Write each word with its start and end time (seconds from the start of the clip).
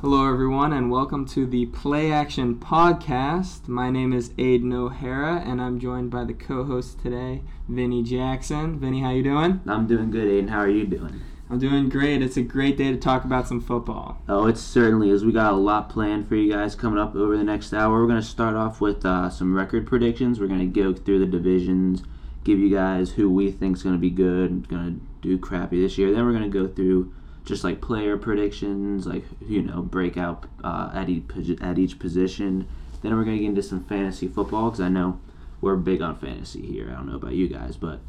Hello, 0.00 0.32
everyone, 0.32 0.72
and 0.72 0.92
welcome 0.92 1.26
to 1.26 1.44
the 1.44 1.66
Play 1.66 2.12
Action 2.12 2.54
Podcast. 2.54 3.66
My 3.66 3.90
name 3.90 4.12
is 4.12 4.30
Aidan 4.38 4.72
O'Hara, 4.72 5.40
and 5.44 5.60
I'm 5.60 5.80
joined 5.80 6.08
by 6.08 6.22
the 6.22 6.34
co-host 6.34 7.00
today, 7.00 7.42
Vinny 7.68 8.04
Jackson. 8.04 8.78
Vinny, 8.78 9.00
how 9.00 9.10
you 9.10 9.24
doing? 9.24 9.60
I'm 9.66 9.88
doing 9.88 10.12
good, 10.12 10.28
Aidan. 10.28 10.50
How 10.50 10.60
are 10.60 10.70
you 10.70 10.86
doing? 10.86 11.20
I'm 11.50 11.58
doing 11.58 11.88
great. 11.88 12.22
It's 12.22 12.36
a 12.36 12.42
great 12.42 12.76
day 12.76 12.92
to 12.92 12.96
talk 12.96 13.24
about 13.24 13.48
some 13.48 13.60
football. 13.60 14.22
Oh, 14.28 14.46
it 14.46 14.56
certainly 14.56 15.10
is. 15.10 15.24
We 15.24 15.32
got 15.32 15.52
a 15.52 15.56
lot 15.56 15.88
planned 15.88 16.28
for 16.28 16.36
you 16.36 16.52
guys 16.52 16.76
coming 16.76 17.00
up 17.00 17.16
over 17.16 17.36
the 17.36 17.42
next 17.42 17.72
hour. 17.72 18.00
We're 18.00 18.06
going 18.06 18.20
to 18.20 18.26
start 18.26 18.54
off 18.54 18.80
with 18.80 19.04
uh, 19.04 19.30
some 19.30 19.52
record 19.52 19.84
predictions. 19.84 20.38
We're 20.38 20.46
going 20.46 20.60
to 20.60 20.80
go 20.80 20.94
through 20.94 21.18
the 21.18 21.26
divisions, 21.26 22.04
give 22.44 22.60
you 22.60 22.70
guys 22.70 23.10
who 23.10 23.28
we 23.28 23.50
think 23.50 23.78
is 23.78 23.82
going 23.82 23.96
to 23.96 24.00
be 24.00 24.10
good, 24.10 24.68
going 24.68 25.00
to 25.00 25.28
do 25.28 25.38
crappy 25.38 25.82
this 25.82 25.98
year. 25.98 26.12
Then 26.12 26.24
we're 26.24 26.38
going 26.38 26.48
to 26.48 26.48
go 26.48 26.72
through 26.72 27.12
just 27.48 27.64
like 27.64 27.80
player 27.80 28.18
predictions, 28.18 29.06
like 29.06 29.24
you 29.40 29.62
know 29.62 29.80
breakout 29.80 30.44
uh, 30.62 30.90
at 30.92 31.08
each 31.08 31.24
at 31.60 31.78
each 31.78 31.98
position. 31.98 32.68
Then 33.02 33.16
we're 33.16 33.24
gonna 33.24 33.38
get 33.38 33.46
into 33.46 33.62
some 33.62 33.84
fantasy 33.84 34.28
football 34.28 34.66
because 34.66 34.80
I 34.80 34.88
know 34.88 35.18
we're 35.60 35.76
big 35.76 36.02
on 36.02 36.18
fantasy 36.18 36.64
here. 36.64 36.90
I 36.90 36.96
don't 36.96 37.08
know 37.08 37.16
about 37.16 37.32
you 37.32 37.48
guys, 37.48 37.76
but 37.76 38.00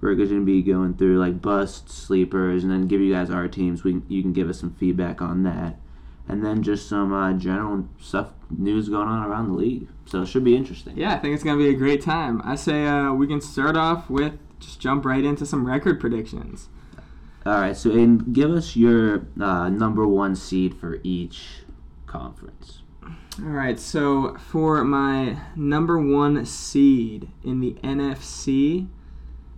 we're 0.00 0.14
to 0.14 0.44
be 0.44 0.62
going 0.62 0.94
through 0.94 1.18
like 1.18 1.42
busts, 1.42 1.94
sleepers, 1.94 2.64
and 2.64 2.72
then 2.72 2.88
give 2.88 3.00
you 3.00 3.12
guys 3.12 3.28
our 3.30 3.48
teams. 3.48 3.84
We 3.84 4.00
you 4.08 4.22
can 4.22 4.32
give 4.32 4.48
us 4.48 4.58
some 4.58 4.72
feedback 4.74 5.20
on 5.20 5.42
that, 5.42 5.76
and 6.26 6.44
then 6.44 6.62
just 6.62 6.88
some 6.88 7.12
uh, 7.12 7.34
general 7.34 7.86
stuff, 8.00 8.30
news 8.50 8.88
going 8.88 9.08
on 9.08 9.26
around 9.26 9.48
the 9.48 9.54
league. 9.54 9.88
So 10.06 10.22
it 10.22 10.26
should 10.26 10.44
be 10.44 10.56
interesting. 10.56 10.96
Yeah, 10.96 11.14
I 11.14 11.18
think 11.18 11.34
it's 11.34 11.44
gonna 11.44 11.58
be 11.58 11.68
a 11.68 11.74
great 11.74 12.00
time. 12.00 12.40
I 12.44 12.54
say 12.54 12.86
uh, 12.86 13.12
we 13.12 13.26
can 13.26 13.42
start 13.42 13.76
off 13.76 14.08
with 14.08 14.32
just 14.58 14.80
jump 14.80 15.04
right 15.04 15.22
into 15.22 15.44
some 15.44 15.66
record 15.66 16.00
predictions. 16.00 16.70
All 17.46 17.60
right, 17.60 17.76
so 17.76 17.90
Aidan, 17.90 18.32
give 18.32 18.50
us 18.50 18.74
your 18.74 19.24
uh, 19.40 19.68
number 19.68 20.04
one 20.04 20.34
seed 20.34 20.74
for 20.74 20.98
each 21.04 21.60
conference. 22.08 22.82
All 23.40 23.50
right, 23.50 23.78
so 23.78 24.34
for 24.34 24.82
my 24.82 25.38
number 25.54 25.96
one 25.96 26.44
seed 26.44 27.30
in 27.44 27.60
the 27.60 27.74
NFC, 27.84 28.88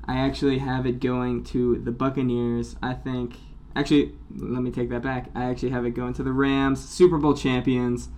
I 0.05 0.19
actually 0.19 0.59
have 0.59 0.85
it 0.85 1.01
going 1.01 1.45
to 1.45 1.79
the 1.79 1.91
Buccaneers. 1.91 2.77
I 2.83 2.93
think, 2.93 3.37
actually, 3.75 4.13
let 4.37 4.63
me 4.63 4.71
take 4.71 4.91
that 4.91 5.01
back. 5.01 5.31
I 5.35 5.45
actually 5.45 5.71
have 5.71 5.87
it 5.87 5.93
going 5.93 6.13
to 6.13 6.23
the 6.23 6.33
Rams, 6.33 6.87
Super 6.87 7.17
Bowl 7.17 7.33
champions. 7.33 8.11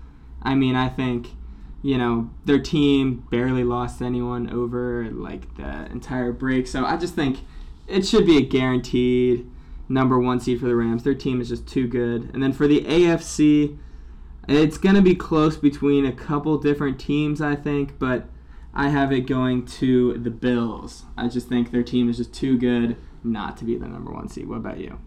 I 0.43 0.57
mean, 0.57 0.75
I 0.75 0.89
think, 0.89 1.29
you 1.81 1.97
know, 1.97 2.29
their 2.45 2.59
team 2.59 3.25
barely 3.31 3.62
lost 3.62 4.03
anyone 4.03 4.51
over 4.51 5.09
like 5.12 5.55
the 5.55 5.87
entire 5.93 6.33
break. 6.33 6.67
So 6.67 6.84
I 6.84 6.97
just 6.97 7.15
think 7.15 7.45
it 7.87 8.05
should 8.05 8.27
be 8.27 8.37
a 8.37 8.43
guaranteed 8.43 9.49
number 9.91 10.19
one 10.19 10.41
seed 10.41 10.61
for 10.61 10.67
the 10.67 10.77
Rams. 10.77 11.03
Their 11.03 11.15
team 11.15 11.41
is 11.41 11.49
just 11.49 11.67
too 11.67 11.87
good. 11.87 12.31
And 12.33 12.43
then 12.43 12.53
for 12.53 12.67
the 12.67 12.81
AFC, 12.83 13.77
it's 14.49 14.79
going 14.79 14.95
to 14.95 15.03
be 15.03 15.15
close 15.15 15.57
between 15.57 16.07
a 16.07 16.13
couple 16.13 16.57
different 16.57 16.99
teams, 16.99 17.43
I 17.43 17.57
think, 17.57 17.99
but 17.99 18.29
I 18.73 18.89
have 18.89 19.13
it 19.13 19.23
going 19.23 19.67
to 19.67 20.15
the 20.15 20.31
Bills. 20.31 21.05
I 21.17 21.29
just 21.29 21.49
think 21.49 21.71
their 21.71 21.83
team 21.83 22.09
is 22.09 22.17
just 22.17 22.33
too 22.33 22.57
good 22.57 22.97
not 23.25 23.57
to 23.59 23.65
be 23.65 23.77
the 23.77 23.89
number 23.89 24.13
one 24.13 24.29
seed. 24.29 24.49
What 24.49 24.57
about 24.57 24.79
you? 24.79 24.99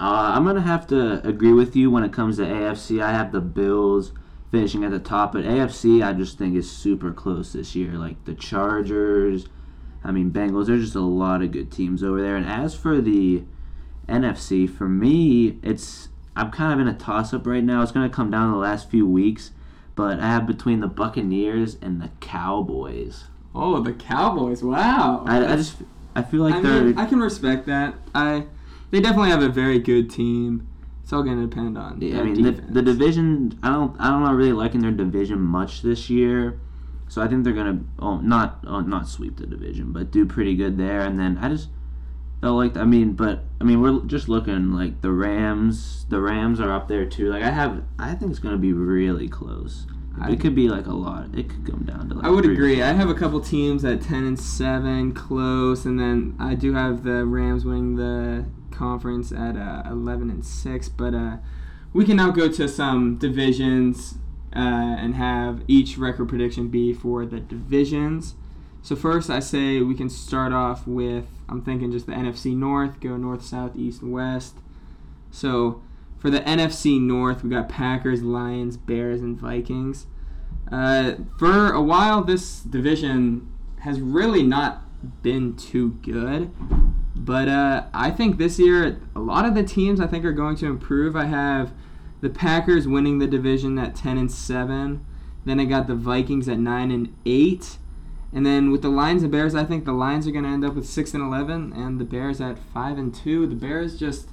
Uh, 0.00 0.32
I'm 0.34 0.44
going 0.44 0.56
to 0.56 0.62
have 0.62 0.86
to 0.88 1.26
agree 1.26 1.52
with 1.52 1.76
you 1.76 1.90
when 1.90 2.04
it 2.04 2.12
comes 2.12 2.36
to 2.36 2.44
AFC. 2.44 3.02
I 3.02 3.12
have 3.12 3.32
the 3.32 3.40
Bills 3.40 4.12
finishing 4.50 4.84
at 4.84 4.92
the 4.92 5.00
top, 5.00 5.32
but 5.32 5.44
AFC 5.44 6.04
I 6.04 6.12
just 6.12 6.38
think 6.38 6.56
is 6.56 6.70
super 6.70 7.12
close 7.12 7.52
this 7.52 7.74
year. 7.74 7.92
Like 7.92 8.24
the 8.24 8.34
Chargers, 8.34 9.46
I 10.04 10.12
mean 10.12 10.30
Bengals, 10.30 10.66
there's 10.66 10.84
just 10.84 10.94
a 10.94 11.00
lot 11.00 11.42
of 11.42 11.50
good 11.50 11.72
teams 11.72 12.02
over 12.02 12.22
there. 12.22 12.36
And 12.36 12.46
as 12.46 12.74
for 12.74 13.00
the 13.00 13.44
NFC, 14.08 14.68
for 14.68 14.88
me, 14.88 15.58
it's 15.62 16.08
I'm 16.36 16.50
kind 16.50 16.72
of 16.72 16.86
in 16.86 16.92
a 16.92 16.96
toss 16.96 17.32
up 17.32 17.46
right 17.46 17.62
now. 17.62 17.82
It's 17.82 17.92
going 17.92 18.08
to 18.08 18.14
come 18.14 18.30
down 18.30 18.48
to 18.48 18.52
the 18.52 18.60
last 18.60 18.90
few 18.90 19.06
weeks, 19.06 19.52
but 19.94 20.20
I 20.20 20.26
have 20.26 20.46
between 20.46 20.80
the 20.80 20.88
Buccaneers 20.88 21.76
and 21.80 22.00
the 22.00 22.10
Cowboys. 22.20 23.24
Oh, 23.54 23.80
the 23.80 23.92
Cowboys! 23.92 24.62
Wow. 24.62 25.24
I, 25.26 25.52
I 25.52 25.56
just 25.56 25.76
I 26.16 26.22
feel 26.22 26.42
like 26.42 26.54
I 26.54 26.60
they're 26.60 26.82
mean, 26.82 26.98
I 26.98 27.06
can 27.06 27.20
respect 27.20 27.66
that. 27.66 27.94
I 28.14 28.46
they 28.90 29.00
definitely 29.00 29.30
have 29.30 29.42
a 29.42 29.48
very 29.48 29.78
good 29.78 30.10
team. 30.10 30.68
It's 31.02 31.12
all 31.12 31.22
going 31.22 31.40
to 31.40 31.46
depend 31.46 31.76
on. 31.76 32.00
Yeah, 32.00 32.20
I 32.20 32.22
mean 32.24 32.42
the, 32.42 32.52
the 32.52 32.82
division. 32.82 33.58
I 33.62 33.68
don't. 33.68 33.94
I 34.00 34.08
don't 34.08 34.34
really 34.34 34.52
liking 34.52 34.80
their 34.80 34.90
division 34.90 35.40
much 35.40 35.82
this 35.82 36.08
year. 36.10 36.58
So 37.08 37.22
I 37.22 37.28
think 37.28 37.44
they're 37.44 37.52
gonna 37.52 37.80
oh, 37.98 38.16
not 38.18 38.64
oh, 38.66 38.80
not 38.80 39.08
sweep 39.08 39.36
the 39.36 39.46
division, 39.46 39.92
but 39.92 40.10
do 40.10 40.26
pretty 40.26 40.56
good 40.56 40.78
there. 40.78 41.02
And 41.02 41.18
then 41.18 41.38
I 41.38 41.48
just 41.48 41.68
like 42.52 42.76
I 42.76 42.84
mean, 42.84 43.12
but 43.12 43.44
I 43.60 43.64
mean 43.64 43.80
we're 43.80 44.00
just 44.06 44.28
looking 44.28 44.72
like 44.72 45.00
the 45.00 45.10
Rams. 45.12 46.04
The 46.08 46.20
Rams 46.20 46.60
are 46.60 46.72
up 46.72 46.88
there 46.88 47.06
too. 47.06 47.30
Like 47.30 47.42
I 47.42 47.50
have, 47.50 47.82
I 47.98 48.14
think 48.14 48.30
it's 48.30 48.40
gonna 48.40 48.56
be 48.58 48.72
really 48.72 49.28
close. 49.28 49.86
I- 50.20 50.30
it 50.30 50.40
could 50.40 50.54
be 50.54 50.68
like 50.68 50.86
a 50.86 50.92
lot. 50.94 51.28
It 51.34 51.48
could 51.48 51.66
come 51.68 51.84
down 51.84 52.08
to 52.08 52.14
like. 52.16 52.24
I 52.24 52.30
would 52.30 52.44
agree. 52.44 52.82
I 52.82 52.92
have 52.92 53.08
a 53.08 53.14
couple 53.14 53.40
teams 53.40 53.84
at 53.84 54.00
ten 54.00 54.24
and 54.24 54.38
seven, 54.38 55.12
close, 55.12 55.84
and 55.86 55.98
then 55.98 56.36
I 56.38 56.54
do 56.54 56.74
have 56.74 57.02
the 57.02 57.24
Rams 57.24 57.64
winning 57.64 57.96
the 57.96 58.44
conference 58.70 59.32
at 59.32 59.56
uh, 59.56 59.82
eleven 59.90 60.30
and 60.30 60.44
six. 60.44 60.88
But 60.88 61.14
uh, 61.14 61.36
we 61.92 62.04
can 62.04 62.16
now 62.16 62.30
go 62.30 62.48
to 62.48 62.68
some 62.68 63.16
divisions 63.18 64.18
uh, 64.54 64.58
and 64.98 65.16
have 65.16 65.62
each 65.66 65.98
record 65.98 66.28
prediction 66.28 66.68
be 66.68 66.92
for 66.92 67.26
the 67.26 67.40
divisions. 67.40 68.34
So 68.84 68.94
first, 68.94 69.30
I 69.30 69.40
say 69.40 69.80
we 69.80 69.94
can 69.94 70.10
start 70.10 70.52
off 70.52 70.86
with 70.86 71.24
I'm 71.48 71.62
thinking 71.62 71.90
just 71.90 72.04
the 72.04 72.12
NFC 72.12 72.54
North, 72.54 73.00
go 73.00 73.16
north, 73.16 73.42
south, 73.42 73.74
east, 73.76 74.02
west. 74.02 74.56
So 75.30 75.82
for 76.18 76.28
the 76.28 76.40
NFC 76.40 77.00
North, 77.00 77.42
we 77.42 77.48
got 77.48 77.70
Packers, 77.70 78.22
Lions, 78.22 78.76
Bears, 78.76 79.22
and 79.22 79.38
Vikings. 79.38 80.04
Uh, 80.70 81.14
for 81.38 81.72
a 81.72 81.80
while, 81.80 82.22
this 82.22 82.60
division 82.60 83.50
has 83.80 84.02
really 84.02 84.42
not 84.42 84.82
been 85.22 85.56
too 85.56 85.92
good. 86.02 86.50
But 87.16 87.48
uh, 87.48 87.86
I 87.94 88.10
think 88.10 88.36
this 88.36 88.58
year, 88.58 89.00
a 89.16 89.20
lot 89.20 89.46
of 89.46 89.54
the 89.54 89.62
teams 89.62 89.98
I 89.98 90.06
think 90.06 90.26
are 90.26 90.32
going 90.32 90.56
to 90.56 90.66
improve. 90.66 91.16
I 91.16 91.24
have 91.24 91.72
the 92.20 92.28
Packers 92.28 92.86
winning 92.86 93.18
the 93.18 93.26
division 93.26 93.78
at 93.78 93.94
10 93.94 94.18
and 94.18 94.30
7. 94.30 95.02
Then 95.46 95.58
I 95.58 95.64
got 95.64 95.86
the 95.86 95.94
Vikings 95.94 96.50
at 96.50 96.58
9 96.58 96.90
and 96.90 97.16
8. 97.24 97.78
And 98.34 98.44
then 98.44 98.72
with 98.72 98.82
the 98.82 98.88
Lions 98.88 99.22
and 99.22 99.30
Bears, 99.30 99.54
I 99.54 99.64
think 99.64 99.84
the 99.84 99.92
Lions 99.92 100.26
are 100.26 100.32
going 100.32 100.44
to 100.44 100.50
end 100.50 100.64
up 100.64 100.74
with 100.74 100.86
6 100.86 101.14
and 101.14 101.22
11 101.22 101.72
and 101.72 102.00
the 102.00 102.04
Bears 102.04 102.40
at 102.40 102.58
5 102.58 102.98
and 102.98 103.14
2. 103.14 103.46
The 103.46 103.54
Bears 103.54 103.96
just 103.96 104.28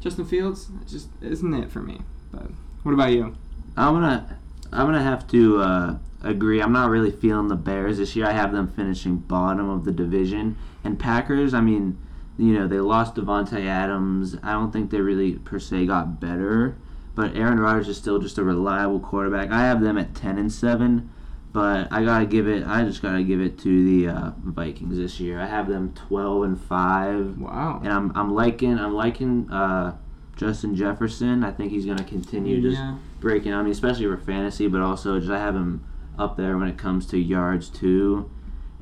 Justin 0.00 0.24
Fields 0.26 0.68
just 0.86 1.08
isn't 1.20 1.54
it 1.54 1.70
for 1.70 1.80
me. 1.80 2.00
But 2.30 2.46
what 2.82 2.92
about 2.92 3.12
you? 3.12 3.34
I'm 3.76 3.94
gonna 3.94 4.38
I'm 4.72 4.86
gonna 4.86 5.02
have 5.02 5.26
to 5.28 5.60
uh, 5.60 5.98
agree. 6.22 6.60
I'm 6.60 6.72
not 6.72 6.90
really 6.90 7.10
feeling 7.10 7.48
the 7.48 7.56
Bears 7.56 7.98
this 7.98 8.16
year. 8.16 8.26
I 8.26 8.32
have 8.32 8.52
them 8.52 8.68
finishing 8.68 9.16
bottom 9.16 9.68
of 9.68 9.84
the 9.84 9.92
division. 9.92 10.56
And 10.82 10.98
Packers, 10.98 11.52
I 11.52 11.60
mean, 11.60 11.98
you 12.38 12.54
know, 12.54 12.66
they 12.66 12.80
lost 12.80 13.14
Davante 13.14 13.66
Adams. 13.66 14.36
I 14.42 14.52
don't 14.52 14.72
think 14.72 14.90
they 14.90 15.00
really 15.00 15.32
per 15.32 15.58
se 15.58 15.86
got 15.86 16.20
better. 16.20 16.76
But 17.14 17.36
Aaron 17.36 17.60
Rodgers 17.60 17.88
is 17.88 17.98
still 17.98 18.18
just 18.18 18.38
a 18.38 18.44
reliable 18.44 19.00
quarterback. 19.00 19.50
I 19.50 19.60
have 19.60 19.82
them 19.82 19.98
at 19.98 20.14
ten 20.14 20.38
and 20.38 20.50
seven, 20.50 21.10
but 21.52 21.92
I 21.92 22.04
gotta 22.04 22.26
give 22.26 22.46
it. 22.48 22.64
I 22.66 22.84
just 22.84 23.02
gotta 23.02 23.22
give 23.22 23.40
it 23.40 23.58
to 23.60 23.84
the 23.84 24.08
uh, 24.08 24.30
Vikings 24.44 24.96
this 24.96 25.18
year. 25.20 25.40
I 25.40 25.46
have 25.46 25.68
them 25.68 25.92
twelve 25.94 26.44
and 26.44 26.60
five 26.60 27.38
Wow. 27.38 27.80
and 27.82 27.92
I'm 27.92 28.12
I'm 28.14 28.34
liking 28.34 28.78
I'm 28.78 28.94
liking 28.94 29.50
uh, 29.50 29.96
Justin 30.36 30.74
Jefferson. 30.76 31.42
I 31.44 31.50
think 31.50 31.70
he's 31.72 31.86
gonna 31.86 32.04
continue 32.04 32.60
just 32.60 32.76
Yeah. 32.78 32.96
breaking. 33.20 33.52
I 33.52 33.62
mean, 33.62 33.72
especially 33.72 34.06
for 34.06 34.16
fantasy, 34.16 34.68
but 34.68 34.80
also 34.80 35.18
just 35.18 35.30
I 35.32 35.38
have 35.38 35.54
him 35.56 35.84
up 36.18 36.36
there 36.36 36.56
when 36.58 36.68
it 36.68 36.76
comes 36.78 37.06
to 37.06 37.18
yards 37.18 37.68
too. 37.68 38.30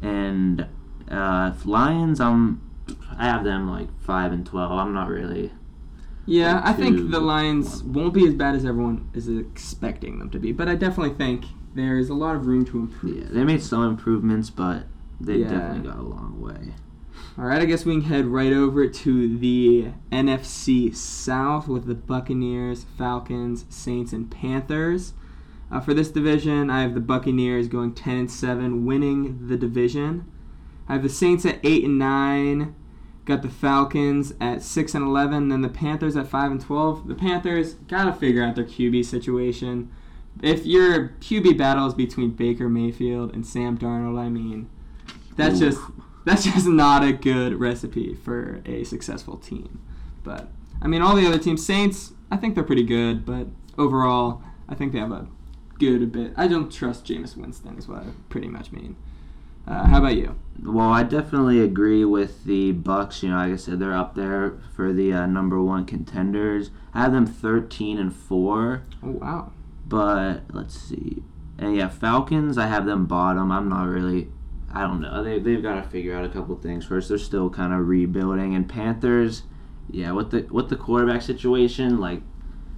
And 0.02 0.66
uh, 1.10 1.52
Lions, 1.64 2.20
I'm 2.20 2.60
I 3.16 3.24
have 3.24 3.44
them 3.44 3.68
like 3.70 3.88
five 4.00 4.32
and 4.32 4.44
twelve. 4.46 4.72
I'm 4.72 4.92
not 4.92 5.08
really. 5.08 5.52
Yeah, 6.26 6.60
I 6.62 6.74
think 6.74 7.10
the 7.10 7.20
Lions 7.20 7.82
won't 7.82 8.12
be 8.12 8.26
as 8.26 8.34
bad 8.34 8.54
as 8.54 8.66
everyone 8.66 9.08
is 9.14 9.28
expecting 9.28 10.18
them 10.18 10.28
to 10.30 10.38
be, 10.38 10.52
but 10.52 10.68
I 10.68 10.74
definitely 10.74 11.14
think 11.16 11.46
there's 11.78 12.10
a 12.10 12.14
lot 12.14 12.34
of 12.34 12.46
room 12.46 12.64
to 12.66 12.78
improve. 12.78 13.16
Yeah, 13.16 13.24
they 13.30 13.44
made 13.44 13.62
some 13.62 13.84
improvements, 13.84 14.50
but 14.50 14.86
they 15.20 15.38
Yeah. 15.38 15.48
definitely 15.48 15.88
got 15.88 15.98
a 15.98 16.02
long 16.02 16.40
way. 16.40 16.74
All 17.38 17.44
right, 17.44 17.60
I 17.62 17.64
guess 17.66 17.86
we 17.86 17.92
can 17.92 18.02
head 18.02 18.26
right 18.26 18.52
over 18.52 18.88
to 18.88 19.38
the 19.38 19.88
NFC 20.10 20.90
South 20.90 21.68
with 21.68 21.86
the 21.86 21.94
Buccaneers, 21.94 22.84
Falcons, 22.96 23.64
Saints, 23.68 24.12
and 24.12 24.28
Panthers. 24.28 25.14
Uh, 25.70 25.78
for 25.80 25.94
this 25.94 26.10
division, 26.10 26.68
I 26.68 26.82
have 26.82 26.94
the 26.94 27.00
Buccaneers 27.00 27.68
going 27.68 27.92
10 27.92 28.16
and 28.16 28.30
7, 28.30 28.84
winning 28.84 29.46
the 29.46 29.56
division. 29.56 30.24
I 30.88 30.94
have 30.94 31.02
the 31.02 31.08
Saints 31.08 31.44
at 31.46 31.60
8 31.62 31.84
and 31.84 31.98
9. 31.98 32.74
Got 33.24 33.42
the 33.42 33.50
Falcons 33.50 34.32
at 34.40 34.62
6 34.62 34.94
and 34.94 35.04
11, 35.04 35.50
then 35.50 35.60
the 35.60 35.68
Panthers 35.68 36.16
at 36.16 36.26
5 36.26 36.50
and 36.50 36.60
12. 36.60 37.06
The 37.06 37.14
Panthers 37.14 37.74
got 37.74 38.04
to 38.04 38.12
figure 38.14 38.42
out 38.42 38.54
their 38.56 38.64
QB 38.64 39.04
situation. 39.04 39.90
If 40.42 40.66
your 40.66 41.10
QB 41.20 41.58
battle 41.58 41.86
is 41.86 41.94
between 41.94 42.30
Baker 42.30 42.68
Mayfield 42.68 43.34
and 43.34 43.46
Sam 43.46 43.76
Darnold, 43.76 44.18
I 44.18 44.28
mean, 44.28 44.68
that's 45.36 45.60
Ooh. 45.60 45.70
just 45.70 45.80
that's 46.24 46.44
just 46.44 46.66
not 46.66 47.02
a 47.02 47.12
good 47.12 47.58
recipe 47.58 48.14
for 48.14 48.60
a 48.66 48.84
successful 48.84 49.36
team. 49.36 49.80
But 50.22 50.48
I 50.82 50.86
mean, 50.86 51.02
all 51.02 51.16
the 51.16 51.26
other 51.26 51.38
teams, 51.38 51.64
Saints, 51.64 52.12
I 52.30 52.36
think 52.36 52.54
they're 52.54 52.64
pretty 52.64 52.84
good, 52.84 53.24
but 53.24 53.48
overall, 53.76 54.42
I 54.68 54.74
think 54.74 54.92
they 54.92 54.98
have 54.98 55.12
a 55.12 55.26
good 55.78 56.12
bit. 56.12 56.32
I 56.36 56.48
don't 56.48 56.70
trust 56.70 57.06
Jameis 57.06 57.36
Winston, 57.36 57.78
is 57.78 57.88
what 57.88 58.02
I 58.02 58.06
pretty 58.28 58.48
much 58.48 58.72
mean. 58.72 58.96
Uh, 59.66 59.86
how 59.86 59.98
about 59.98 60.16
you? 60.16 60.34
Well, 60.62 60.90
I 60.90 61.02
definitely 61.02 61.60
agree 61.60 62.04
with 62.04 62.44
the 62.44 62.72
Bucks. 62.72 63.22
You 63.22 63.30
know, 63.30 63.36
like 63.36 63.52
I 63.52 63.56
said, 63.56 63.78
they're 63.78 63.96
up 63.96 64.14
there 64.14 64.58
for 64.74 64.92
the 64.92 65.12
uh, 65.12 65.26
number 65.26 65.62
one 65.62 65.84
contenders. 65.84 66.70
I 66.94 67.02
have 67.02 67.12
them 67.12 67.26
thirteen 67.26 67.98
and 67.98 68.14
four. 68.14 68.84
Oh 69.02 69.10
wow! 69.10 69.52
But 69.88 70.42
let's 70.52 70.78
see, 70.78 71.22
and 71.58 71.74
yeah, 71.74 71.88
Falcons. 71.88 72.58
I 72.58 72.66
have 72.66 72.84
them 72.84 73.06
bottom. 73.06 73.50
I'm 73.50 73.68
not 73.68 73.88
really. 73.88 74.28
I 74.72 74.82
don't 74.82 75.00
know. 75.00 75.24
They 75.24 75.38
they've 75.38 75.62
got 75.62 75.82
to 75.82 75.88
figure 75.88 76.14
out 76.14 76.24
a 76.24 76.28
couple 76.28 76.54
things 76.56 76.84
first. 76.84 77.08
They're 77.08 77.16
still 77.16 77.48
kind 77.48 77.72
of 77.72 77.88
rebuilding. 77.88 78.54
And 78.54 78.68
Panthers, 78.68 79.44
yeah, 79.90 80.12
with 80.12 80.30
the 80.30 80.46
with 80.50 80.68
the 80.68 80.76
quarterback 80.76 81.22
situation, 81.22 81.98
like 81.98 82.20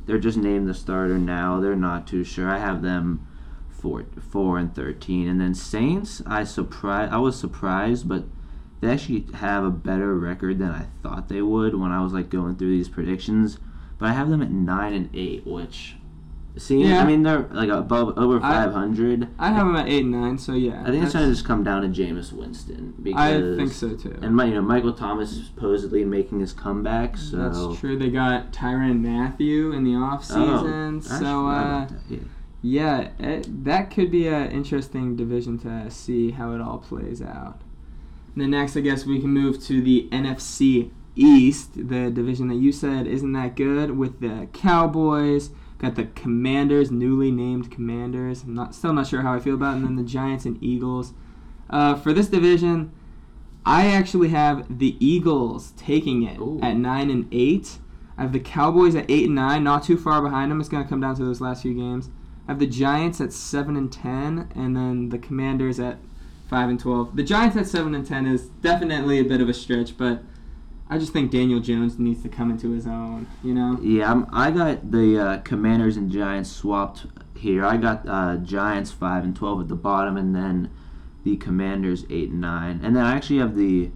they're 0.06 0.18
just 0.18 0.38
named 0.38 0.68
the 0.68 0.74
starter 0.74 1.18
now. 1.18 1.58
They're 1.58 1.74
not 1.74 2.06
too 2.06 2.22
sure. 2.22 2.48
I 2.48 2.58
have 2.58 2.82
them 2.82 3.26
four 3.68 4.04
four 4.20 4.58
and 4.58 4.72
thirteen, 4.72 5.26
and 5.26 5.40
then 5.40 5.54
Saints. 5.54 6.22
I 6.26 6.44
surprised. 6.44 7.12
I 7.12 7.18
was 7.18 7.36
surprised, 7.36 8.08
but 8.08 8.24
they 8.80 8.90
actually 8.90 9.26
have 9.34 9.64
a 9.64 9.70
better 9.70 10.14
record 10.16 10.58
than 10.58 10.70
I 10.70 10.86
thought 11.02 11.28
they 11.28 11.42
would 11.42 11.74
when 11.74 11.90
I 11.90 12.02
was 12.02 12.12
like 12.12 12.30
going 12.30 12.56
through 12.56 12.70
these 12.70 12.88
predictions. 12.88 13.58
But 13.98 14.10
I 14.10 14.12
have 14.12 14.30
them 14.30 14.42
at 14.42 14.50
nine 14.50 14.94
and 14.94 15.10
eight, 15.12 15.46
which 15.46 15.96
seems. 16.56 16.88
Yeah. 16.88 17.00
I 17.02 17.06
mean, 17.06 17.22
they're 17.22 17.48
like 17.50 17.68
above 17.68 18.18
over 18.18 18.40
five 18.40 18.72
hundred. 18.72 19.28
I 19.38 19.48
have 19.50 19.66
them 19.66 19.76
at 19.76 19.88
eight 19.88 20.02
and 20.02 20.12
nine, 20.12 20.38
so 20.38 20.52
yeah. 20.54 20.82
I 20.82 20.90
think 20.90 21.04
it's 21.04 21.12
to 21.12 21.26
just 21.26 21.44
come 21.44 21.62
down 21.64 21.82
to 21.82 21.88
Jameis 21.88 22.32
Winston 22.32 22.94
because 23.02 23.20
I 23.20 23.56
think 23.56 23.72
so 23.72 23.96
too. 23.96 24.18
And 24.22 24.34
my, 24.34 24.46
you 24.46 24.54
know, 24.54 24.62
Michael 24.62 24.92
Thomas 24.92 25.32
is 25.32 25.46
supposedly 25.46 26.04
making 26.04 26.40
his 26.40 26.52
comeback. 26.52 27.16
So 27.16 27.36
That's 27.36 27.80
true. 27.80 27.98
They 27.98 28.10
got 28.10 28.52
Tyrann 28.52 29.00
Mathieu 29.00 29.72
in 29.72 29.84
the 29.84 29.94
off 29.94 30.24
season, 30.24 30.96
Oh, 30.96 31.00
so 31.00 31.46
uh, 31.46 31.86
that, 31.86 31.92
yeah. 32.08 32.18
yeah, 32.62 33.08
it, 33.18 33.64
that 33.64 33.90
could 33.90 34.10
be 34.10 34.26
an 34.26 34.50
interesting 34.50 35.16
division 35.16 35.58
to 35.60 35.90
see 35.90 36.32
how 36.32 36.52
it 36.54 36.60
all 36.60 36.78
plays 36.78 37.22
out. 37.22 37.60
And 38.34 38.42
then 38.42 38.50
next, 38.50 38.76
I 38.76 38.80
guess 38.80 39.04
we 39.04 39.20
can 39.20 39.30
move 39.30 39.62
to 39.64 39.82
the 39.82 40.08
NFC 40.12 40.90
East, 41.16 41.74
the 41.74 42.10
division 42.10 42.48
that 42.48 42.54
you 42.56 42.72
said 42.72 43.06
isn't 43.06 43.32
that 43.32 43.56
good, 43.56 43.96
with 43.96 44.20
the 44.20 44.48
Cowboys. 44.52 45.50
Got 45.80 45.94
the 45.94 46.04
Commanders, 46.04 46.90
newly 46.90 47.30
named 47.30 47.70
Commanders. 47.70 48.42
I'm 48.42 48.54
not 48.54 48.74
still 48.74 48.92
not 48.92 49.06
sure 49.06 49.22
how 49.22 49.32
I 49.32 49.40
feel 49.40 49.54
about, 49.54 49.72
it, 49.72 49.76
and 49.78 49.86
then 49.86 49.96
the 49.96 50.02
Giants 50.02 50.44
and 50.44 50.62
Eagles. 50.62 51.14
Uh, 51.70 51.94
for 51.94 52.12
this 52.12 52.28
division, 52.28 52.92
I 53.64 53.86
actually 53.86 54.28
have 54.28 54.78
the 54.78 54.96
Eagles 55.00 55.72
taking 55.78 56.22
it 56.22 56.38
Ooh. 56.38 56.60
at 56.62 56.76
nine 56.76 57.08
and 57.08 57.26
eight. 57.32 57.78
I 58.18 58.22
have 58.22 58.32
the 58.34 58.40
Cowboys 58.40 58.94
at 58.94 59.10
eight 59.10 59.26
and 59.26 59.34
nine, 59.34 59.64
not 59.64 59.82
too 59.82 59.96
far 59.96 60.20
behind 60.20 60.50
them. 60.50 60.60
It's 60.60 60.68
gonna 60.68 60.86
come 60.86 61.00
down 61.00 61.16
to 61.16 61.24
those 61.24 61.40
last 61.40 61.62
few 61.62 61.72
games. 61.72 62.10
I 62.46 62.52
have 62.52 62.58
the 62.58 62.66
Giants 62.66 63.18
at 63.22 63.32
seven 63.32 63.74
and 63.74 63.90
ten, 63.90 64.50
and 64.54 64.76
then 64.76 65.08
the 65.08 65.18
Commanders 65.18 65.80
at 65.80 65.96
five 66.46 66.68
and 66.68 66.78
twelve. 66.78 67.16
The 67.16 67.22
Giants 67.22 67.56
at 67.56 67.66
seven 67.66 67.94
and 67.94 68.06
ten 68.06 68.26
is 68.26 68.48
definitely 68.60 69.18
a 69.18 69.24
bit 69.24 69.40
of 69.40 69.48
a 69.48 69.54
stretch, 69.54 69.96
but 69.96 70.22
I 70.90 70.98
just 70.98 71.12
think 71.12 71.30
Daniel 71.30 71.60
Jones 71.60 72.00
needs 72.00 72.20
to 72.24 72.28
come 72.28 72.50
into 72.50 72.72
his 72.72 72.84
own. 72.84 73.28
You 73.44 73.54
know? 73.54 73.78
Yeah, 73.80 74.10
I'm, 74.10 74.26
I 74.32 74.50
got 74.50 74.90
the 74.90 75.18
uh, 75.18 75.38
Commanders 75.38 75.96
and 75.96 76.10
Giants 76.10 76.50
swapped 76.50 77.06
here. 77.36 77.64
I 77.64 77.76
got 77.76 78.06
uh, 78.08 78.36
Giants 78.38 78.90
five 78.90 79.22
and 79.22 79.34
twelve 79.34 79.60
at 79.60 79.68
the 79.68 79.76
bottom, 79.76 80.16
and 80.16 80.34
then 80.34 80.68
the 81.22 81.36
Commanders 81.36 82.04
eight 82.10 82.30
and 82.30 82.40
nine, 82.40 82.80
and 82.82 82.96
then 82.96 83.04
I 83.04 83.14
actually 83.14 83.38
have 83.38 83.56
the. 83.56 83.90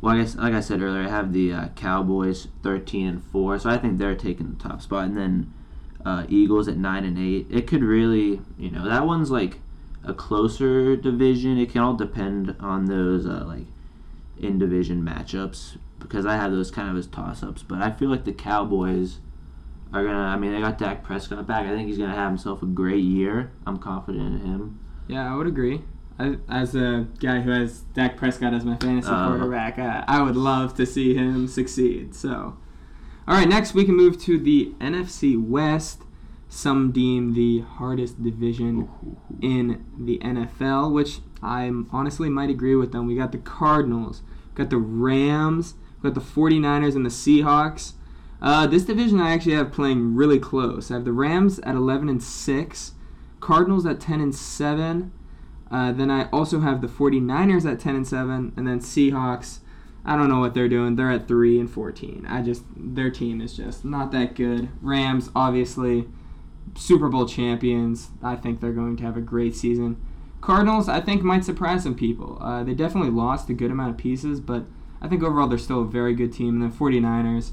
Well, 0.00 0.14
I 0.14 0.20
guess 0.20 0.36
like 0.36 0.54
I 0.54 0.60
said 0.60 0.80
earlier, 0.80 1.02
I 1.02 1.08
have 1.08 1.32
the 1.32 1.52
uh, 1.52 1.68
Cowboys 1.70 2.46
thirteen 2.62 3.08
and 3.08 3.24
four, 3.24 3.58
so 3.58 3.68
I 3.68 3.76
think 3.78 3.98
they're 3.98 4.14
taking 4.14 4.48
the 4.50 4.62
top 4.62 4.80
spot, 4.80 5.06
and 5.06 5.16
then 5.16 5.52
uh, 6.06 6.24
Eagles 6.28 6.68
at 6.68 6.76
nine 6.76 7.04
and 7.04 7.18
eight. 7.18 7.48
It 7.50 7.66
could 7.66 7.82
really, 7.82 8.40
you 8.56 8.70
know, 8.70 8.88
that 8.88 9.06
one's 9.06 9.32
like 9.32 9.58
a 10.04 10.14
closer 10.14 10.94
division. 10.94 11.58
It 11.58 11.70
can 11.70 11.80
all 11.80 11.94
depend 11.94 12.54
on 12.60 12.84
those 12.84 13.26
uh, 13.26 13.44
like 13.44 13.66
in 14.38 14.56
division 14.56 15.02
matchups 15.02 15.78
because 15.98 16.26
I 16.26 16.36
have 16.36 16.52
those 16.52 16.70
kind 16.70 16.88
of 16.90 16.96
as 16.96 17.06
toss 17.06 17.42
ups. 17.42 17.62
But 17.62 17.82
I 17.82 17.90
feel 17.90 18.08
like 18.10 18.24
the 18.24 18.32
Cowboys 18.32 19.18
are 19.92 20.04
gonna. 20.04 20.18
I 20.18 20.36
mean, 20.36 20.52
they 20.52 20.60
got 20.60 20.78
Dak 20.78 21.02
Prescott 21.02 21.46
back. 21.46 21.66
I 21.66 21.70
think 21.70 21.88
he's 21.88 21.98
gonna 21.98 22.14
have 22.14 22.30
himself 22.30 22.62
a 22.62 22.66
great 22.66 23.02
year. 23.04 23.52
I'm 23.66 23.78
confident 23.78 24.40
in 24.42 24.46
him. 24.46 24.80
Yeah, 25.06 25.32
I 25.32 25.36
would 25.36 25.46
agree. 25.46 25.82
I, 26.18 26.36
as 26.48 26.74
a 26.74 27.06
guy 27.20 27.40
who 27.40 27.50
has 27.50 27.80
Dak 27.94 28.16
Prescott 28.16 28.52
as 28.52 28.64
my 28.64 28.76
fantasy 28.76 29.08
Uh. 29.10 29.28
quarterback, 29.28 29.78
uh, 29.78 30.04
I 30.08 30.22
would 30.22 30.36
love 30.36 30.74
to 30.74 30.84
see 30.84 31.14
him 31.14 31.46
succeed. 31.46 32.14
So, 32.14 32.56
all 33.26 33.34
right, 33.36 33.48
next 33.48 33.72
we 33.74 33.84
can 33.84 33.96
move 33.96 34.18
to 34.22 34.38
the 34.38 34.72
NFC 34.80 35.40
West. 35.40 36.02
Some 36.50 36.92
deem 36.92 37.34
the 37.34 37.60
hardest 37.60 38.22
division 38.22 38.88
in 39.42 39.84
the 39.98 40.18
NFL, 40.18 40.90
which 40.92 41.20
I 41.42 41.70
honestly 41.92 42.30
might 42.30 42.48
agree 42.50 42.74
with 42.74 42.90
them. 42.92 43.06
We 43.06 43.14
got 43.16 43.32
the 43.32 43.38
Cardinals, 43.38 44.22
got 44.54 44.70
the 44.70 44.78
Rams, 44.78 45.74
we 46.00 46.10
got 46.10 46.14
the 46.14 46.20
49ers 46.20 46.94
and 46.94 47.04
the 47.04 47.10
Seahawks. 47.10 47.92
Uh, 48.40 48.66
this 48.66 48.84
division 48.84 49.20
I 49.20 49.32
actually 49.32 49.54
have 49.54 49.72
playing 49.72 50.14
really 50.14 50.38
close. 50.38 50.90
I 50.90 50.94
have 50.94 51.04
the 51.04 51.12
Rams 51.12 51.58
at 51.60 51.74
11 51.74 52.08
and 52.08 52.22
6, 52.22 52.92
Cardinals 53.40 53.84
at 53.84 54.00
10 54.00 54.20
and 54.20 54.34
7. 54.34 55.12
Uh, 55.70 55.92
then 55.92 56.10
I 56.10 56.28
also 56.30 56.60
have 56.60 56.80
the 56.80 56.86
49ers 56.86 57.70
at 57.70 57.80
10 57.80 57.96
and 57.96 58.06
7, 58.06 58.52
and 58.56 58.66
then 58.66 58.80
Seahawks. 58.80 59.58
I 60.04 60.16
don't 60.16 60.28
know 60.28 60.40
what 60.40 60.54
they're 60.54 60.68
doing. 60.68 60.96
They're 60.96 61.10
at 61.10 61.28
3 61.28 61.60
and 61.60 61.70
14. 61.70 62.26
I 62.28 62.40
just 62.40 62.62
their 62.74 63.10
team 63.10 63.40
is 63.40 63.54
just 63.54 63.84
not 63.84 64.10
that 64.12 64.34
good. 64.34 64.70
Rams 64.80 65.30
obviously 65.34 66.08
Super 66.76 67.08
Bowl 67.08 67.26
champions. 67.26 68.10
I 68.22 68.36
think 68.36 68.60
they're 68.60 68.72
going 68.72 68.96
to 68.96 69.02
have 69.04 69.16
a 69.16 69.20
great 69.20 69.54
season. 69.54 70.00
Cardinals, 70.40 70.88
I 70.88 71.00
think, 71.00 71.22
might 71.22 71.44
surprise 71.44 71.82
some 71.82 71.96
people. 71.96 72.38
Uh, 72.40 72.62
they 72.62 72.74
definitely 72.74 73.10
lost 73.10 73.50
a 73.50 73.54
good 73.54 73.70
amount 73.70 73.90
of 73.90 73.96
pieces, 73.98 74.40
but 74.40 74.64
I 75.00 75.08
think 75.08 75.22
overall 75.22 75.48
they're 75.48 75.58
still 75.58 75.82
a 75.82 75.86
very 75.86 76.14
good 76.14 76.32
team. 76.32 76.60
And 76.60 76.62
then 76.62 76.72
49ers, 76.72 77.52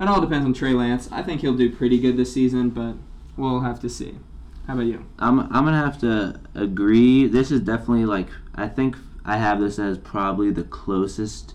it 0.00 0.08
all 0.08 0.20
depends 0.20 0.46
on 0.46 0.54
Trey 0.54 0.72
Lance. 0.72 1.08
I 1.12 1.22
think 1.22 1.40
he'll 1.40 1.56
do 1.56 1.70
pretty 1.74 1.98
good 1.98 2.16
this 2.16 2.32
season, 2.32 2.70
but 2.70 2.96
we'll 3.36 3.60
have 3.60 3.80
to 3.80 3.88
see. 3.88 4.18
How 4.66 4.74
about 4.74 4.86
you? 4.86 5.04
I'm 5.18 5.40
I'm 5.40 5.64
gonna 5.64 5.76
have 5.76 5.98
to 6.00 6.40
agree. 6.54 7.26
This 7.26 7.50
is 7.50 7.60
definitely 7.60 8.04
like 8.04 8.28
I 8.54 8.68
think 8.68 8.96
I 9.24 9.36
have 9.36 9.60
this 9.60 9.78
as 9.78 9.98
probably 9.98 10.50
the 10.50 10.62
closest, 10.62 11.54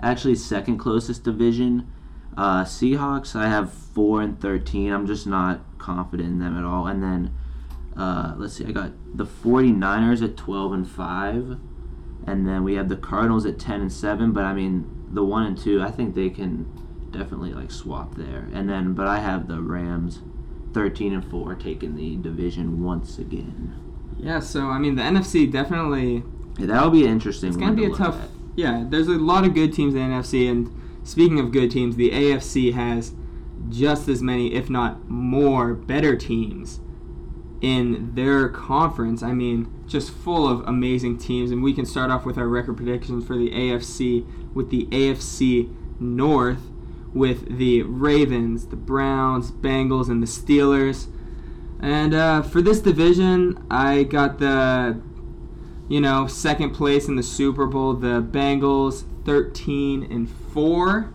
actually 0.00 0.36
second 0.36 0.78
closest 0.78 1.22
division. 1.22 1.90
Uh, 2.36 2.64
Seahawks 2.64 3.36
I 3.36 3.48
have 3.48 3.72
four 3.72 4.22
and 4.22 4.40
thirteen. 4.40 4.90
I'm 4.90 5.06
just 5.06 5.26
not 5.26 5.60
confident 5.78 6.30
in 6.30 6.38
them 6.38 6.56
at 6.56 6.64
all. 6.64 6.86
And 6.86 7.02
then 7.02 7.34
uh, 7.96 8.34
let's 8.36 8.54
see, 8.54 8.64
I 8.64 8.72
got 8.72 8.92
the 9.14 9.24
49ers 9.24 10.22
at 10.22 10.36
twelve 10.36 10.72
and 10.72 10.88
five, 10.88 11.58
and 12.26 12.46
then 12.46 12.64
we 12.64 12.74
have 12.74 12.88
the 12.88 12.96
Cardinals 12.96 13.46
at 13.46 13.58
ten 13.58 13.80
and 13.80 13.92
seven. 13.92 14.32
But 14.32 14.44
I 14.44 14.52
mean 14.54 14.90
the 15.12 15.24
one 15.24 15.46
and 15.46 15.56
two, 15.58 15.82
I 15.82 15.90
think 15.90 16.14
they 16.14 16.30
can 16.30 16.66
definitely 17.10 17.54
like 17.54 17.70
swap 17.70 18.16
there. 18.16 18.48
And 18.52 18.68
then 18.68 18.94
but 18.94 19.06
I 19.06 19.18
have 19.20 19.48
the 19.48 19.60
Rams. 19.60 20.20
13 20.74 21.14
and 21.14 21.24
4 21.30 21.54
taking 21.54 21.96
the 21.96 22.16
division 22.16 22.82
once 22.84 23.18
again. 23.18 23.74
Yeah, 24.18 24.40
so 24.40 24.66
I 24.66 24.78
mean 24.78 24.94
the 24.96 25.02
NFC 25.02 25.50
definitely 25.50 26.22
Yeah, 26.58 26.66
that'll 26.66 26.90
be 26.90 27.06
interesting 27.06 27.48
it's 27.48 27.56
gonna 27.56 27.72
be 27.72 27.86
to 27.86 27.92
a 27.94 27.96
tough. 27.96 28.22
at. 28.22 28.28
Yeah, 28.56 28.84
there's 28.86 29.08
a 29.08 29.12
lot 29.12 29.46
of 29.46 29.54
good 29.54 29.72
teams 29.72 29.94
in 29.94 30.00
the 30.00 30.14
NFC, 30.14 30.50
and 30.50 30.70
speaking 31.02 31.40
of 31.40 31.50
good 31.50 31.70
teams, 31.70 31.96
the 31.96 32.10
AFC 32.10 32.74
has 32.74 33.14
just 33.70 34.06
as 34.06 34.22
many, 34.22 34.52
if 34.52 34.68
not 34.68 35.08
more, 35.08 35.72
better 35.72 36.14
teams 36.14 36.80
in 37.60 38.14
their 38.14 38.48
conference. 38.48 39.22
I 39.22 39.32
mean, 39.32 39.72
just 39.86 40.10
full 40.10 40.48
of 40.48 40.66
amazing 40.66 41.18
teams, 41.18 41.50
and 41.50 41.62
we 41.62 41.72
can 41.72 41.86
start 41.86 42.10
off 42.10 42.24
with 42.24 42.38
our 42.38 42.48
record 42.48 42.76
predictions 42.76 43.26
for 43.26 43.36
the 43.36 43.50
AFC 43.50 44.26
with 44.54 44.70
the 44.70 44.86
AFC 44.86 45.74
North 46.00 46.70
with 47.12 47.56
the 47.56 47.82
Ravens, 47.82 48.66
the 48.66 48.76
Browns, 48.76 49.50
Bengals, 49.50 50.10
and 50.10 50.22
the 50.22 50.26
Steelers. 50.26 51.06
And 51.80 52.14
uh, 52.14 52.42
for 52.42 52.60
this 52.60 52.80
division, 52.80 53.64
I 53.70 54.02
got 54.02 54.38
the 54.38 55.00
you 55.88 56.00
know, 56.00 56.26
second 56.26 56.70
place 56.70 57.08
in 57.08 57.16
the 57.16 57.22
Super 57.22 57.66
Bowl, 57.66 57.94
the 57.94 58.20
Bengals 58.20 59.04
13 59.24 60.08
and 60.10 60.28
4. 60.28 61.12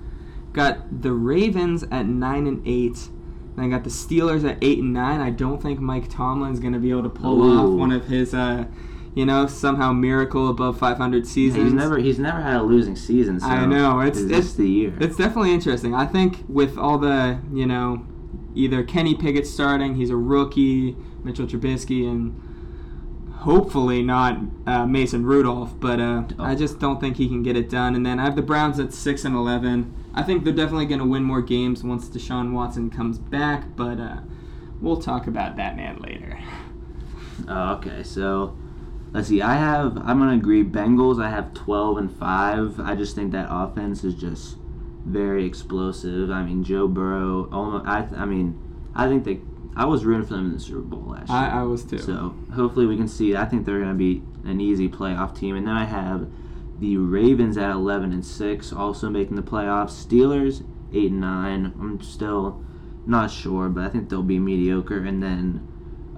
Got 0.53 1.01
the 1.01 1.13
Ravens 1.13 1.83
at 1.91 2.05
9 2.05 2.47
and 2.47 2.67
8. 2.67 3.09
And 3.61 3.71
I 3.71 3.77
got 3.77 3.83
the 3.83 3.91
Steelers 3.91 4.43
at 4.49 4.57
8 4.59 4.79
and 4.79 4.91
9. 4.91 5.21
I 5.21 5.29
don't 5.29 5.61
think 5.61 5.79
Mike 5.79 6.09
Tomlin's 6.09 6.59
going 6.59 6.73
to 6.73 6.79
be 6.79 6.89
able 6.89 7.03
to 7.03 7.09
pull 7.09 7.43
off 7.43 7.69
one 7.77 7.91
of 7.91 8.05
his 8.05 8.33
uh, 8.33 8.65
you 9.13 9.23
know, 9.23 9.45
somehow 9.45 9.93
miracle 9.93 10.49
above 10.49 10.79
500 10.79 11.27
seasons. 11.27 11.65
He's 11.65 11.73
never 11.73 11.99
he's 11.99 12.17
never 12.17 12.41
had 12.41 12.55
a 12.55 12.63
losing 12.63 12.95
season. 12.95 13.39
So 13.39 13.45
I 13.45 13.65
know, 13.67 13.99
it's- 14.01 14.17
is 14.17 14.31
it's- 14.31 14.53
the 14.53 14.67
year. 14.67 14.93
It's 14.99 15.15
definitely 15.15 15.53
interesting. 15.53 15.93
I 15.93 16.07
think 16.07 16.43
with 16.47 16.75
all 16.77 16.97
the, 16.97 17.39
you 17.53 17.67
know, 17.67 18.03
either 18.55 18.83
Kenny 18.83 19.13
Pickett 19.13 19.45
starting, 19.45 19.93
he's 19.95 20.09
a 20.09 20.15
rookie, 20.17 20.95
Mitchell 21.23 21.45
Trubisky, 21.45 22.07
and 22.09 22.41
hopefully 23.41 24.03
not 24.03 24.37
uh, 24.67 24.85
Mason 24.85 25.25
Rudolph, 25.25 25.79
but 25.79 25.99
uh, 25.99 26.23
Oh. 26.39 26.43
I 26.43 26.55
just 26.55 26.79
don't 26.79 26.99
think 26.99 27.17
he 27.17 27.27
can 27.27 27.43
get 27.43 27.55
it 27.55 27.69
done. 27.69 27.95
And 27.95 28.05
then 28.05 28.19
I 28.19 28.25
have 28.25 28.35
the 28.35 28.41
Browns 28.41 28.79
at 28.79 28.93
6 28.93 29.25
and 29.25 29.35
11. 29.35 29.93
I 30.13 30.23
think 30.23 30.43
they're 30.43 30.53
definitely 30.53 30.85
going 30.85 30.99
to 30.99 31.05
win 31.05 31.23
more 31.23 31.41
games 31.41 31.83
once 31.83 32.09
Deshaun 32.09 32.51
Watson 32.53 32.89
comes 32.89 33.17
back, 33.17 33.75
but 33.75 33.99
uh, 33.99 34.17
we'll 34.81 35.01
talk 35.01 35.27
about 35.27 35.55
that 35.57 35.75
man 35.75 35.99
later. 35.99 36.37
Oh, 37.47 37.73
okay, 37.75 38.03
so 38.03 38.55
let's 39.13 39.27
see. 39.29 39.41
I 39.41 39.55
have. 39.55 39.97
I'm 39.97 40.19
gonna 40.19 40.35
agree. 40.35 40.63
Bengals. 40.63 41.23
I 41.23 41.29
have 41.29 41.53
12 41.53 41.97
and 41.97 42.17
five. 42.17 42.79
I 42.79 42.95
just 42.95 43.15
think 43.15 43.31
that 43.31 43.47
offense 43.49 44.03
is 44.03 44.13
just 44.15 44.57
very 45.05 45.45
explosive. 45.45 46.29
I 46.29 46.43
mean, 46.43 46.63
Joe 46.63 46.87
Burrow. 46.87 47.49
Almost, 47.51 47.85
I. 47.87 48.07
I 48.15 48.25
mean, 48.25 48.59
I 48.93 49.07
think 49.07 49.23
they. 49.23 49.41
I 49.75 49.85
was 49.85 50.03
rooting 50.05 50.25
for 50.27 50.33
them 50.35 50.47
in 50.47 50.53
the 50.53 50.59
Super 50.59 50.81
Bowl 50.81 51.11
last 51.11 51.29
year. 51.29 51.37
I, 51.37 51.59
I 51.61 51.63
was 51.63 51.83
too. 51.83 51.97
So 51.99 52.35
hopefully 52.53 52.85
we 52.85 52.97
can 52.97 53.07
see. 53.07 53.35
I 53.35 53.45
think 53.45 53.65
they're 53.65 53.79
gonna 53.79 53.93
be 53.93 54.21
an 54.45 54.59
easy 54.59 54.89
playoff 54.89 55.37
team. 55.37 55.55
And 55.55 55.65
then 55.67 55.75
I 55.75 55.85
have 55.85 56.27
the 56.79 56.97
Ravens 56.97 57.57
at 57.57 57.69
11 57.71 58.11
and 58.11 58.25
six, 58.25 58.73
also 58.73 59.09
making 59.09 59.35
the 59.35 59.41
playoffs. 59.43 59.91
Steelers 60.05 60.63
eight 60.93 61.11
and 61.11 61.21
nine. 61.21 61.73
I'm 61.79 62.01
still 62.01 62.63
not 63.05 63.31
sure, 63.31 63.69
but 63.69 63.83
I 63.85 63.89
think 63.89 64.09
they'll 64.09 64.23
be 64.23 64.39
mediocre. 64.39 65.03
And 65.05 65.23
then 65.23 65.67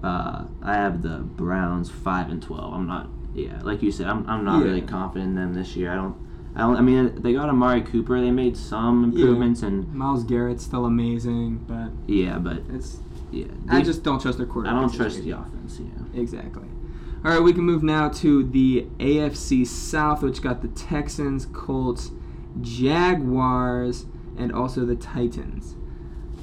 uh, 0.03 0.45
I 0.63 0.73
have 0.73 1.01
the 1.01 1.17
Browns 1.19 1.89
five 1.91 2.29
and 2.29 2.41
twelve. 2.41 2.73
I'm 2.73 2.87
not. 2.87 3.09
Yeah, 3.35 3.59
like 3.63 3.81
you 3.81 3.91
said, 3.91 4.07
I'm, 4.07 4.27
I'm 4.29 4.43
not 4.45 4.59
Yeah. 4.59 4.65
really 4.65 4.81
confident 4.81 5.29
in 5.29 5.35
them 5.35 5.53
this 5.53 5.75
year. 5.75 5.91
I 5.91 5.95
don't. 5.95 6.15
I 6.55 6.59
don't. 6.61 6.75
I 6.77 6.81
mean, 6.81 7.21
they 7.21 7.33
got 7.33 7.49
Amari 7.49 7.81
Cooper. 7.81 8.19
They 8.21 8.29
made 8.31 8.55
some 8.57 9.03
improvements, 9.03 9.63
and 9.63 9.91
Myles 9.93 10.23
Garrett's 10.23 10.63
still 10.63 10.85
amazing, 10.85 11.65
but 11.67 11.89
yeah, 12.11 12.37
but 12.37 12.61
it's 12.71 12.99
yeah, 13.33 13.45
I 13.67 13.81
just 13.81 14.03
don't 14.03 14.21
trust 14.21 14.37
their 14.37 14.47
quarterback. 14.47 14.77
I 14.77 14.81
don't 14.81 14.93
trust 14.93 15.23
the 15.23 15.31
offense. 15.31 15.79
Yeah. 15.79 16.21
Exactly. 16.21 16.67
All 17.25 17.31
right, 17.31 17.41
we 17.41 17.53
can 17.53 17.63
move 17.63 17.83
now 17.83 18.09
to 18.09 18.43
the 18.43 18.85
AFC 18.99 19.65
South, 19.65 20.21
which 20.21 20.41
got 20.41 20.61
the 20.61 20.67
Texans, 20.67 21.45
Colts, 21.47 22.11
Jaguars, 22.61 24.05
and 24.37 24.51
also 24.51 24.85
the 24.85 24.95
Titans. 24.95 25.75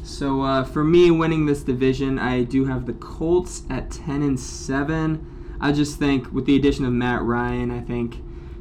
So 0.03 0.43
uh, 0.43 0.65
for 0.65 0.83
me, 0.83 1.11
winning 1.11 1.47
this 1.47 1.63
division, 1.63 2.19
I 2.19 2.43
do 2.43 2.65
have 2.65 2.87
the 2.87 2.95
Colts 2.95 3.63
at 3.71 3.91
ten 3.91 4.23
and 4.23 4.41
seven. 4.41 5.57
I 5.61 5.73
just 5.73 5.99
think 5.99 6.33
with 6.33 6.47
the 6.47 6.57
addition 6.57 6.85
of 6.87 6.93
Matt 6.93 7.23
Ryan, 7.23 7.71
I 7.71 7.81
think 7.81 8.17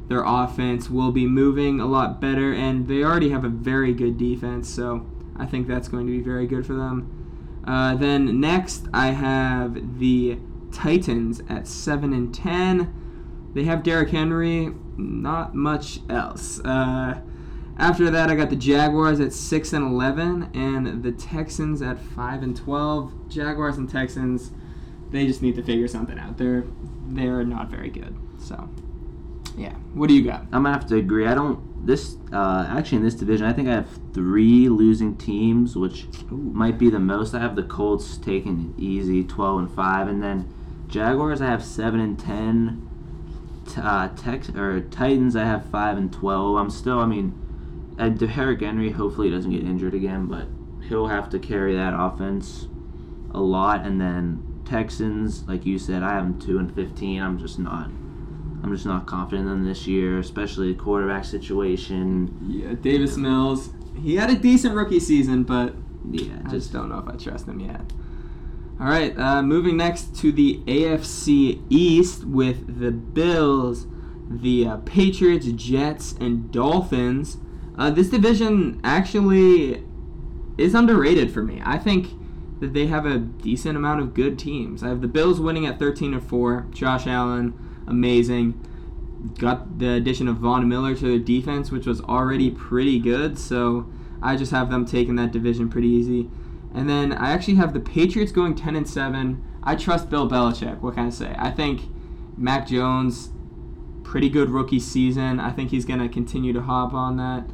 their 0.08 0.22
offense 0.22 0.90
will 0.90 1.12
be 1.12 1.26
moving 1.26 1.80
a 1.80 1.86
lot 1.86 2.20
better, 2.20 2.52
and 2.52 2.86
they 2.86 3.02
already 3.02 3.30
have 3.30 3.44
a 3.44 3.48
very 3.48 3.94
good 3.94 4.18
defense. 4.18 4.68
So 4.68 5.06
I 5.36 5.46
think 5.46 5.66
that's 5.66 5.88
going 5.88 6.06
to 6.06 6.12
be 6.12 6.20
very 6.20 6.46
good 6.46 6.66
for 6.66 6.74
them. 6.74 7.19
Uh, 7.64 7.94
then 7.94 8.40
next, 8.40 8.86
I 8.92 9.08
have 9.08 9.98
the 9.98 10.38
Titans 10.72 11.42
at 11.48 11.66
seven 11.66 12.12
and 12.12 12.34
ten. 12.34 12.94
They 13.54 13.64
have 13.64 13.82
Derrick 13.82 14.10
Henry. 14.10 14.72
Not 14.96 15.54
much 15.54 16.00
else. 16.08 16.60
Uh, 16.60 17.20
after 17.78 18.10
that, 18.10 18.30
I 18.30 18.36
got 18.36 18.50
the 18.50 18.56
Jaguars 18.56 19.20
at 19.20 19.32
six 19.32 19.72
and 19.72 19.84
eleven, 19.84 20.50
and 20.54 21.02
the 21.02 21.12
Texans 21.12 21.80
at 21.80 21.98
five 21.98 22.42
and 22.42 22.56
twelve. 22.56 23.12
Jaguars 23.28 23.78
and 23.78 23.88
Texans, 23.88 24.52
they 25.10 25.26
just 25.26 25.40
need 25.42 25.56
to 25.56 25.62
figure 25.62 25.88
something 25.88 26.18
out. 26.18 26.36
They're 26.36 26.64
they're 27.08 27.44
not 27.44 27.68
very 27.68 27.90
good. 27.90 28.14
So, 28.38 28.68
yeah. 29.60 29.74
What 29.92 30.08
do 30.08 30.14
you 30.14 30.24
got? 30.24 30.40
I'm 30.52 30.62
gonna 30.62 30.72
have 30.72 30.86
to 30.86 30.96
agree. 30.96 31.26
I 31.26 31.34
don't. 31.34 31.86
This 31.86 32.16
uh, 32.32 32.66
actually 32.70 32.98
in 32.98 33.04
this 33.04 33.14
division, 33.14 33.46
I 33.46 33.52
think 33.52 33.68
I 33.68 33.72
have 33.72 33.88
three 34.14 34.70
losing 34.70 35.16
teams, 35.16 35.76
which 35.76 36.06
might 36.30 36.78
be 36.78 36.88
the 36.88 36.98
most. 36.98 37.34
I 37.34 37.40
have 37.40 37.56
the 37.56 37.62
Colts 37.62 38.16
taking 38.16 38.74
it 38.74 38.82
easy, 38.82 39.22
12 39.22 39.58
and 39.58 39.74
five, 39.74 40.08
and 40.08 40.22
then 40.22 40.52
Jaguars 40.88 41.42
I 41.42 41.46
have 41.46 41.62
seven 41.62 42.00
and 42.00 42.18
ten. 42.18 42.86
Uh, 43.76 44.08
Tex 44.16 44.48
or 44.48 44.80
Titans 44.80 45.36
I 45.36 45.44
have 45.44 45.66
five 45.66 45.98
and 45.98 46.10
12. 46.10 46.56
I'm 46.56 46.70
still. 46.70 46.98
I 46.98 47.06
mean, 47.06 47.94
uh, 47.98 48.08
Derrick 48.08 48.62
Henry 48.62 48.90
hopefully 48.90 49.30
doesn't 49.30 49.50
get 49.50 49.62
injured 49.62 49.92
again, 49.92 50.24
but 50.24 50.48
he'll 50.88 51.08
have 51.08 51.28
to 51.30 51.38
carry 51.38 51.76
that 51.76 51.92
offense 51.94 52.66
a 53.32 53.40
lot. 53.40 53.84
And 53.84 54.00
then 54.00 54.62
Texans, 54.64 55.46
like 55.46 55.66
you 55.66 55.78
said, 55.78 56.02
I 56.02 56.14
have 56.14 56.22
them 56.22 56.40
two 56.40 56.58
and 56.58 56.74
15. 56.74 57.20
I'm 57.20 57.38
just 57.38 57.58
not. 57.58 57.90
I'm 58.62 58.72
just 58.74 58.86
not 58.86 59.06
confident 59.06 59.48
in 59.48 59.54
them 59.54 59.64
this 59.64 59.86
year, 59.86 60.18
especially 60.18 60.72
the 60.72 60.78
quarterback 60.78 61.24
situation. 61.24 62.36
Yeah, 62.46 62.74
Davis 62.74 63.16
Mills. 63.16 63.70
He 64.02 64.16
had 64.16 64.30
a 64.30 64.36
decent 64.36 64.74
rookie 64.74 65.00
season, 65.00 65.44
but 65.44 65.74
Yeah, 66.10 66.34
I 66.40 66.42
just 66.42 66.52
just 66.52 66.72
don't 66.72 66.88
know 66.88 66.98
if 66.98 67.08
I 67.08 67.16
trust 67.16 67.46
him 67.46 67.60
yet. 67.60 67.80
All 68.80 68.86
right, 68.86 69.16
uh, 69.18 69.42
moving 69.42 69.76
next 69.76 70.16
to 70.16 70.32
the 70.32 70.60
AFC 70.66 71.62
East 71.68 72.24
with 72.24 72.80
the 72.80 72.90
Bills, 72.90 73.86
the 74.30 74.66
uh, 74.66 74.76
Patriots, 74.78 75.46
Jets, 75.52 76.12
and 76.12 76.50
Dolphins. 76.50 77.36
Uh, 77.76 77.90
this 77.90 78.08
division 78.08 78.80
actually 78.82 79.84
is 80.56 80.74
underrated 80.74 81.30
for 81.30 81.42
me. 81.42 81.60
I 81.64 81.78
think 81.78 82.08
that 82.60 82.72
they 82.72 82.86
have 82.86 83.06
a 83.06 83.18
decent 83.18 83.76
amount 83.76 84.00
of 84.00 84.14
good 84.14 84.38
teams. 84.38 84.82
I 84.82 84.88
have 84.88 85.00
the 85.00 85.08
Bills 85.08 85.40
winning 85.40 85.66
at 85.66 85.78
13 85.78 86.14
and 86.14 86.22
4. 86.22 86.66
Josh 86.70 87.06
Allen, 87.06 87.54
amazing. 87.90 88.66
Got 89.38 89.78
the 89.78 89.94
addition 89.94 90.28
of 90.28 90.36
Von 90.36 90.66
Miller 90.68 90.94
to 90.94 91.08
their 91.08 91.18
defense, 91.18 91.70
which 91.70 91.86
was 91.86 92.00
already 92.02 92.50
pretty 92.50 92.98
good. 92.98 93.38
So 93.38 93.90
I 94.22 94.36
just 94.36 94.52
have 94.52 94.70
them 94.70 94.86
taking 94.86 95.16
that 95.16 95.32
division 95.32 95.68
pretty 95.68 95.88
easy. 95.88 96.30
And 96.74 96.88
then 96.88 97.12
I 97.12 97.32
actually 97.32 97.56
have 97.56 97.74
the 97.74 97.80
Patriots 97.80 98.32
going 98.32 98.54
10 98.54 98.76
and 98.76 98.88
7. 98.88 99.44
I 99.62 99.74
trust 99.76 100.08
Bill 100.08 100.28
Belichick. 100.28 100.80
What 100.80 100.94
can 100.94 101.06
I 101.06 101.10
say? 101.10 101.34
I 101.36 101.50
think 101.50 101.82
Mac 102.36 102.68
Jones, 102.68 103.30
pretty 104.04 104.28
good 104.28 104.50
rookie 104.50 104.80
season. 104.80 105.40
I 105.40 105.50
think 105.50 105.70
he's 105.70 105.84
going 105.84 106.00
to 106.00 106.08
continue 106.08 106.52
to 106.52 106.62
hop 106.62 106.94
on 106.94 107.16
that. 107.16 107.44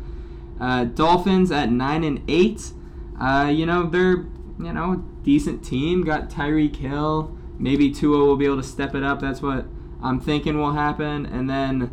Uh, 0.60 0.84
Dolphins 0.84 1.50
at 1.50 1.70
9 1.70 2.04
and 2.04 2.22
8. 2.28 2.72
Uh, 3.20 3.50
you 3.52 3.66
know, 3.66 3.86
they're, 3.86 4.26
you 4.58 4.72
know, 4.72 5.04
decent 5.22 5.64
team. 5.64 6.04
Got 6.04 6.30
Tyreek 6.30 6.76
Hill. 6.76 7.36
Maybe 7.58 7.90
Tua 7.90 8.18
will 8.18 8.36
be 8.36 8.44
able 8.44 8.58
to 8.58 8.62
step 8.62 8.94
it 8.94 9.02
up. 9.02 9.20
That's 9.20 9.40
what 9.40 9.66
I'm 10.06 10.20
thinking 10.20 10.58
will 10.58 10.72
happen. 10.72 11.26
And 11.26 11.48
then 11.48 11.90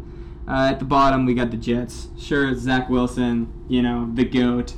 uh, 0.47 0.69
at 0.71 0.79
the 0.79 0.85
bottom, 0.85 1.25
we 1.25 1.33
got 1.33 1.51
the 1.51 1.57
Jets. 1.57 2.07
Sure, 2.17 2.53
Zach 2.55 2.89
Wilson, 2.89 3.51
you 3.67 3.81
know, 3.81 4.09
the 4.13 4.25
GOAT. 4.25 4.75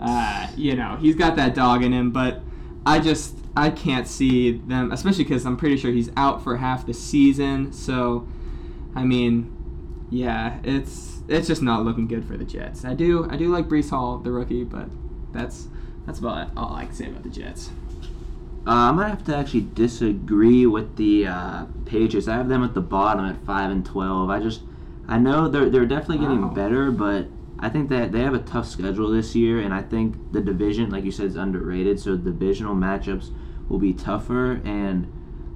Uh, 0.00 0.48
you 0.56 0.76
know, 0.76 0.96
he's 1.00 1.16
got 1.16 1.36
that 1.36 1.54
dog 1.54 1.82
in 1.82 1.92
him, 1.92 2.10
but 2.10 2.42
I 2.84 3.00
just 3.00 3.36
I 3.56 3.70
can't 3.70 4.06
see 4.06 4.52
them, 4.52 4.92
especially 4.92 5.24
because 5.24 5.46
I'm 5.46 5.56
pretty 5.56 5.78
sure 5.78 5.90
he's 5.90 6.10
out 6.16 6.44
for 6.44 6.58
half 6.58 6.86
the 6.86 6.92
season. 6.92 7.72
So, 7.72 8.28
I 8.94 9.04
mean, 9.04 9.56
yeah, 10.10 10.58
it's 10.62 11.20
it's 11.28 11.48
just 11.48 11.62
not 11.62 11.84
looking 11.84 12.06
good 12.06 12.24
for 12.26 12.36
the 12.36 12.44
Jets. 12.44 12.84
I 12.84 12.94
do 12.94 13.26
I 13.30 13.36
do 13.36 13.48
like 13.48 13.68
Breece 13.68 13.90
Hall, 13.90 14.18
the 14.18 14.30
rookie, 14.30 14.64
but 14.64 14.88
that's 15.32 15.68
that's 16.06 16.18
about 16.18 16.50
all 16.56 16.74
I 16.74 16.84
can 16.84 16.94
say 16.94 17.06
about 17.06 17.22
the 17.22 17.30
Jets. 17.30 17.70
Uh, 18.66 18.70
I'm 18.90 18.96
gonna 18.96 19.10
have 19.10 19.24
to 19.26 19.36
actually 19.36 19.60
disagree 19.74 20.66
with 20.66 20.96
the 20.96 21.26
uh, 21.28 21.66
Patriots. 21.84 22.26
I 22.26 22.34
have 22.36 22.48
them 22.48 22.64
at 22.64 22.74
the 22.74 22.80
bottom 22.80 23.24
at 23.24 23.36
five 23.46 23.70
and 23.70 23.84
twelve. 23.86 24.28
I 24.28 24.40
just, 24.40 24.62
I 25.06 25.18
know 25.18 25.48
they're 25.48 25.70
they're 25.70 25.86
definitely 25.86 26.18
getting 26.18 26.42
Wow. 26.42 26.54
better, 26.54 26.90
but 26.90 27.28
I 27.60 27.68
think 27.68 27.88
that 27.90 28.10
they 28.12 28.20
have 28.20 28.34
a 28.34 28.40
tough 28.40 28.66
schedule 28.66 29.10
this 29.10 29.36
year, 29.36 29.60
and 29.60 29.72
I 29.72 29.82
think 29.82 30.32
the 30.32 30.40
division, 30.40 30.90
like 30.90 31.04
you 31.04 31.12
said, 31.12 31.26
is 31.26 31.36
underrated. 31.36 32.00
So 32.00 32.16
divisional 32.16 32.74
matchups 32.74 33.30
will 33.68 33.78
be 33.78 33.92
tougher. 33.92 34.60
And 34.64 35.06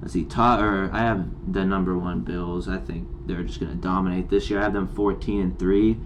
let's 0.01 0.13
see, 0.13 0.23
ta- 0.23 0.61
or 0.61 0.89
I 0.93 0.99
have 0.99 1.27
the 1.51 1.65
number 1.65 1.97
one 1.97 2.21
Bills. 2.21 2.69
I 2.69 2.77
think 2.77 3.09
they're 3.25 3.43
just 3.43 3.59
gonna 3.59 3.75
dominate 3.75 4.29
this 4.29 4.49
year. 4.49 4.59
I 4.59 4.63
have 4.63 4.73
them 4.73 4.87
14 4.87 5.41
and 5.41 5.59
three. 5.59 5.97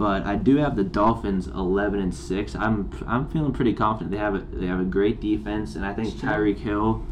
But 0.00 0.24
I 0.24 0.36
do 0.36 0.56
have 0.56 0.76
the 0.76 0.82
Dolphins 0.82 1.46
11 1.46 2.00
and 2.00 2.14
six. 2.14 2.56
I'm 2.56 2.90
I'm 3.06 3.28
feeling 3.28 3.52
pretty 3.52 3.74
confident. 3.74 4.10
They 4.10 4.16
have 4.16 4.34
a 4.34 4.38
they 4.38 4.66
have 4.66 4.80
a 4.80 4.84
great 4.84 5.20
defense, 5.20 5.76
and 5.76 5.84
I 5.84 5.92
think 5.92 6.14
Tyreek 6.14 6.60
Hill 6.60 7.04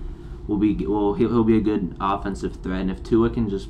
will 0.46 0.56
be 0.56 0.74
will 0.86 1.12
he'll, 1.12 1.28
he'll 1.28 1.44
be 1.44 1.58
a 1.58 1.60
good 1.60 1.94
offensive 2.00 2.62
threat. 2.62 2.80
And 2.80 2.90
if 2.90 3.02
Tua 3.02 3.28
can 3.28 3.50
just 3.50 3.68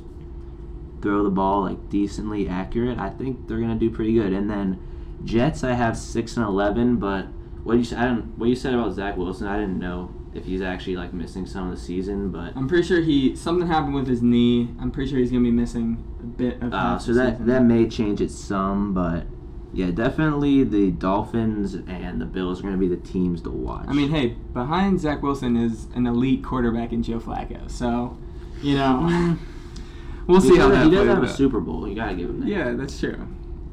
throw 1.01 1.21
the 1.21 1.29
ball 1.29 1.63
like 1.63 1.89
decently 1.89 2.47
accurate, 2.47 2.97
I 2.97 3.09
think 3.09 3.49
they're 3.49 3.59
gonna 3.59 3.75
do 3.75 3.89
pretty 3.89 4.13
good. 4.13 4.31
And 4.31 4.49
then 4.49 4.79
Jets, 5.25 5.65
I 5.65 5.73
have 5.73 5.97
six 5.97 6.37
and 6.37 6.45
11. 6.45 6.95
But 6.95 7.27
what 7.69 7.77
you 7.77 7.83
said, 7.83 7.99
I 7.99 8.05
don't 8.05 8.37
what 8.37 8.49
you 8.49 8.55
said 8.55 8.73
about 8.73 8.93
Zach 8.93 9.15
Wilson, 9.15 9.47
I 9.47 9.57
didn't 9.57 9.79
know 9.79 10.13
if 10.33 10.45
he's 10.45 10.61
actually 10.61 10.95
like 10.95 11.13
missing 11.13 11.45
some 11.45 11.69
of 11.69 11.75
the 11.75 11.81
season. 11.81 12.31
But 12.31 12.55
I'm 12.55 12.67
pretty 12.67 12.87
sure 12.87 13.01
he 13.01 13.35
something 13.35 13.67
happened 13.67 13.95
with 13.95 14.07
his 14.07 14.21
knee. 14.21 14.69
I'm 14.81 14.91
pretty 14.91 15.09
sure 15.09 15.19
he's 15.19 15.31
gonna 15.31 15.43
be 15.43 15.51
missing 15.51 16.03
a 16.19 16.25
bit 16.25 16.61
of. 16.61 16.73
Uh, 16.73 16.99
so 16.99 17.13
that 17.13 17.33
season. 17.33 17.47
that 17.47 17.63
may 17.63 17.87
change 17.87 18.21
it 18.21 18.31
some, 18.31 18.93
but 18.93 19.25
yeah, 19.71 19.91
definitely 19.91 20.63
the 20.63 20.91
Dolphins 20.91 21.75
and 21.75 22.19
the 22.19 22.25
Bills 22.25 22.59
are 22.59 22.63
going 22.63 22.73
to 22.73 22.79
be 22.79 22.87
the 22.87 23.01
teams 23.01 23.43
to 23.43 23.51
watch. 23.51 23.85
I 23.87 23.93
mean, 23.93 24.09
hey, 24.09 24.29
behind 24.53 24.99
Zach 24.99 25.21
Wilson 25.21 25.55
is 25.55 25.85
an 25.93 26.07
elite 26.07 26.43
quarterback 26.43 26.91
in 26.91 27.03
Joe 27.03 27.19
Flacco. 27.19 27.69
So, 27.69 28.17
you 28.63 28.75
know, 28.75 29.37
we'll 30.27 30.41
he 30.41 30.49
see 30.49 30.57
how 30.57 30.69
that 30.69 30.85
he 30.85 30.91
does 30.91 31.07
have 31.07 31.21
a. 31.21 31.29
Super 31.29 31.59
Bowl. 31.59 31.87
You 31.87 31.95
got 31.95 32.09
to 32.09 32.15
give 32.15 32.31
him 32.31 32.39
that. 32.39 32.49
Yeah, 32.49 32.71
that's 32.71 32.99
true. 32.99 33.27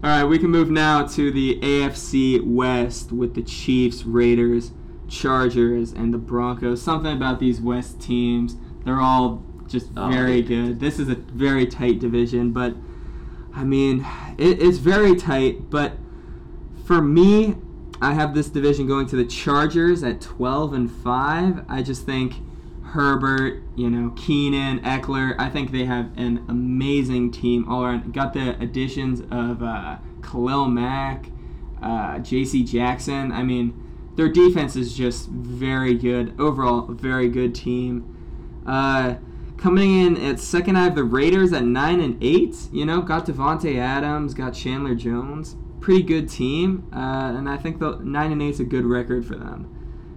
All 0.05 0.11
right, 0.11 0.25
we 0.25 0.39
can 0.39 0.51
move 0.51 0.71
now 0.71 1.07
to 1.07 1.33
the 1.33 1.59
AFC 1.61 2.45
West 2.45 3.13
with 3.13 3.35
the 3.35 3.43
Chiefs, 3.43 4.05
Raiders, 4.05 4.73
Chargers, 5.09 5.93
and 5.93 6.13
the 6.13 6.19
Broncos. 6.19 6.83
Something 6.83 7.17
about 7.17 7.41
these 7.41 7.63
West 7.63 8.01
teams, 8.01 8.57
they're 8.85 9.01
all 9.01 9.43
just 9.67 9.91
Oh, 9.97 10.11
very 10.11 10.43
good. 10.43 10.81
This 10.81 10.99
is 10.99 11.09
a 11.09 11.15
very 11.15 11.67
tight 11.67 11.99
division, 11.99 12.53
but 12.53 12.75
I 13.55 13.65
mean, 13.65 14.07
it, 14.37 14.63
it's 14.63 14.79
very 14.79 15.17
tight. 15.17 15.71
But 15.71 15.95
for 16.85 17.01
me, 17.01 17.57
I 18.01 18.13
have 18.13 18.35
this 18.35 18.51
division 18.51 18.87
going 18.87 19.07
to 19.07 19.17
the 19.17 19.25
Chargers 19.25 20.03
at 20.03 20.21
12 20.21 20.75
and 20.75 20.91
5. 20.91 21.65
I 21.69 21.83
just 21.83 22.05
think 22.05 22.35
Herbert, 22.97 23.63
you 23.77 23.91
know, 23.91 24.11
Keenan, 24.17 24.81
Ekeler. 24.81 25.37
I 25.39 25.51
think 25.51 25.71
they 25.71 25.85
have 25.85 26.11
an 26.17 26.45
amazing 26.49 27.31
team 27.31 27.69
all 27.69 27.85
around. 27.85 28.15
Got 28.15 28.33
the 28.33 28.59
additions 28.59 29.21
of 29.31 29.63
uh, 29.63 29.99
Khalil 30.23 30.69
Mack, 30.69 31.27
uh, 31.83 32.19
J.C. 32.21 32.65
Jackson. 32.65 33.33
I 33.33 33.43
mean, 33.43 33.79
their 34.17 34.31
defense 34.31 34.77
is 34.77 34.97
just 34.97 35.29
very 35.29 35.95
good. 35.95 36.35
Overall, 36.41 36.91
a 36.91 36.95
very 36.95 37.29
good 37.29 37.55
team. 37.55 38.63
Uh, 38.67 39.17
coming 39.59 40.01
in 40.01 40.17
at 40.17 40.41
second, 40.41 40.77
I 40.77 40.85
have 40.85 40.95
the 40.95 41.05
Raiders 41.05 41.53
at 41.53 41.65
nine 41.65 42.01
and 42.01 42.17
eight. 42.23 42.57
You 42.73 42.87
know, 42.87 43.03
got 43.03 43.27
Davante 43.27 43.77
Adams, 43.79 44.33
got 44.33 44.55
Chandler 44.55 44.95
Jones. 44.95 45.57
Pretty 45.81 46.03
good 46.03 46.31
team, 46.31 46.89
uh, 46.95 47.35
and 47.37 47.47
I 47.47 47.59
think 47.59 47.79
the 47.79 47.99
nine 48.03 48.33
and 48.33 48.41
eight 48.41 48.55
is 48.55 48.61
a 48.61 48.65
good 48.65 48.87
record 48.87 49.27
for 49.27 49.37
them. 49.37 49.76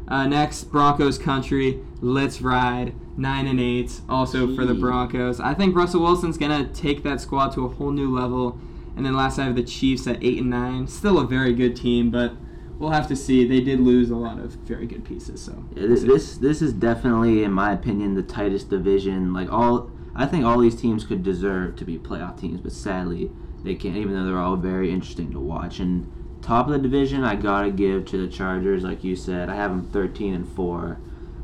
Uh, 0.10 0.26
next, 0.26 0.66
Broncos 0.66 1.20
country. 1.20 1.80
Let's 2.02 2.42
ride 2.42 2.96
nine 3.18 3.46
and 3.48 3.60
eight. 3.60 4.02
Also 4.10 4.56
for 4.56 4.66
the 4.66 4.74
Broncos. 4.74 5.40
I 5.40 5.54
think 5.54 5.76
Russell 5.76 6.02
Wilson's 6.02 6.38
gonna 6.38 6.68
take 6.70 7.04
that 7.04 7.22
squad 7.22 7.50
to 7.54 7.66
a 7.66 7.70
whole 7.70 7.92
new 7.92 8.14
level. 8.14 8.60
And 8.96 9.06
then 9.06 9.16
last, 9.16 9.40
I 9.40 9.46
have 9.46 9.56
the 9.56 9.64
Chiefs 9.64 10.08
at 10.08 10.22
eight 10.24 10.40
and 10.40 10.50
nine. 10.50 10.88
Still 10.88 11.20
a 11.20 11.28
very 11.28 11.54
good 11.54 11.76
team, 11.76 12.10
but 12.10 12.34
we'll 12.80 12.90
have 12.90 13.08
to 13.10 13.16
see. 13.16 13.48
They 13.48 13.62
did 13.62 13.80
lose 13.80 14.10
a 14.10 14.16
lot 14.16 14.40
of 14.40 14.54
very 14.54 14.88
good 14.88 15.06
pieces. 15.06 15.42
So 15.42 15.64
Yeah, 15.76 15.88
this, 15.88 16.04
this 16.04 16.38
this 16.38 16.62
is 16.62 16.74
definitely, 16.74 17.44
in 17.44 17.52
my 17.52 17.72
opinion, 17.72 18.16
the 18.16 18.24
tightest 18.24 18.70
division. 18.70 19.32
Like 19.32 19.52
all, 19.52 19.92
I 20.16 20.26
think 20.26 20.44
all 20.44 20.60
these 20.60 20.76
teams 20.76 21.04
could 21.04 21.24
deserve 21.24 21.76
to 21.78 21.86
be 21.86 22.00
playoff 22.00 22.40
teams, 22.40 22.60
but 22.62 22.72
sadly 22.72 23.32
they 23.64 23.76
can't. 23.76 23.96
Even 23.96 24.16
though 24.16 24.26
they're 24.26 24.42
all 24.42 24.56
very 24.56 24.92
interesting 24.92 25.32
to 25.32 25.40
watch. 25.40 25.80
And 25.80 26.12
top 26.50 26.66
of 26.66 26.74
the 26.74 26.80
division, 26.80 27.24
I 27.24 27.36
gotta 27.36 27.70
give 27.70 28.06
to 28.06 28.18
the 28.18 28.28
Chargers. 28.28 28.84
Like 28.84 29.04
you 29.04 29.16
said, 29.16 29.50
I 29.50 29.56
have 29.56 29.70
them 29.70 29.88
13 29.92 30.34
and 30.34 30.50
four, 30.50 30.98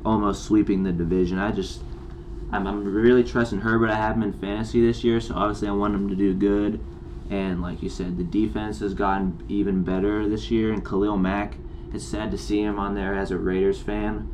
almost 0.04 0.44
sweeping 0.44 0.82
the 0.82 0.92
division. 0.92 1.38
I 1.38 1.52
just, 1.52 1.84
I'm, 2.52 2.66
I'm 2.66 2.84
really 2.84 3.24
trusting 3.24 3.60
Herbert. 3.62 3.92
I 3.92 3.98
have 3.98 4.16
him 4.16 4.24
in 4.24 4.34
fantasy 4.34 4.84
this 4.84 5.04
year, 5.04 5.22
so 5.22 5.36
obviously 5.36 5.68
I 5.68 5.74
want 5.74 5.94
him 5.94 6.10
to 6.10 6.16
do 6.16 6.34
good. 6.34 6.80
And 7.30 7.62
like 7.62 7.84
you 7.84 7.90
said, 7.90 8.18
the 8.18 8.24
defense 8.24 8.80
has 8.80 8.96
gotten 8.96 9.44
even 9.48 9.84
better 9.84 10.28
this 10.28 10.50
year. 10.50 10.74
And 10.74 10.84
Khalil 10.84 11.18
Mack, 11.18 11.58
it's 11.94 12.04
sad 12.04 12.32
to 12.32 12.38
see 12.38 12.64
him 12.64 12.80
on 12.80 12.96
there 12.96 13.14
as 13.14 13.30
a 13.30 13.38
Raiders 13.38 13.80
fan, 13.80 14.28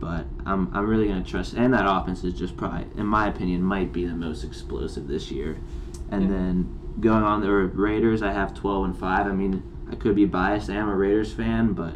but 0.00 0.24
I'm, 0.46 0.74
I'm 0.74 0.86
really 0.86 1.08
to 1.08 1.22
trust. 1.22 1.52
And 1.52 1.74
that 1.74 1.84
offense 1.86 2.24
is 2.24 2.32
just 2.32 2.56
probably, 2.56 2.86
in 2.96 3.04
my 3.04 3.28
opinion, 3.28 3.62
might 3.62 3.92
be 3.92 4.06
the 4.06 4.14
most 4.14 4.42
explosive 4.42 5.06
this 5.06 5.30
year. 5.30 5.58
And 6.10 6.22
Yeah. 6.22 6.28
then 6.30 6.78
going 6.98 7.24
on 7.24 7.42
the 7.42 7.50
Raiders, 7.50 8.22
I 8.22 8.32
have 8.32 8.54
12 8.54 8.84
and 8.86 8.96
5. 8.98 9.26
I 9.26 9.32
mean, 9.32 9.62
I 9.94 9.96
could 9.96 10.16
be 10.16 10.24
biased. 10.24 10.68
I 10.70 10.74
am 10.74 10.88
a 10.88 10.96
Raiders 10.96 11.32
fan, 11.32 11.72
but 11.72 11.94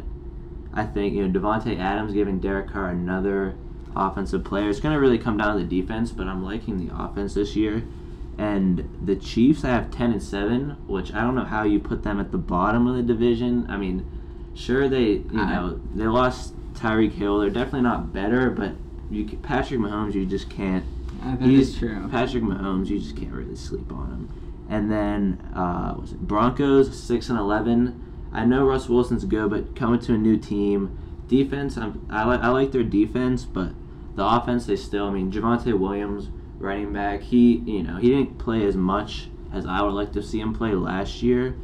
I 0.73 0.85
think, 0.85 1.13
you 1.15 1.27
know, 1.27 1.37
Davante 1.39 1.77
Adams 1.77 2.13
giving 2.13 2.39
Derek 2.39 2.69
Carr 2.71 2.89
another 2.89 3.55
offensive 3.95 4.45
player. 4.45 4.69
It's 4.69 4.79
going 4.79 4.93
to 4.95 4.99
really 5.01 5.17
come 5.17 5.35
down 5.37 5.57
to 5.57 5.63
the 5.65 5.81
defense, 5.81 6.11
but 6.11 6.27
I'm 6.27 6.41
liking 6.43 6.85
the 6.87 6.95
offense 6.95 7.33
this 7.33 7.55
year. 7.57 7.83
And 8.37 8.89
the 9.03 9.17
Chiefs, 9.17 9.65
I 9.65 9.69
have 9.69 9.91
10 9.91 10.13
and 10.13 10.23
7, 10.23 10.77
which 10.87 11.13
I 11.13 11.21
don't 11.21 11.35
know 11.35 11.43
how 11.43 11.63
you 11.63 11.77
put 11.79 12.03
them 12.03 12.21
at 12.21 12.31
the 12.31 12.37
bottom 12.37 12.87
of 12.87 12.95
the 12.95 13.03
division. 13.03 13.65
I 13.69 13.75
mean, 13.75 14.09
sure, 14.55 14.87
they, 14.87 15.03
you 15.11 15.29
I- 15.41 15.55
know, 15.55 15.81
they 15.93 16.05
lost 16.05 16.53
Tyreek 16.75 17.11
Hill. 17.11 17.39
They're 17.39 17.49
definitely 17.49 17.81
not 17.81 18.13
better, 18.13 18.49
but 18.49 18.75
you 19.11 19.25
Patrick 19.43 19.81
Mahomes, 19.81 20.13
you 20.13 20.25
just 20.25 20.49
can't. 20.49 20.85
that 21.21 21.41
he's 21.41 21.77
true. 21.77 22.07
Patrick 22.09 22.43
Mahomes, 22.43 22.87
you 22.87 22.97
just 22.99 23.17
can't 23.17 23.33
really 23.33 23.57
sleep 23.57 23.91
on 23.91 24.07
him. 24.11 24.29
And 24.69 24.91
then, 24.91 25.41
uh, 25.55 25.95
was 25.99 26.11
it 26.13 26.19
Broncos, 26.21 26.97
6 27.01 27.29
and 27.29 27.39
11. 27.39 28.05
I 28.31 28.45
know 28.45 28.65
Russ 28.65 28.87
Wilson's 28.87 29.25
good, 29.25 29.49
but 29.49 29.75
coming 29.75 29.99
to 30.01 30.13
a 30.13 30.17
new 30.17 30.37
team, 30.37 30.97
defense, 31.27 31.75
I'm, 31.77 32.05
I, 32.09 32.23
like 32.25 32.41
I 32.41 32.49
like 32.49 32.71
their 32.71 32.83
defense, 32.83 33.45
but 33.45 33.71
the 34.15 34.23
offense, 34.25 34.67
they 34.67 34.75
still, 34.75 35.07
I 35.07 35.11
mean, 35.11 35.31
Javonte 35.31 35.77
Williams, 35.77 36.29
running 36.59 36.93
back, 36.93 37.21
he, 37.21 37.57
you 37.65 37.81
know, 37.83 37.97
he 37.97 38.09
didn't 38.09 38.37
play 38.37 38.63
as 38.65 38.75
much 38.75 39.29
as 39.51 39.65
I 39.65 39.81
would 39.81 39.93
like 39.93 40.11
to 40.13 40.21
see 40.21 40.39
him 40.39 40.53
play 40.53 40.73
last 40.73 41.23
year, 41.23 41.55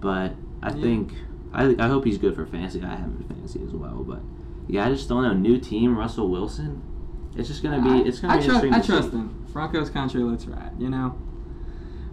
but 0.00 0.32
I 0.62 0.70
Yeah. 0.74 0.80
think, 0.82 1.14
I, 1.52 1.76
I 1.78 1.86
hope 1.86 2.04
he's 2.04 2.18
good 2.18 2.34
for 2.34 2.44
fantasy. 2.46 2.82
I 2.82 2.88
have 2.90 2.98
him 3.00 3.24
in 3.28 3.34
fantasy 3.36 3.62
as 3.64 3.72
well, 3.72 4.02
but 4.06 4.20
yeah, 4.66 4.86
I 4.86 4.90
just 4.90 5.08
don't 5.08 5.22
know. 5.22 5.34
New 5.34 5.58
team, 5.58 5.96
Russell 5.96 6.28
Wilson. 6.28 6.82
It's 7.36 7.48
just 7.48 7.62
gonna 7.62 7.80
be. 7.82 8.08
It's 8.08 8.18
gonna 8.20 8.34
I, 8.34 8.38
be 8.38 8.44
trust. 8.46 8.64
interesting. 8.64 8.74
I 8.74 8.86
trust 8.98 9.10
see. 9.10 9.16
them. 9.16 9.46
Broncos 9.52 9.90
country, 9.90 10.22
let's 10.22 10.46
ride. 10.46 10.72
You 10.78 10.90
know. 10.90 11.16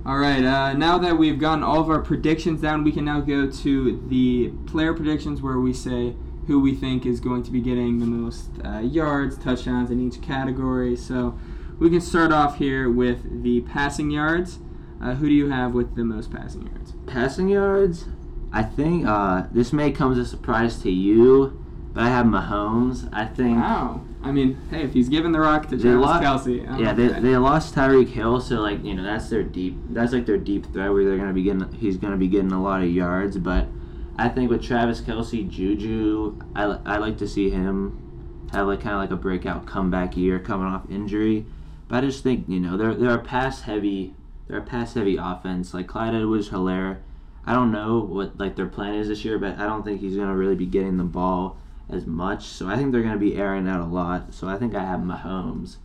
All 0.07 0.19
right. 0.19 0.41
Uh, 0.41 0.71
now 0.71 0.97
that 0.99 1.17
we've 1.17 1.37
gotten 1.37 1.65
all 1.65 1.81
of 1.81 1.89
our 1.89 1.99
predictions 1.99 2.61
down, 2.61 2.85
we 2.85 2.93
can 2.93 3.03
now 3.03 3.19
go 3.19 3.51
to 3.51 4.07
the 4.07 4.53
player 4.65 4.93
predictions, 4.93 5.41
where 5.41 5.59
we 5.59 5.73
say 5.73 6.15
who 6.47 6.61
we 6.61 6.73
think 6.73 7.05
is 7.05 7.19
going 7.19 7.43
to 7.43 7.51
be 7.51 7.59
getting 7.59 7.99
the 7.99 8.05
most 8.05 8.49
uh, 8.63 8.79
yards, 8.79 9.37
touchdowns 9.37 9.91
in 9.91 9.99
each 9.99 10.21
category. 10.21 10.95
So 10.95 11.37
we 11.77 11.89
can 11.89 11.99
start 11.99 12.31
off 12.31 12.57
here 12.57 12.89
with 12.89 13.43
the 13.43 13.59
passing 13.61 14.09
yards. 14.09 14.59
Uh, 15.01 15.15
who 15.15 15.27
do 15.27 15.33
you 15.33 15.49
have 15.49 15.73
with 15.73 15.97
the 15.97 16.05
most 16.05 16.31
passing 16.31 16.67
yards? 16.67 16.93
Passing 17.05 17.49
yards, 17.49 18.05
I 18.53 18.63
think 18.63 19.05
uh, 19.05 19.47
this 19.51 19.73
may 19.73 19.91
come 19.91 20.13
as 20.13 20.17
a 20.19 20.25
surprise 20.25 20.81
to 20.83 20.89
you, 20.89 21.61
but 21.91 22.03
I 22.03 22.07
have 22.07 22.25
Mahomes. 22.25 23.09
I 23.11 23.25
think. 23.25 23.57
Wow. 23.57 24.05
I 24.27 24.31
mean, 24.31 24.57
hey, 24.69 24.83
if 24.83 24.93
he's 24.93 25.09
giving 25.09 25.31
the 25.31 25.39
rock 25.39 25.67
to 25.69 25.77
Travis 25.79 26.01
lost- 26.01 26.45
Kelce, 26.47 26.79
Yeah, 26.79 26.93
they, 26.93 27.07
they 27.07 27.37
lost 27.37 27.73
Tyreek 27.73 28.09
Hill, 28.09 28.41
so 28.41 28.55
like 28.61 28.83
you 28.83 28.93
know 28.93 29.03
that's 29.03 29.29
their 29.29 29.43
deep. 29.43 29.77
That's 29.89 30.13
like 30.13 30.25
their 30.25 30.37
deep 30.37 30.65
threat 30.73 30.91
where 30.91 31.05
they're 31.05 31.17
gonna 31.17 31.33
be 31.33 31.43
getting. 31.43 31.71
He's 31.73 31.97
gonna 31.97 32.17
be 32.17 32.27
getting 32.27 32.51
a 32.51 32.61
lot 32.61 32.81
of 32.81 32.89
yards, 32.89 33.37
but 33.37 33.67
I 34.17 34.29
think 34.29 34.49
with 34.49 34.63
Travis 34.63 35.01
Kelce, 35.01 35.47
Juju, 35.49 36.39
I, 36.55 36.63
I 36.85 36.97
like 36.97 37.17
to 37.19 37.27
see 37.27 37.49
him 37.49 38.47
have 38.51 38.67
like 38.67 38.81
kind 38.81 38.95
of 38.95 39.01
like 39.01 39.11
a 39.11 39.15
breakout 39.15 39.65
comeback 39.65 40.17
year 40.17 40.39
coming 40.39 40.67
off 40.67 40.89
injury. 40.89 41.45
But 41.87 42.03
I 42.03 42.07
just 42.07 42.23
think 42.23 42.49
you 42.49 42.59
know 42.59 42.77
they're 42.77 42.93
they're 42.93 43.15
a 43.15 43.23
pass 43.23 43.61
heavy. 43.61 44.13
They're 44.47 44.59
a 44.59 44.63
pass 44.63 44.93
heavy 44.93 45.17
offense. 45.17 45.73
Like 45.73 45.87
Clyde 45.87 46.15
Edwards 46.15 46.49
Helaire. 46.49 46.99
I 47.45 47.53
don't 47.53 47.71
know 47.71 47.99
what 47.99 48.37
like 48.37 48.55
their 48.57 48.67
plan 48.67 48.95
is 48.95 49.07
this 49.07 49.23
year, 49.23 49.39
but 49.39 49.57
I 49.57 49.65
don't 49.65 49.83
think 49.83 50.01
he's 50.01 50.15
gonna 50.17 50.35
really 50.35 50.55
be 50.55 50.65
getting 50.65 50.97
the 50.97 51.03
ball 51.05 51.57
as 51.89 52.05
much. 52.05 52.45
So 52.45 52.67
I 52.67 52.75
think 52.75 52.91
they're 52.91 53.03
gonna 53.03 53.17
be 53.17 53.35
airing 53.35 53.67
out 53.67 53.81
a 53.81 53.85
lot. 53.85 54.33
So 54.33 54.47
I 54.47 54.57
think 54.57 54.75
I 54.75 54.83
have 54.83 54.99
Mahomes 54.99 55.77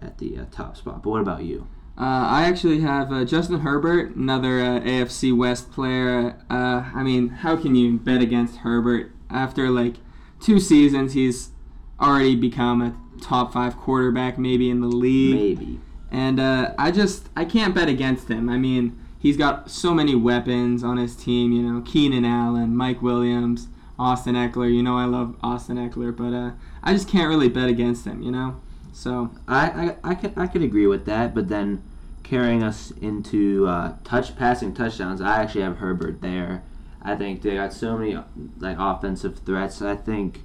at 0.00 0.18
the 0.18 0.38
uh, 0.38 0.44
top 0.50 0.76
spot. 0.76 1.02
But 1.02 1.10
what 1.10 1.20
about 1.20 1.44
you? 1.44 1.66
Uh, 1.98 2.28
I 2.28 2.44
actually 2.44 2.80
have 2.80 3.10
uh, 3.10 3.24
Justin 3.24 3.60
Herbert, 3.60 4.16
another 4.16 4.60
uh, 4.60 4.80
AFC 4.80 5.34
West 5.34 5.72
player. 5.72 6.36
Uh, 6.50 6.90
I 6.94 7.02
mean, 7.02 7.28
how 7.28 7.56
can 7.56 7.74
you 7.74 7.96
bet 7.98 8.20
against 8.20 8.58
Herbert 8.58 9.12
after 9.30 9.70
like 9.70 9.94
two 10.38 10.60
seasons? 10.60 11.14
He's 11.14 11.50
already 11.98 12.36
become 12.36 12.82
a 12.82 12.94
top 13.22 13.52
five 13.54 13.78
quarterback, 13.78 14.38
maybe 14.38 14.68
in 14.68 14.80
the 14.80 14.88
league. 14.88 15.58
Maybe. 15.58 15.80
And 16.10 16.38
uh, 16.38 16.74
I 16.78 16.90
just 16.90 17.30
I 17.34 17.46
can't 17.46 17.74
bet 17.74 17.88
against 17.88 18.28
him. 18.28 18.50
I 18.50 18.58
mean, 18.58 18.98
he's 19.18 19.38
got 19.38 19.70
so 19.70 19.94
many 19.94 20.14
weapons 20.14 20.84
on 20.84 20.98
his 20.98 21.16
team. 21.16 21.50
You 21.52 21.62
know, 21.62 21.80
Keenan 21.80 22.26
Allen, 22.26 22.76
Mike 22.76 23.00
Williams, 23.00 23.68
Austin 23.98 24.34
Ekeler. 24.34 24.72
You 24.72 24.82
know, 24.82 24.96
I 24.96 25.04
love 25.04 25.36
Austin 25.42 25.76
Ekeler, 25.76 26.16
but 26.16 26.32
uh, 26.32 26.52
I 26.82 26.92
just 26.92 27.08
can't 27.08 27.28
really 27.28 27.48
bet 27.48 27.68
against 27.68 28.06
him. 28.06 28.22
You 28.22 28.30
know, 28.30 28.60
so 28.92 29.30
I, 29.46 29.96
I, 30.04 30.10
I 30.10 30.14
could 30.14 30.32
I 30.36 30.46
could 30.46 30.62
agree 30.62 30.86
with 30.86 31.06
that, 31.06 31.34
but 31.34 31.48
then 31.48 31.82
carrying 32.22 32.62
us 32.62 32.90
into 32.90 33.66
uh, 33.68 33.94
touch 34.04 34.36
passing 34.36 34.74
touchdowns, 34.74 35.20
I 35.20 35.42
actually 35.42 35.62
have 35.62 35.78
Herbert 35.78 36.20
there. 36.20 36.62
I 37.00 37.14
think 37.14 37.42
they 37.42 37.54
got 37.54 37.72
so 37.72 37.96
many 37.96 38.18
like 38.58 38.76
offensive 38.80 39.38
threats. 39.38 39.80
I 39.80 39.94
think, 39.94 40.40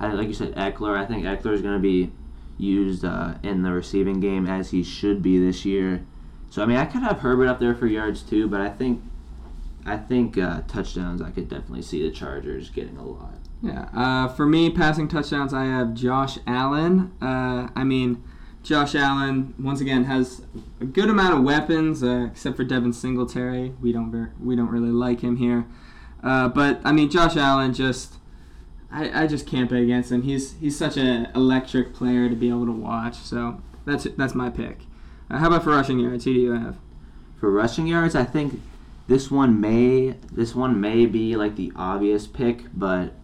I, 0.00 0.12
like 0.12 0.26
you 0.26 0.34
said, 0.34 0.54
Ekeler. 0.56 0.98
I 0.98 1.06
think 1.06 1.24
Ekeler 1.24 1.52
is 1.52 1.62
going 1.62 1.76
to 1.76 1.80
be 1.80 2.10
used 2.58 3.04
uh, 3.04 3.34
in 3.44 3.62
the 3.62 3.70
receiving 3.70 4.18
game 4.18 4.46
as 4.46 4.70
he 4.72 4.82
should 4.82 5.22
be 5.22 5.38
this 5.38 5.64
year. 5.64 6.04
So 6.50 6.62
I 6.62 6.66
mean, 6.66 6.78
I 6.78 6.84
could 6.84 7.02
have 7.02 7.20
Herbert 7.20 7.46
up 7.46 7.60
there 7.60 7.76
for 7.76 7.86
yards 7.86 8.22
too, 8.22 8.48
but 8.48 8.60
I 8.60 8.68
think, 8.68 9.02
I 9.86 9.96
think 9.96 10.38
uh, 10.38 10.62
touchdowns. 10.68 11.22
I 11.22 11.30
could 11.30 11.48
definitely 11.48 11.82
see 11.82 12.02
the 12.02 12.10
Chargers 12.10 12.70
getting 12.70 12.96
a 12.96 13.04
lot. 13.04 13.34
Yeah. 13.62 13.88
Uh, 13.94 14.28
for 14.28 14.46
me, 14.46 14.70
passing 14.70 15.08
touchdowns, 15.08 15.52
I 15.52 15.64
have 15.64 15.94
Josh 15.94 16.38
Allen. 16.46 17.12
Uh, 17.20 17.68
I 17.76 17.84
mean, 17.84 18.22
Josh 18.62 18.94
Allen 18.94 19.54
once 19.58 19.80
again 19.80 20.04
has 20.04 20.42
a 20.80 20.84
good 20.84 21.10
amount 21.10 21.38
of 21.38 21.44
weapons, 21.44 22.02
uh, 22.02 22.28
except 22.30 22.56
for 22.56 22.64
Devin 22.64 22.92
Singletary. 22.92 23.74
We 23.80 23.92
don't 23.92 24.10
ver- 24.10 24.32
we 24.42 24.56
don't 24.56 24.70
really 24.70 24.90
like 24.90 25.20
him 25.20 25.36
here. 25.36 25.66
Uh, 26.22 26.48
but 26.48 26.80
I 26.84 26.92
mean, 26.92 27.10
Josh 27.10 27.36
Allen 27.36 27.74
just. 27.74 28.16
I, 28.92 29.22
I 29.22 29.26
just 29.28 29.46
can't 29.46 29.70
bet 29.70 29.82
against 29.82 30.10
him. 30.10 30.22
He's 30.22 30.54
he's 30.54 30.76
such 30.76 30.96
an 30.96 31.28
electric 31.36 31.94
player 31.94 32.28
to 32.28 32.34
be 32.34 32.48
able 32.48 32.66
to 32.66 32.72
watch. 32.72 33.18
So 33.18 33.62
that's 33.84 34.04
that's 34.16 34.34
my 34.34 34.50
pick. 34.50 34.80
Uh, 35.30 35.38
how 35.38 35.46
about 35.46 35.62
for 35.62 35.70
rushing 35.70 36.00
yards? 36.00 36.24
Who 36.24 36.34
do 36.34 36.40
you 36.40 36.52
have? 36.52 36.76
For 37.38 37.50
rushing 37.50 37.86
yards, 37.86 38.16
I 38.16 38.24
think 38.24 38.60
this 39.06 39.30
one 39.30 39.60
may 39.60 40.14
this 40.32 40.54
one 40.54 40.80
may 40.80 41.06
be 41.06 41.36
like 41.36 41.56
the 41.56 41.72
obvious 41.74 42.26
pick, 42.26 42.64
but 42.74 43.14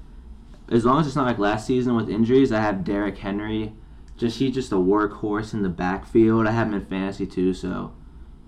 as 0.69 0.85
long 0.85 1.01
as 1.01 1.07
it's 1.07 1.17
not 1.17 1.27
like 1.27 1.39
last 1.39 1.67
season 1.67 1.95
with 1.95 2.11
injuries, 2.11 2.53
I 2.53 2.61
have 2.61 2.85
Derrick 2.85 3.19
Henry. 3.19 3.73
Just 4.17 4.39
he's 4.39 4.55
just 4.55 4.73
a 4.73 4.77
workhorse 4.77 5.53
in 5.53 5.62
the 5.62 5.69
backfield. 5.69 6.47
I 6.47 6.53
have 6.53 6.69
him 6.69 6.75
in 6.75 6.85
fantasy 6.87 7.27
too, 7.27 7.55
so 7.55 7.93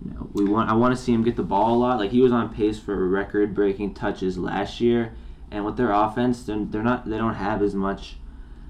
you 0.04 0.12
know 0.12 0.30
we 0.32 0.44
want 0.44 0.70
I 0.70 0.74
want 0.74 0.96
to 0.96 1.02
see 1.02 1.12
him 1.12 1.22
get 1.22 1.36
the 1.36 1.42
ball 1.42 1.74
a 1.74 1.78
lot. 1.78 1.98
Like 1.98 2.10
he 2.10 2.22
was 2.22 2.32
on 2.32 2.52
pace 2.52 2.78
for 2.78 3.06
record 3.06 3.54
breaking 3.54 3.94
touches 3.94 4.38
last 4.38 4.80
year, 4.80 5.14
and 5.50 5.64
with 5.64 5.76
their 5.76 5.92
offense, 5.92 6.42
they're, 6.42 6.64
they're 6.64 6.82
not 6.82 7.08
they 7.08 7.18
don't 7.18 7.34
have 7.34 7.62
as 7.62 7.74
much 7.74 8.16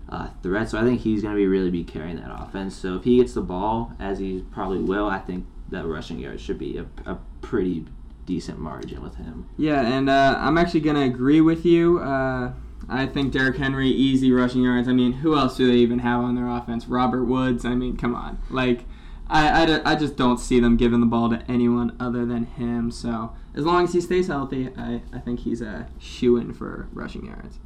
uh, 0.09 0.29
threat. 0.42 0.68
So 0.68 0.79
I 0.79 0.83
think 0.83 1.01
he's 1.01 1.23
going 1.23 1.35
to 1.35 1.38
be 1.38 1.47
really 1.47 1.71
be 1.71 1.85
carrying 1.85 2.16
that 2.16 2.31
offense. 2.31 2.75
So 2.75 2.97
if 2.97 3.05
he 3.05 3.18
gets 3.18 3.35
the 3.35 3.42
ball, 3.42 3.92
as 3.99 4.18
he 4.18 4.44
probably 4.51 4.79
will, 4.79 5.07
I 5.07 5.18
think 5.18 5.47
that 5.71 5.87
rushing 5.87 6.18
yard 6.18 6.40
should 6.40 6.59
be 6.59 6.79
a, 6.79 6.87
a 7.11 7.18
pretty 7.40 7.87
decent 8.29 8.59
margin 8.59 9.03
with 9.03 9.17
him. 9.17 9.49
Yeah, 9.57 9.81
and 9.81 10.11
uh, 10.11 10.37
I'm 10.38 10.59
actually 10.59 10.81
going 10.81 10.97
to 10.97 11.03
agree 11.03 11.41
with 11.41 11.64
you. 11.64 11.99
Uh, 11.99 12.53
I 12.87 13.07
think 13.07 13.33
Derrick 13.33 13.57
Henry, 13.57 13.88
easy 13.88 14.31
rushing 14.31 14.62
yards. 14.62 14.87
I 14.87 14.93
mean, 14.93 15.14
who 15.14 15.35
else 15.35 15.57
do 15.57 15.67
they 15.67 15.79
even 15.79 16.01
have 16.01 16.21
on 16.21 16.35
their 16.35 16.47
offense? 16.47 16.87
Robert 16.87 17.25
Woods. 17.25 17.64
I 17.64 17.75
mean, 17.75 17.97
come 17.97 18.14
on. 18.14 18.38
Like, 18.51 18.85
I, 19.31 19.64
I, 19.64 19.93
I 19.93 19.95
just 19.97 20.17
don't 20.17 20.38
see 20.38 20.61
them 20.61 20.77
giving 20.77 21.01
the 21.01 21.07
ball 21.07 21.31
to 21.31 21.43
anyone 21.49 21.97
other 21.99 22.27
than 22.27 22.45
him. 22.45 22.91
So 22.91 23.33
as 23.55 23.64
long 23.64 23.85
as 23.85 23.95
he 23.95 24.01
stays 24.03 24.27
healthy, 24.27 24.69
I, 24.77 25.01
I 25.11 25.19
think 25.19 25.41
he's 25.41 25.62
a 25.62 25.88
shoe 25.99 26.37
in 26.37 26.53
for 26.53 26.87
rushing 26.93 27.25
yards. 27.25 27.59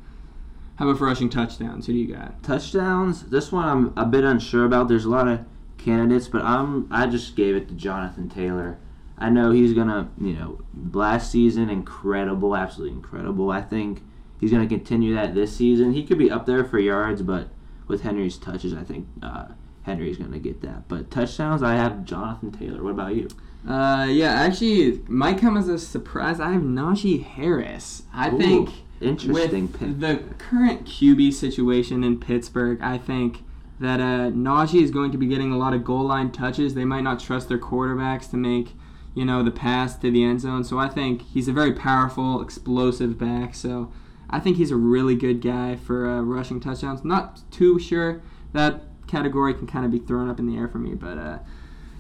How 0.77 0.87
about 0.87 0.99
for 0.99 1.07
rushing 1.07 1.29
touchdowns? 1.29 1.87
Who 1.87 1.93
do 1.93 1.99
you 1.99 2.15
got? 2.15 2.41
Touchdowns. 2.43 3.25
This 3.25 3.51
one 3.51 3.69
I'm 3.69 3.93
a 3.97 4.07
bit 4.07 4.23
unsure 4.23 4.65
about. 4.65 4.87
There's 4.89 5.05
a 5.05 5.11
lot 5.11 5.27
of 5.27 5.41
candidates, 5.77 6.29
but 6.29 6.43
I'm 6.43 6.89
I 6.91 7.07
just 7.07 7.35
gave 7.35 7.57
it 7.57 7.69
to 7.69 7.75
Jonathan 7.75 8.29
Taylor. 8.29 8.79
I 9.23 9.31
know 9.31 9.51
he's 9.51 9.73
gonna, 9.73 10.11
you 10.21 10.33
know, 10.35 10.61
last 10.93 11.31
season 11.31 11.71
incredible, 11.71 12.57
absolutely 12.57 12.97
incredible. 12.97 13.51
I 13.51 13.63
think 13.63 14.03
he's 14.41 14.51
gonna 14.51 14.67
continue 14.67 15.15
that 15.15 15.35
this 15.35 15.57
season. 15.57 15.93
He 15.93 16.05
could 16.05 16.19
be 16.19 16.31
up 16.31 16.47
there 16.47 16.65
for 16.65 16.79
yards, 16.79 17.23
but 17.23 17.49
with 17.87 18.03
Henry's 18.03 18.37
touches, 18.37 18.75
I 18.75 18.83
think 18.83 19.07
uh, 19.23 19.47
Henry's 19.83 20.19
gonna 20.19 20.39
get 20.39 20.61
that. 20.63 20.89
But 20.89 21.11
touchdowns, 21.11 21.63
I 21.63 21.75
have 21.75 22.05
Jonathan 22.05 22.53
Taylor. 22.53 22.83
What 22.83 22.91
about 22.91 23.15
you? 23.15 23.29
Uh, 23.69 24.09
yeah, 24.11 24.33
actually, 24.33 25.01
might 25.07 25.39
come 25.39 25.57
as 25.57 25.69
a 25.69 25.79
surprise. 25.79 26.41
I 26.41 26.51
have 26.53 26.63
Najee 26.63 27.23
Harris. 27.23 28.03
I 28.13 28.31
Ooh, 28.31 28.39
think 28.39 28.71
Interesting 29.01 29.71
with 29.71 29.79
pick. 29.79 30.01
the 30.01 30.23
current 30.39 30.85
QB 30.85 31.33
situation 31.33 32.03
in 32.03 32.19
Pittsburgh, 32.19 32.81
I 32.83 32.99
think 32.99 33.45
that 33.81 34.01
uh, 34.01 34.31
Najee 34.31 34.83
is 34.83 34.91
going 34.91 35.11
to 35.13 35.19
be 35.19 35.27
getting 35.27 35.53
a 35.53 35.59
lot 35.59 35.75
of 35.75 35.85
goal 35.85 36.05
line 36.05 36.31
touches. 36.31 36.75
They 36.75 36.85
might 36.85 37.03
not 37.03 37.21
trust 37.21 37.49
their 37.49 37.59
quarterbacks 37.59 38.31
to 38.31 38.37
make, 38.37 38.75
you 39.15 39.25
know, 39.25 39.43
the 39.43 39.51
pass 39.51 39.97
to 39.99 40.11
the 40.11 40.25
end 40.25 40.41
zone. 40.41 40.65
So 40.65 40.79
I 40.79 40.89
think 40.89 41.23
he's 41.23 41.49
a 41.49 41.53
very 41.53 41.73
powerful, 41.73 42.41
explosive 42.41 43.19
back. 43.19 43.55
So 43.55 43.93
I 44.31 44.41
think 44.41 44.57
he's 44.57 44.71
a 44.71 44.77
really 44.77 45.15
good 45.15 45.41
guy 45.43 45.77
for 45.77 46.09
uh, 46.09 46.21
rushing 46.23 46.61
touchdowns. 46.61 47.05
Not 47.05 47.43
too 47.51 47.79
sure 47.79 48.23
that 48.53 48.83
category 49.07 49.53
can 49.55 49.67
kind 49.67 49.85
of 49.85 49.91
be 49.91 49.99
thrown 49.99 50.31
up 50.31 50.39
in 50.39 50.47
the 50.47 50.57
air 50.57 50.69
for 50.69 50.79
me, 50.79 50.95
but 50.95 51.19
uh, 51.19 51.39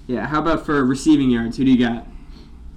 yeah. 0.06 0.26
How 0.26 0.40
about 0.40 0.64
for 0.64 0.82
receiving 0.84 1.30
yards? 1.30 1.56
Who 1.58 1.64
do 1.64 1.70
you 1.70 1.78
got? 1.78 2.06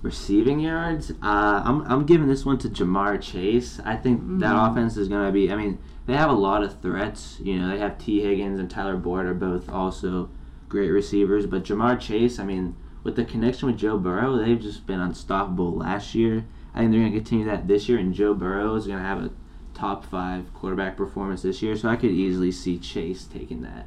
Receiving 0.02 0.60
yards, 0.60 1.10
uh, 1.24 1.64
I'm, 1.66 1.82
I'm 1.84 2.06
giving 2.06 2.28
this 2.28 2.46
one 2.46 2.60
to 2.60 2.70
Ja'Marr 2.70 3.20
Chase. 3.20 3.80
I 3.84 3.96
think 3.96 4.22
that 4.40 4.54
Mhm. 4.54 4.72
offense 4.72 4.98
is 4.98 5.08
going 5.08 5.26
to 5.26 5.32
be. 5.32 5.52
I 5.52 5.56
mean, 5.56 5.80
they 6.06 6.16
have 6.16 6.30
a 6.30 6.34
lot 6.34 6.62
of 6.62 6.80
threats. 6.80 7.40
You 7.42 7.58
know, 7.60 7.70
they 7.70 7.80
have 7.80 7.98
Tee 7.98 8.22
Higgins 8.22 8.60
and 8.60 8.70
Tyler 8.70 8.98
Boyd 8.98 9.26
are 9.26 9.34
both 9.34 9.68
also 9.68 10.30
great 10.70 10.90
receivers. 10.92 11.48
But 11.48 11.64
Ja'Marr 11.64 12.00
Chase, 12.00 12.38
I 12.38 12.44
mean, 12.44 12.76
with 13.06 13.16
the 13.16 13.24
connection 13.24 13.68
with 13.68 13.78
Joe 13.78 13.98
Burrow, 13.98 14.36
they've 14.36 14.60
just 14.60 14.86
been 14.88 15.00
unstoppable 15.00 15.72
last 15.72 16.16
year. 16.16 16.44
I 16.74 16.80
think 16.80 16.92
they're 16.92 17.02
going 17.02 17.14
to 17.14 17.18
continue 17.20 17.46
that 17.46 17.68
this 17.68 17.88
year, 17.88 18.00
and 18.00 18.14
Joe 18.14 18.34
Burrow 18.34 18.76
is 18.76 18.88
going 18.88 18.98
to 18.98 19.06
have 19.06 19.24
a 19.24 19.30
top 19.76 20.04
five 20.04 20.52
quarterback 20.54 20.98
performance 20.98 21.44
this 21.44 21.62
year. 21.62 21.78
So 21.78 21.88
I 21.88 21.96
could 21.96 22.10
easily 22.10 22.52
see 22.52 22.80
Chase 22.80 23.26
taking 23.26 23.62
that. 23.62 23.86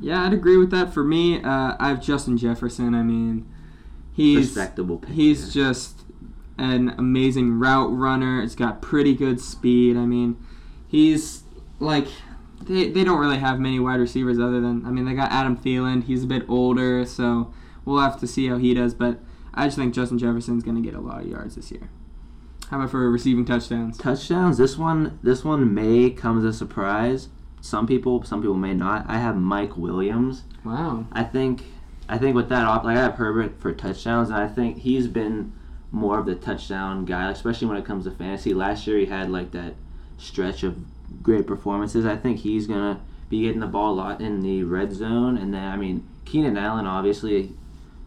Yeah, 0.00 0.24
I'd 0.24 0.32
agree 0.32 0.56
with 0.56 0.70
that. 0.70 0.94
For 0.94 1.02
me, 1.02 1.42
uh, 1.42 1.76
I 1.78 1.88
have 1.88 2.00
Justin 2.00 2.38
Jefferson. 2.38 2.94
I 2.94 3.02
mean, 3.02 3.44
he's 4.12 4.46
Respectable 4.48 4.98
pick. 4.98 5.10
he's 5.10 5.52
there. 5.52 5.64
just 5.64 6.02
an 6.56 6.90
amazing 6.96 7.58
route 7.58 7.92
runner. 7.92 8.40
It's 8.40 8.54
got 8.54 8.80
pretty 8.80 9.14
good 9.14 9.40
speed. 9.40 9.96
I 9.96 10.06
mean, 10.06 10.36
he's 10.86 11.42
like 11.80 12.06
they, 12.62 12.88
they 12.88 13.02
don't 13.02 13.18
really 13.18 13.38
have 13.38 13.58
many 13.58 13.80
wide 13.80 13.98
receivers 14.00 14.38
other 14.38 14.60
than 14.60 14.86
I 14.86 14.90
mean 14.90 15.04
they 15.04 15.14
got 15.14 15.32
Adam 15.32 15.56
Thielen. 15.56 16.04
He's 16.04 16.22
a 16.22 16.28
bit 16.28 16.44
older, 16.48 17.04
so 17.04 17.52
we'll 17.84 18.00
have 18.00 18.18
to 18.20 18.26
see 18.26 18.48
how 18.48 18.58
he 18.58 18.74
does. 18.74 18.94
But 18.94 19.18
I 19.52 19.66
just 19.66 19.76
think 19.76 19.94
Justin 19.94 20.18
Jefferson's 20.18 20.62
going 20.62 20.76
to 20.76 20.82
get 20.82 20.98
a 20.98 21.00
lot 21.00 21.22
of 21.22 21.28
yards 21.28 21.56
this 21.56 21.70
year. 21.70 21.88
How 22.70 22.78
about 22.78 22.90
for 22.90 23.10
receiving 23.10 23.44
touchdowns? 23.44 23.98
touchdowns. 23.98 24.58
This 24.58 24.78
one, 24.78 25.18
this 25.22 25.44
one 25.44 25.74
may 25.74 26.10
come 26.10 26.38
as 26.38 26.44
a 26.44 26.52
surprise. 26.52 27.28
Some 27.60 27.86
people, 27.86 28.24
some 28.24 28.40
people 28.40 28.56
may 28.56 28.74
not. 28.74 29.04
I 29.08 29.18
have 29.18 29.36
Mike 29.36 29.76
Williams. 29.76 30.44
Wow. 30.64 31.06
I 31.12 31.24
think, 31.24 31.62
I 32.08 32.18
think 32.18 32.34
with 32.34 32.48
that 32.48 32.66
off, 32.66 32.84
like 32.84 32.96
I 32.96 33.00
have 33.00 33.14
Herbert 33.14 33.60
for 33.60 33.72
touchdowns, 33.72 34.30
and 34.30 34.38
I 34.38 34.48
think 34.48 34.78
he's 34.78 35.06
been 35.06 35.52
more 35.90 36.18
of 36.18 36.26
the 36.26 36.34
touchdown 36.34 37.04
guy, 37.04 37.30
especially 37.30 37.68
when 37.68 37.76
it 37.76 37.84
comes 37.84 38.04
to 38.04 38.10
fantasy. 38.10 38.52
Last 38.52 38.86
year 38.86 38.98
he 38.98 39.06
had 39.06 39.30
like 39.30 39.52
that 39.52 39.74
stretch 40.18 40.62
of 40.62 40.76
great 41.22 41.46
performances. 41.46 42.04
I 42.04 42.16
think 42.16 42.40
he's 42.40 42.66
gonna 42.66 43.00
be 43.28 43.42
getting 43.42 43.60
the 43.60 43.66
ball 43.66 43.92
a 43.92 43.94
lot 43.94 44.20
in 44.20 44.40
the 44.40 44.64
red 44.64 44.92
zone, 44.92 45.38
and 45.38 45.54
then 45.54 45.64
I 45.64 45.76
mean 45.76 46.06
Keenan 46.24 46.56
Allen, 46.56 46.86
obviously, 46.86 47.52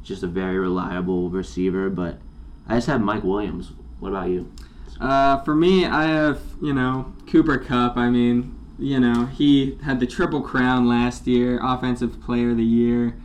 just 0.08 0.24
a 0.24 0.28
very 0.28 0.58
reliable 0.58 1.30
receiver, 1.30 1.90
but 1.90 2.20
I 2.68 2.76
just 2.76 2.88
have 2.88 3.02
Mike 3.02 3.24
Williams. 3.24 3.72
What 4.00 4.10
about 4.10 4.30
you? 4.30 4.52
Uh, 5.00 5.38
for 5.44 5.54
me, 5.54 5.86
I 5.86 6.06
have 6.06 6.40
you 6.62 6.74
know 6.74 7.14
Cooper 7.30 7.58
Kupp. 7.58 7.98
I 7.98 8.10
mean, 8.10 8.58
you 8.80 9.00
know 9.00 9.26
he 9.26 9.78
had 9.84 10.00
the 10.00 10.08
triple 10.08 10.42
crown 10.42 10.88
last 10.88 11.28
year, 11.28 11.60
offensive 11.62 12.22
player 12.22 12.52
of 12.52 12.58
the 12.58 12.64
year. 12.64 13.16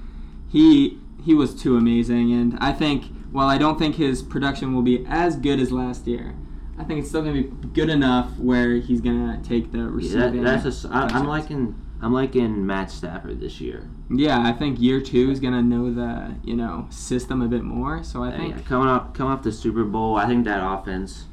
He 0.48 0.98
he 1.24 1.34
was 1.34 1.54
too 1.54 1.76
amazing, 1.76 2.32
and 2.32 2.58
I 2.60 2.72
think 2.72 3.04
while 3.30 3.48
I 3.48 3.56
don't 3.58 3.78
think 3.78 3.96
his 3.96 4.22
production 4.22 4.74
will 4.74 4.82
be 4.82 5.06
as 5.08 5.36
good 5.36 5.60
as 5.60 5.72
last 5.72 6.06
year, 6.06 6.34
I 6.78 6.84
think 6.84 7.00
it's 7.00 7.08
still 7.08 7.22
gonna 7.22 7.42
be 7.42 7.50
good 7.72 7.88
enough 7.88 8.38
where 8.38 8.74
he's 8.76 9.00
gonna 9.00 9.40
take 9.42 9.72
the 9.72 9.78
Yeah, 9.78 9.84
receiving. 9.88 10.42
that, 10.42 10.62
that's 10.62 10.84
s 10.84 10.90
I, 10.90 11.06
I'm 11.06 11.26
liking 11.26 11.74
I'm 12.02 12.12
liking 12.12 12.66
Matt 12.66 12.90
Stafford 12.90 13.40
this 13.40 13.60
year. 13.60 13.88
Yeah, 14.14 14.40
I 14.46 14.52
think 14.52 14.80
year 14.80 15.00
two 15.00 15.30
is 15.30 15.40
gonna 15.40 15.62
know 15.62 15.92
the 15.92 16.34
you 16.44 16.54
know 16.54 16.86
system 16.90 17.40
a 17.42 17.48
bit 17.48 17.62
more. 17.62 18.02
So 18.02 18.22
I 18.22 18.30
Yeah, 18.30 18.36
think 18.38 18.66
coming 18.66 18.88
up 18.88 19.14
coming 19.14 19.32
off 19.32 19.42
the 19.42 19.52
Super 19.52 19.84
Bowl, 19.84 20.16
I 20.16 20.26
think 20.26 20.44
that 20.44 20.60
offense 20.62 21.26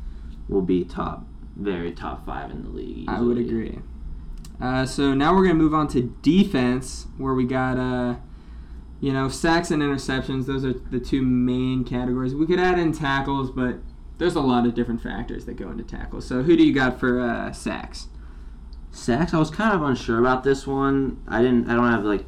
will 0.48 0.62
be 0.62 0.84
top, 0.84 1.26
very 1.56 1.92
top 1.92 2.26
five 2.26 2.52
in 2.52 2.64
the 2.64 2.70
league. 2.70 3.06
I 3.08 3.22
would 3.22 3.38
agree. 3.38 3.80
Uh, 4.62 4.86
so 4.86 5.14
now 5.14 5.34
we're 5.34 5.44
gonna 5.44 5.56
move 5.56 5.74
on 5.74 5.88
to 5.90 6.02
defense, 6.22 7.08
where 7.18 7.34
we 7.34 7.46
got 7.46 7.78
uh, 7.78 8.16
you 9.00 9.14
know 9.14 9.30
sacks 9.30 9.72
and 9.72 9.82
interceptions. 9.82 10.46
Those 10.46 10.66
are 10.66 10.74
the 10.74 11.00
two 11.00 11.22
main 11.22 11.84
categories. 11.84 12.36
We 12.36 12.46
could 12.46 12.60
add 12.60 12.80
in 12.80 12.92
tackles, 12.92 13.52
but 13.52 13.78
there's 14.18 14.36
a 14.36 14.42
lot 14.42 14.66
of 14.66 14.74
different 14.74 15.02
factors 15.02 15.46
that 15.46 15.54
go 15.56 15.70
into 15.70 15.84
tackles. 15.84 16.26
So 16.28 16.44
who 16.44 16.58
do 16.58 16.64
you 16.66 16.74
got 16.74 17.00
for 17.00 17.20
uh, 17.22 17.52
sacks? 17.54 18.08
Sacks, 18.92 19.34
I 19.34 19.38
was 19.40 19.50
kind 19.50 19.74
of 19.74 19.82
unsure 19.82 20.20
about 20.20 20.44
this 20.44 20.66
one. 20.68 21.22
I 21.28 21.42
didn't. 21.42 21.70
I 21.70 21.76
don't 21.76 21.90
have 21.90 22.04
like. 22.04 22.26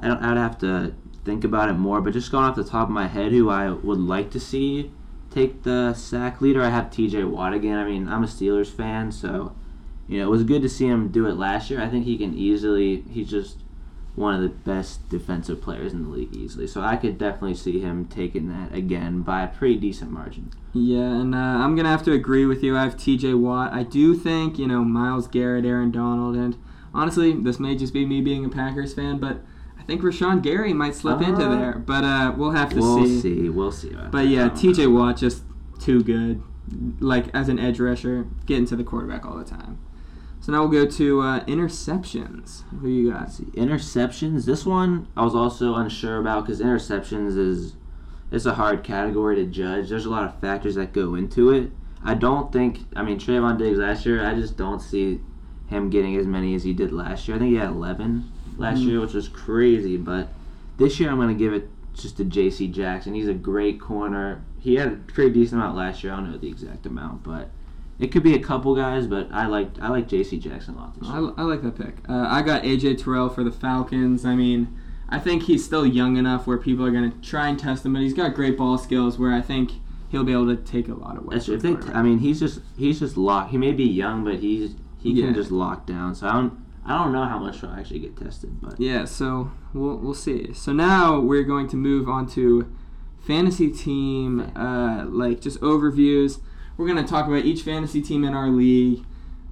I 0.00 0.08
don't. 0.08 0.22
I'd 0.22 0.36
have 0.36 0.58
to 0.58 0.94
think 1.24 1.44
about 1.44 1.68
it 1.68 1.74
more. 1.74 2.00
But 2.00 2.12
just 2.12 2.30
going 2.30 2.44
off 2.44 2.56
the 2.56 2.64
top 2.64 2.88
of 2.88 2.94
my 2.94 3.06
head, 3.06 3.32
who 3.32 3.50
I 3.50 3.70
would 3.70 4.00
like 4.00 4.30
to 4.32 4.40
see 4.40 4.90
take 5.34 5.64
the 5.64 5.92
sack 5.94 6.40
leader, 6.40 6.62
I 6.62 6.70
have 6.70 6.90
T.J. 6.90 7.24
Watt 7.24 7.52
again. 7.52 7.76
I 7.76 7.84
mean, 7.84 8.08
I'm 8.08 8.22
a 8.22 8.26
Steelers 8.26 8.70
fan, 8.70 9.10
so 9.10 9.54
you 10.06 10.18
know 10.18 10.26
it 10.26 10.30
was 10.30 10.44
good 10.44 10.62
to 10.62 10.68
see 10.68 10.86
him 10.86 11.08
do 11.08 11.26
it 11.26 11.36
last 11.36 11.70
year. 11.70 11.82
I 11.82 11.88
think 11.88 12.04
he 12.04 12.16
can 12.16 12.34
easily. 12.34 13.04
He's 13.10 13.28
just 13.28 13.58
one 14.14 14.34
of 14.34 14.42
the 14.42 14.48
best 14.48 15.08
defensive 15.08 15.60
players 15.60 15.92
in 15.92 16.04
the 16.04 16.08
league 16.08 16.34
easily. 16.36 16.68
So 16.68 16.80
I 16.80 16.94
could 16.96 17.18
definitely 17.18 17.56
see 17.56 17.80
him 17.80 18.04
taking 18.04 18.48
that 18.48 18.72
again 18.72 19.22
by 19.22 19.42
a 19.42 19.48
pretty 19.48 19.76
decent 19.76 20.12
margin. 20.12 20.52
Yeah, 20.72 21.00
and 21.20 21.34
uh, 21.34 21.38
I'm 21.38 21.74
gonna 21.74 21.90
have 21.90 22.04
to 22.04 22.12
agree 22.12 22.46
with 22.46 22.62
you. 22.62 22.76
I 22.76 22.84
have 22.84 22.96
T.J. 22.96 23.34
Watt. 23.34 23.72
I 23.72 23.82
do 23.82 24.14
think 24.14 24.58
you 24.58 24.68
know 24.68 24.84
Myles 24.84 25.26
Garrett, 25.26 25.64
Aaron 25.64 25.90
Donald, 25.90 26.36
and 26.36 26.56
honestly, 26.94 27.32
this 27.32 27.58
may 27.58 27.74
just 27.74 27.92
be 27.92 28.06
me 28.06 28.20
being 28.20 28.44
a 28.44 28.48
Packers 28.48 28.94
fan, 28.94 29.18
but 29.18 29.42
I 29.84 29.86
think 29.86 30.00
Rashan 30.02 30.40
Gary 30.42 30.72
might 30.72 30.94
slip 30.94 31.20
into 31.20 31.44
Uh, 31.46 31.56
there. 31.58 31.82
But 31.86 32.04
uh, 32.04 32.32
we'll 32.36 32.52
have 32.52 32.70
to 32.70 32.76
We'll 32.80 33.04
see. 33.04 33.20
see. 33.20 33.48
We'll 33.50 33.70
see. 33.70 33.90
about 33.90 34.10
But 34.10 34.28
yeah, 34.28 34.48
T.J. 34.48 34.86
Watt 34.86 35.18
just 35.18 35.44
too 35.78 36.02
good. 36.02 36.42
Like 37.00 37.26
as 37.34 37.50
an 37.50 37.58
edge 37.58 37.78
rusher, 37.78 38.26
getting 38.46 38.64
to 38.66 38.76
the 38.76 38.84
quarterback 38.84 39.26
all 39.26 39.36
the 39.36 39.44
time. 39.44 39.78
So 40.40 40.52
now 40.52 40.64
we'll 40.64 40.84
go 40.84 40.90
to 40.90 41.20
uh, 41.20 41.44
interceptions. 41.44 42.62
Who 42.80 42.88
you 42.88 43.10
got? 43.10 43.20
Let's 43.20 43.36
see. 43.38 43.44
Interceptions. 43.44 44.46
This 44.46 44.64
one 44.64 45.06
I 45.16 45.22
was 45.24 45.34
also 45.34 45.74
unsure 45.74 46.18
about 46.18 46.44
because 46.46 46.60
interceptions 46.60 47.36
is 47.36 47.74
it's 48.32 48.46
a 48.46 48.54
hard 48.54 48.82
category 48.82 49.36
to 49.36 49.44
judge. 49.46 49.90
There's 49.90 50.06
a 50.06 50.10
lot 50.10 50.24
of 50.24 50.40
factors 50.40 50.74
that 50.76 50.92
go 50.94 51.14
into 51.14 51.50
it. 51.50 51.70
I 52.02 52.14
don't 52.14 52.50
think. 52.52 52.80
I 52.96 53.02
mean, 53.02 53.18
Trevon 53.18 53.58
Diggs 53.58 53.78
last 53.78 54.04
year. 54.06 54.24
I 54.26 54.34
just 54.34 54.56
don't 54.56 54.80
see 54.80 55.20
him 55.66 55.88
getting 55.90 56.16
as 56.16 56.26
many 56.26 56.54
as 56.54 56.64
he 56.64 56.72
did 56.72 56.92
last 56.92 57.26
year. 57.28 57.36
I 57.36 57.40
think 57.40 57.50
he 57.52 57.56
had 57.58 57.68
11 57.70 58.30
last 58.58 58.80
Mhm. 58.80 58.86
year, 58.86 59.00
which 59.00 59.14
was 59.14 59.28
crazy. 59.28 59.96
But 59.96 60.32
this 60.78 60.98
year, 61.00 61.10
I'm 61.10 61.16
going 61.16 61.28
to 61.28 61.34
give 61.34 61.52
it 61.52 61.68
just 61.94 62.16
to 62.18 62.24
J.C. 62.24 62.66
Jackson. 62.68 63.14
He's 63.14 63.28
a 63.28 63.34
great 63.34 63.80
corner. 63.80 64.42
He 64.58 64.74
had 64.76 64.88
a 64.88 64.96
pretty 65.12 65.32
decent 65.32 65.60
amount 65.60 65.76
last 65.76 66.02
year. 66.02 66.12
I 66.12 66.16
don't 66.16 66.30
know 66.32 66.38
the 66.38 66.48
exact 66.48 66.86
amount, 66.86 67.22
but 67.22 67.50
it 67.98 68.08
could 68.10 68.22
be 68.22 68.34
a 68.34 68.38
couple 68.40 68.74
guys. 68.74 69.06
But 69.06 69.28
I 69.32 69.46
like 69.46 69.70
I 69.80 69.88
like 69.88 70.08
J.C. 70.08 70.38
Jackson 70.38 70.74
a 70.74 70.78
lot 70.78 70.98
this 70.98 71.08
year. 71.08 71.32
I, 71.36 71.42
I 71.42 71.44
like 71.44 71.62
that 71.62 71.76
pick. 71.76 71.96
Uh, 72.08 72.26
I 72.28 72.42
got 72.42 72.62
AJ 72.64 72.98
Terrell 73.02 73.28
for 73.28 73.44
the 73.44 73.52
Falcons. 73.52 74.24
I 74.24 74.34
mean, 74.34 74.68
I 75.08 75.18
think 75.18 75.44
he's 75.44 75.64
still 75.64 75.84
young 75.86 76.16
enough 76.16 76.46
where 76.46 76.56
people 76.58 76.84
are 76.84 76.90
going 76.90 77.10
to 77.12 77.18
try 77.20 77.48
and 77.48 77.58
test 77.58 77.84
him, 77.86 77.92
but 77.92 78.02
he's 78.02 78.14
got 78.14 78.34
great 78.34 78.56
ball 78.56 78.78
skills 78.78 79.18
where 79.18 79.32
I 79.32 79.40
think 79.42 79.72
he'll 80.08 80.24
be 80.24 80.32
able 80.32 80.46
to 80.46 80.56
take 80.56 80.88
a 80.88 80.94
lot. 80.94 81.18
That's, 81.30 81.46
from 81.46 81.54
if 81.56 81.62
they. 81.62 81.76
I 81.92 82.02
mean, 82.02 82.18
he's 82.20 82.40
just 82.40 82.60
he's 82.76 82.98
just 83.00 83.16
locked. 83.16 83.50
He 83.50 83.58
may 83.58 83.72
be 83.72 83.84
young, 83.84 84.24
but 84.24 84.36
he's 84.36 84.74
he 84.98 85.12
Yeah. 85.12 85.26
can 85.26 85.34
just 85.34 85.52
lock 85.52 85.86
down. 85.86 86.14
So 86.14 86.26
I 86.26 86.32
don't 86.32 86.54
I 86.86 87.02
don't 87.02 87.12
know 87.12 87.24
how 87.24 87.38
much 87.38 87.60
he'll 87.60 87.70
actually 87.70 88.00
get 88.00 88.16
tested, 88.16 88.60
but 88.60 88.78
Yeah, 88.78 89.04
so 89.06 89.50
we'll 89.72 89.96
we'll 89.96 90.14
see. 90.14 90.52
So 90.52 90.72
now 90.72 91.18
we're 91.18 91.44
going 91.44 91.68
to 91.68 91.76
move 91.76 92.08
on 92.08 92.26
to 92.30 92.70
fantasy 93.26 93.70
team, 93.70 94.52
uh, 94.54 95.04
like 95.06 95.40
just 95.40 95.60
overviews. 95.60 96.40
We're 96.76 96.86
gonna 96.86 97.06
talk 97.06 97.26
about 97.26 97.44
each 97.44 97.62
fantasy 97.62 98.02
team 98.02 98.24
in 98.24 98.34
our 98.34 98.48
league, 98.48 99.04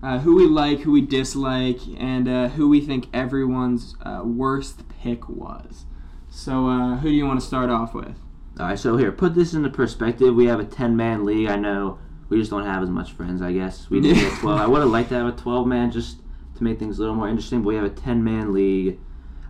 uh, 0.02 0.18
who 0.18 0.34
we 0.34 0.46
like, 0.46 0.80
who 0.80 0.92
we 0.92 1.00
dislike, 1.00 1.80
and 1.98 2.28
uh, 2.28 2.48
who 2.48 2.68
we 2.68 2.80
think 2.80 3.06
everyone's 3.14 3.96
uh, 4.02 4.22
worst 4.24 4.82
pick 5.02 5.28
was. 5.28 5.86
So 6.28 6.66
uh, 6.66 6.96
who 6.96 7.08
do 7.08 7.14
you 7.14 7.26
want 7.26 7.40
to 7.40 7.46
start 7.46 7.70
off 7.70 7.94
with? 7.94 8.18
All 8.58 8.66
right, 8.66 8.78
so 8.78 8.96
here, 8.96 9.12
put 9.12 9.34
this 9.34 9.54
into 9.54 9.70
perspective. 9.70 10.34
We 10.34 10.46
have 10.46 10.60
a 10.60 10.64
10 10.64 10.96
man 10.96 11.24
league. 11.24 11.48
I 11.48 11.56
know 11.56 11.98
we 12.28 12.38
just 12.38 12.50
don't 12.50 12.64
have 12.64 12.82
as 12.82 12.90
much 12.90 13.12
friends, 13.12 13.40
I 13.40 13.52
guess. 13.52 13.88
We 13.88 14.00
did 14.00 14.16
get 14.16 14.38
12. 14.40 14.60
I 14.60 14.66
would 14.66 14.80
have 14.80 14.90
liked 14.90 15.10
to 15.10 15.14
have 15.16 15.26
a 15.26 15.32
12 15.32 15.66
man 15.66 15.90
just 15.90 16.18
to 16.62 16.70
make 16.70 16.78
things 16.78 16.98
a 16.98 17.00
little 17.02 17.14
more 17.16 17.28
interesting, 17.28 17.60
but 17.62 17.68
we 17.68 17.74
have 17.74 17.84
a 17.84 17.90
10 17.90 18.22
man 18.24 18.52
league, 18.52 18.98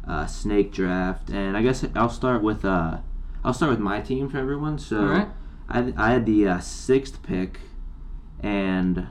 uh, 0.06 0.26
snake 0.26 0.72
draft. 0.72 1.30
And 1.30 1.56
I 1.56 1.62
guess 1.62 1.84
I'll 1.94 2.08
start 2.08 2.42
with 2.42 2.64
uh, 2.64 2.98
I'll 3.44 3.54
start 3.54 3.70
with 3.70 3.80
my 3.80 4.00
team 4.00 4.28
for 4.28 4.38
everyone. 4.38 4.78
So 4.78 4.98
All 4.98 5.04
right. 5.06 5.28
I, 5.68 5.92
I 5.96 6.10
had 6.12 6.26
the 6.26 6.48
uh, 6.48 6.58
sixth 6.60 7.22
pick, 7.22 7.60
and 8.40 9.06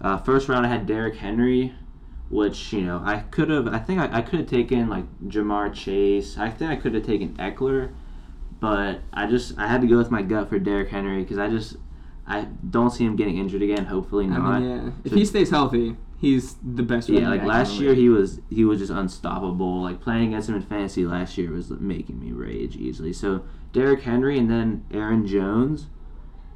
uh, 0.00 0.18
first 0.18 0.48
round 0.48 0.64
I 0.66 0.68
had 0.68 0.86
Derrick 0.86 1.16
Henry, 1.16 1.74
which 2.30 2.72
you 2.72 2.82
know 2.82 3.02
I 3.04 3.18
could 3.20 3.50
have. 3.50 3.68
I 3.68 3.78
think 3.78 4.00
I, 4.00 4.18
I 4.18 4.22
could 4.22 4.40
have 4.40 4.48
taken 4.48 4.88
like 4.88 5.04
Ja'Marr 5.26 5.72
Chase. 5.74 6.38
I 6.38 6.50
think 6.50 6.70
I 6.70 6.76
could 6.76 6.94
have 6.94 7.04
taken 7.04 7.34
Ekeler, 7.36 7.92
but 8.60 9.00
I 9.12 9.26
just 9.26 9.58
I 9.58 9.66
had 9.66 9.80
to 9.82 9.86
go 9.86 9.96
with 9.98 10.10
my 10.10 10.22
gut 10.22 10.48
for 10.48 10.58
Derrick 10.58 10.88
Henry 10.90 11.22
because 11.22 11.38
I 11.38 11.48
just 11.48 11.76
I 12.26 12.42
don't 12.70 12.90
see 12.90 13.04
him 13.04 13.16
getting 13.16 13.38
injured 13.38 13.62
again. 13.62 13.86
Hopefully 13.86 14.24
I 14.26 14.28
not. 14.28 14.60
mean, 14.62 14.70
yeah, 14.70 14.90
if 15.04 15.10
So- 15.10 15.16
he 15.16 15.24
stays 15.24 15.50
healthy, 15.50 15.96
he's 16.20 16.54
the 16.56 16.82
best. 16.82 17.08
Yeah, 17.08 17.28
like 17.28 17.44
last 17.44 17.74
year 17.74 17.94
he 17.94 18.08
was 18.08 18.40
he 18.50 18.64
was 18.64 18.80
just 18.80 18.92
unstoppable. 18.92 19.82
Like 19.82 20.00
playing 20.00 20.28
against 20.28 20.48
him 20.48 20.56
in 20.56 20.62
fantasy 20.62 21.06
last 21.06 21.38
year 21.38 21.50
was 21.50 21.70
making 21.70 22.20
me 22.20 22.32
rage 22.32 22.76
easily. 22.76 23.12
So 23.12 23.42
Derrick 23.72 24.02
Henry 24.02 24.38
and 24.38 24.50
then 24.50 24.84
Aaron 24.92 25.26
Jones. 25.26 25.86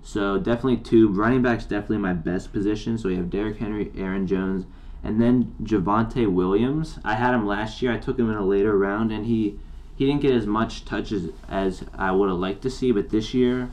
So 0.02 0.38
definitely 0.38 0.78
two 0.78 1.08
running 1.08 1.42
backs 1.42 1.64
definitely 1.64 1.98
my 1.98 2.12
best 2.12 2.52
position. 2.52 2.98
So 2.98 3.08
we 3.08 3.16
have 3.16 3.30
Derrick 3.30 3.58
Henry, 3.58 3.92
Aaron 3.96 4.26
Jones, 4.26 4.66
and 5.04 5.20
then 5.20 5.54
Javonte 5.62 6.30
Williams. 6.30 6.98
I 7.04 7.14
had 7.14 7.34
him 7.34 7.46
last 7.46 7.80
year. 7.80 7.92
I 7.92 7.98
took 7.98 8.18
him 8.18 8.28
in 8.30 8.36
a 8.36 8.44
later 8.44 8.76
round 8.76 9.12
and 9.12 9.26
he 9.26 9.58
he 9.94 10.06
didn't 10.06 10.22
get 10.22 10.32
as 10.32 10.46
much 10.46 10.84
touches 10.84 11.30
as 11.48 11.84
I 11.94 12.10
would 12.10 12.28
have 12.28 12.38
liked 12.38 12.62
to 12.62 12.70
see, 12.70 12.90
but 12.90 13.10
this 13.10 13.32
year 13.32 13.70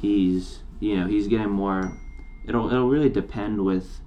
he's 0.00 0.60
you 0.78 0.96
know, 0.96 1.06
he's 1.06 1.28
getting 1.28 1.50
more 1.50 1.96
it'll 2.46 2.66
it'll 2.68 2.88
really 2.88 3.08
depend 3.08 3.64
with 3.64 4.00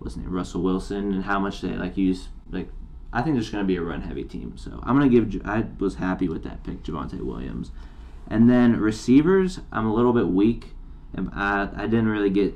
what's 0.00 0.14
his 0.14 0.24
name, 0.24 0.32
Russell 0.32 0.62
Wilson, 0.62 1.12
and 1.12 1.24
how 1.24 1.38
much 1.38 1.60
they 1.60 1.68
like 1.68 1.96
use. 1.96 2.28
Like, 2.50 2.68
I 3.12 3.22
think 3.22 3.36
there's 3.36 3.50
going 3.50 3.64
to 3.64 3.68
be 3.68 3.76
a 3.76 3.82
run 3.82 4.02
heavy 4.02 4.24
team, 4.24 4.56
so 4.56 4.80
I'm 4.82 4.98
going 4.98 5.10
to 5.10 5.24
give. 5.24 5.46
I 5.46 5.66
was 5.78 5.96
happy 5.96 6.28
with 6.28 6.42
that 6.42 6.64
pick, 6.64 6.82
Javonte 6.82 7.20
Williams, 7.20 7.70
and 8.28 8.50
then 8.50 8.80
receivers. 8.80 9.60
I'm 9.70 9.86
a 9.86 9.94
little 9.94 10.12
bit 10.12 10.28
weak, 10.28 10.74
I 11.16 11.68
I 11.76 11.86
didn't 11.86 12.08
really 12.08 12.30
get. 12.30 12.54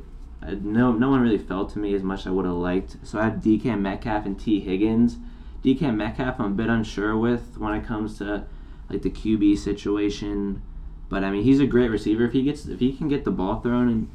No, 0.62 0.92
no 0.92 1.08
one 1.08 1.22
really 1.22 1.38
fell 1.38 1.64
to 1.66 1.78
me 1.78 1.94
as 1.94 2.02
much 2.02 2.20
as 2.20 2.26
I 2.26 2.30
would 2.30 2.44
have 2.44 2.54
liked. 2.54 2.96
So 3.02 3.18
I 3.18 3.24
have 3.24 3.34
DK 3.34 3.78
Metcalf 3.78 4.26
and 4.26 4.38
Tee 4.38 4.60
Higgins. 4.60 5.16
DK 5.64 5.94
Metcalf, 5.94 6.38
I'm 6.38 6.52
a 6.52 6.54
bit 6.54 6.68
unsure 6.68 7.16
with 7.16 7.56
when 7.56 7.72
it 7.72 7.86
comes 7.86 8.18
to 8.18 8.44
like 8.90 9.00
the 9.00 9.10
QB 9.10 9.56
situation, 9.58 10.62
but 11.08 11.24
I 11.24 11.30
mean 11.30 11.42
he's 11.42 11.60
a 11.60 11.66
great 11.66 11.90
receiver. 11.90 12.24
If 12.24 12.32
he 12.32 12.42
gets 12.42 12.66
if 12.66 12.80
he 12.80 12.92
can 12.92 13.08
get 13.08 13.24
the 13.24 13.30
ball 13.30 13.60
thrown 13.60 13.88
and 13.88 14.10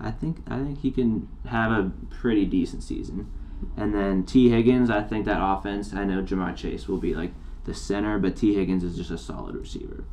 I 0.00 0.10
think 0.10 0.38
I 0.48 0.58
think 0.58 0.80
he 0.80 0.90
can 0.90 1.28
have 1.46 1.72
a 1.72 1.92
pretty 2.10 2.44
decent 2.44 2.82
season. 2.82 3.30
And 3.76 3.92
then 3.92 4.24
Tee 4.24 4.50
Higgins, 4.50 4.90
I 4.90 5.02
think 5.02 5.24
that 5.24 5.40
offense. 5.40 5.92
I 5.92 6.04
know 6.04 6.22
Ja'Marr 6.22 6.56
Chase 6.56 6.86
will 6.86 6.98
be 6.98 7.14
like 7.14 7.32
the 7.64 7.74
center, 7.74 8.18
but 8.18 8.36
Tee 8.36 8.54
Higgins 8.54 8.84
is 8.84 8.96
just 8.96 9.10
a 9.10 9.18
solid 9.18 9.56
receiver. 9.56 10.04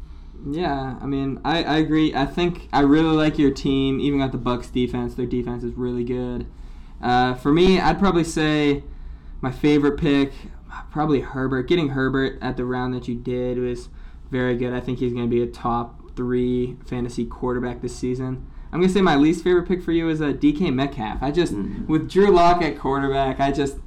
Yeah, 0.47 0.97
I 1.01 1.05
mean, 1.05 1.39
I, 1.45 1.63
I 1.63 1.77
agree. 1.77 2.13
I 2.13 2.25
think 2.25 2.67
I 2.73 2.81
really 2.81 3.15
like 3.15 3.37
your 3.37 3.51
team. 3.51 3.99
Even 3.99 4.19
got 4.19 4.31
the 4.31 4.37
Bucks 4.37 4.69
defense. 4.69 5.15
Their 5.15 5.25
defense 5.25 5.63
is 5.63 5.73
really 5.73 6.03
good. 6.03 6.47
Uh, 7.01 7.35
for 7.35 7.51
me, 7.51 7.79
I'd 7.79 7.99
probably 7.99 8.23
say 8.23 8.83
my 9.41 9.51
favorite 9.51 9.99
pick, 9.99 10.33
probably 10.91 11.21
Herbert. 11.21 11.67
Getting 11.67 11.89
Herbert 11.89 12.37
at 12.41 12.57
the 12.57 12.65
round 12.65 12.93
that 12.93 13.07
you 13.07 13.15
did 13.15 13.57
was 13.57 13.89
very 14.29 14.55
good. 14.55 14.73
I 14.73 14.79
think 14.79 14.99
he's 14.99 15.13
going 15.13 15.29
to 15.29 15.35
be 15.35 15.41
a 15.41 15.47
top 15.47 16.15
three 16.15 16.77
fantasy 16.85 17.25
quarterback 17.25 17.81
this 17.81 17.95
season. 17.95 18.49
I'm 18.75 18.81
going 18.81 18.89
to 18.89 18.93
say 18.93 19.01
my 19.01 19.15
least 19.15 19.41
favorite 19.41 19.69
pick 19.69 19.81
for 19.81 19.93
you 19.93 20.09
is 20.09 20.19
a 20.19 20.33
DK 20.33 20.69
Metcalf. 20.73 21.23
I 21.23 21.31
just 21.31 21.53
Mhm. 21.53 21.87
with 21.87 22.09
Drew 22.09 22.29
Lock 22.29 22.61
at 22.61 22.77
quarterback, 22.77 23.39
I 23.39 23.51
just 23.53 23.77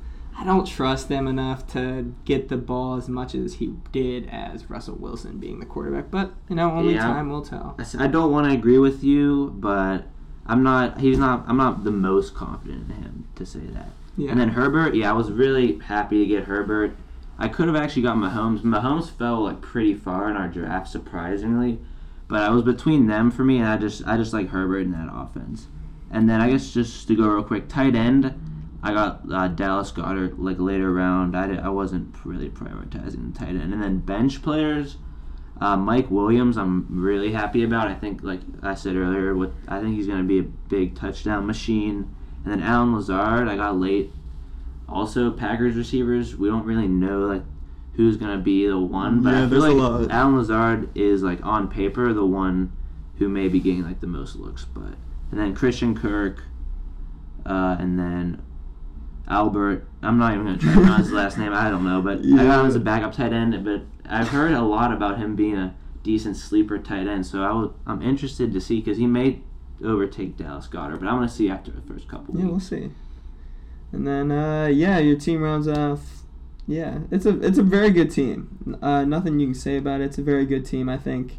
I 0.40 0.44
don't 0.44 0.66
trust 0.66 1.09
them 1.11 1.27
enough 1.27 1.66
to 1.72 2.14
get 2.24 2.48
the 2.48 2.57
ball 2.57 2.94
as 2.94 3.07
much 3.09 3.35
as 3.35 3.55
he 3.55 3.74
did 3.92 4.29
as 4.33 4.70
Russell 4.70 4.96
Wilson 4.98 5.37
being 5.38 5.59
the 5.61 5.66
quarterback. 5.66 6.11
But 6.11 6.33
you 6.48 6.57
know, 6.57 6.70
only 6.70 6.94
Yeah. 6.94 7.03
time 7.03 7.29
will 7.29 7.42
tell. 7.42 7.77
I 7.98 8.07
don't 8.07 8.31
want 8.33 8.46
to 8.46 8.53
agree 8.55 8.79
with 8.79 9.05
you, 9.05 9.53
but 9.59 10.07
I'm 10.46 10.62
not. 10.62 11.01
He's 11.01 11.18
not. 11.18 11.44
I'm 11.48 11.57
not 11.59 11.85
the 11.85 11.90
most 11.90 12.35
confident 12.35 12.85
in 12.88 13.03
him 13.03 13.24
to 13.35 13.44
say 13.44 13.66
that. 13.74 13.90
Yeah. 14.16 14.31
And 14.31 14.40
then 14.40 14.51
Herbert, 14.51 14.94
yeah, 14.94 15.11
I 15.11 15.12
was 15.12 15.31
really 15.31 15.81
happy 15.85 16.20
to 16.20 16.27
get 16.27 16.44
Herbert. 16.44 16.96
I 17.38 17.48
could 17.48 17.66
have 17.66 17.77
actually 17.77 18.03
got 18.03 18.16
Mahomes. 18.16 18.61
Mahomes 18.62 19.11
fell 19.11 19.42
like 19.42 19.61
pretty 19.61 19.92
far 19.92 20.31
in 20.31 20.37
our 20.37 20.48
draft, 20.48 20.88
surprisingly, 20.88 21.79
but 22.28 22.42
I 22.42 22.50
was 22.50 22.62
between 22.62 23.06
them 23.06 23.30
for 23.30 23.42
me, 23.44 23.58
and 23.58 23.66
I 23.66 23.76
just 23.76 24.06
I 24.06 24.16
just 24.16 24.32
like 24.32 24.48
Herbert 24.50 24.80
in 24.80 24.92
that 24.92 25.08
offense. 25.12 25.68
And 26.10 26.28
then 26.28 26.40
I 26.40 26.50
guess 26.50 26.72
just 26.72 27.08
to 27.08 27.16
go 27.16 27.26
real 27.28 27.42
quick, 27.42 27.68
tight 27.68 27.94
end, 27.94 28.34
I 28.82 28.92
got 28.92 29.22
uh, 29.30 29.48
Dallas 29.48 29.90
Goedert 29.90 30.38
like 30.38 30.58
later 30.58 30.92
round. 30.92 31.36
I, 31.36 31.46
did, 31.46 31.58
I 31.58 31.68
wasn't 31.68 32.14
really 32.24 32.48
prioritizing 32.48 33.32
the 33.32 33.38
tight 33.38 33.50
end, 33.50 33.72
and 33.72 33.82
then 33.82 33.98
bench 33.98 34.42
players. 34.42 34.96
Uh, 35.60 35.76
Mike 35.76 36.08
Williams, 36.10 36.56
I'm 36.56 36.86
really 36.88 37.32
happy 37.32 37.64
about. 37.64 37.88
I 37.88 37.94
think, 37.94 38.22
like 38.22 38.40
I 38.62 38.74
said 38.74 38.94
earlier, 38.94 39.34
what 39.34 39.52
I 39.66 39.80
think 39.80 39.96
he's 39.96 40.06
going 40.06 40.20
to 40.20 40.24
be 40.24 40.38
a 40.38 40.42
big 40.42 40.94
touchdown 40.94 41.46
machine. 41.46 42.14
And 42.44 42.52
then 42.52 42.62
Allen 42.62 42.94
Lazard, 42.94 43.48
I 43.48 43.56
got 43.56 43.76
late. 43.76 44.12
Also, 44.88 45.30
Packers 45.32 45.74
receivers, 45.74 46.36
we 46.36 46.48
don't 46.48 46.64
really 46.64 46.86
know 46.86 47.20
like 47.20 47.42
who's 47.98 48.16
going 48.16 48.30
to 48.30 48.42
be 48.42 48.64
the 48.64 48.78
one, 48.78 49.22
but 49.22 49.30
Yeah, 49.30 49.38
I 49.38 49.40
feel 49.40 49.61
there's 49.61 49.64
a 49.64 49.76
like 49.76 49.76
lot. 49.76 50.11
Allen 50.12 50.37
Lazard 50.37 50.96
is 50.96 51.22
like 51.24 51.44
on 51.44 51.66
paper 51.68 52.12
the 52.12 52.24
one 52.24 52.72
who 53.18 53.28
may 53.28 53.48
be 53.48 53.58
getting 53.58 53.82
like 53.82 54.00
the 54.00 54.06
most 54.06 54.37
looks. 54.37 54.64
But 54.64 54.94
and 55.32 55.40
then 55.40 55.52
Christian 55.52 55.96
Kirk, 55.96 56.44
uh, 57.44 57.76
and 57.80 57.98
then 57.98 58.40
Albert. 59.26 59.84
I'm 60.00 60.16
not 60.16 60.32
even 60.32 60.46
going 60.46 60.58
to 60.61 60.64
try 60.64 60.74
to 60.74 60.80
pronounce 60.80 61.06
his 61.06 61.12
last 61.12 61.38
name. 61.38 61.52
I 61.52 61.68
don't 61.68 61.84
know, 61.84 62.00
but 62.00 62.18
I 62.18 62.44
got 62.44 62.61
him 62.61 62.66
as 62.66 62.76
a 62.76 62.80
backup 62.80 63.14
tight 63.14 63.32
end. 63.32 63.64
But 63.64 63.82
I've 64.08 64.28
heard 64.28 64.52
a 64.52 64.62
lot 64.62 64.92
about 64.92 65.18
him 65.18 65.34
being 65.34 65.56
a 65.56 65.74
decent 66.04 66.37
sleeper 66.37 66.78
tight 66.78 67.08
end. 67.08 67.26
So 67.26 67.42
I 67.42 67.50
will, 67.50 67.74
I'm 67.84 68.00
interested 68.00 68.52
to 68.52 68.61
see 68.61 68.78
because 68.78 68.98
he 68.98 69.08
may 69.08 69.40
overtake 69.84 70.37
Dallas 70.37 70.68
Goedert, 70.68 71.00
but 71.00 71.08
I'm 71.08 71.20
to 71.20 71.28
see 71.28 71.50
after 71.50 71.72
the 71.72 71.80
first 71.82 72.06
couple 72.06 72.38
Yeah, 72.38 72.46
we'll 72.46 72.61
see. 72.61 72.90
And 73.90 74.06
then, 74.06 74.30
uh, 74.30 74.66
yeah, 74.66 74.98
your 74.98 75.18
team 75.18 75.42
rounds 75.42 75.66
off. 75.66 76.17
Yeah, 76.68 76.98
it's 77.11 77.24
a 77.24 77.40
it's 77.40 77.57
a 77.57 77.62
very 77.62 77.90
good 77.90 78.11
team. 78.11 78.76
Uh, 78.83 79.04
nothing 79.04 79.40
you 79.40 79.46
can 79.46 79.54
say 79.54 79.78
about 79.78 80.02
it. 80.02 80.04
It's 80.04 80.18
a 80.18 80.22
very 80.22 80.44
good 80.44 80.66
team. 80.66 80.88
I 80.88 80.98
think. 80.98 81.38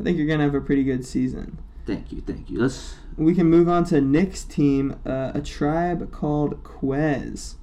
I 0.00 0.02
think 0.02 0.16
you're 0.16 0.26
gonna 0.26 0.44
have 0.44 0.54
a 0.54 0.62
pretty 0.62 0.82
good 0.82 1.04
season. 1.04 1.58
Thank 1.86 2.10
you, 2.10 2.22
thank 2.22 2.48
you. 2.48 2.58
Let's. 2.58 2.96
We 3.18 3.34
can 3.34 3.50
move 3.50 3.68
on 3.68 3.84
to 3.86 4.00
Nick's 4.00 4.44
team, 4.44 4.98
uh, 5.04 5.32
a 5.34 5.42
tribe 5.42 6.10
called 6.10 6.64
Quez. 6.64 7.56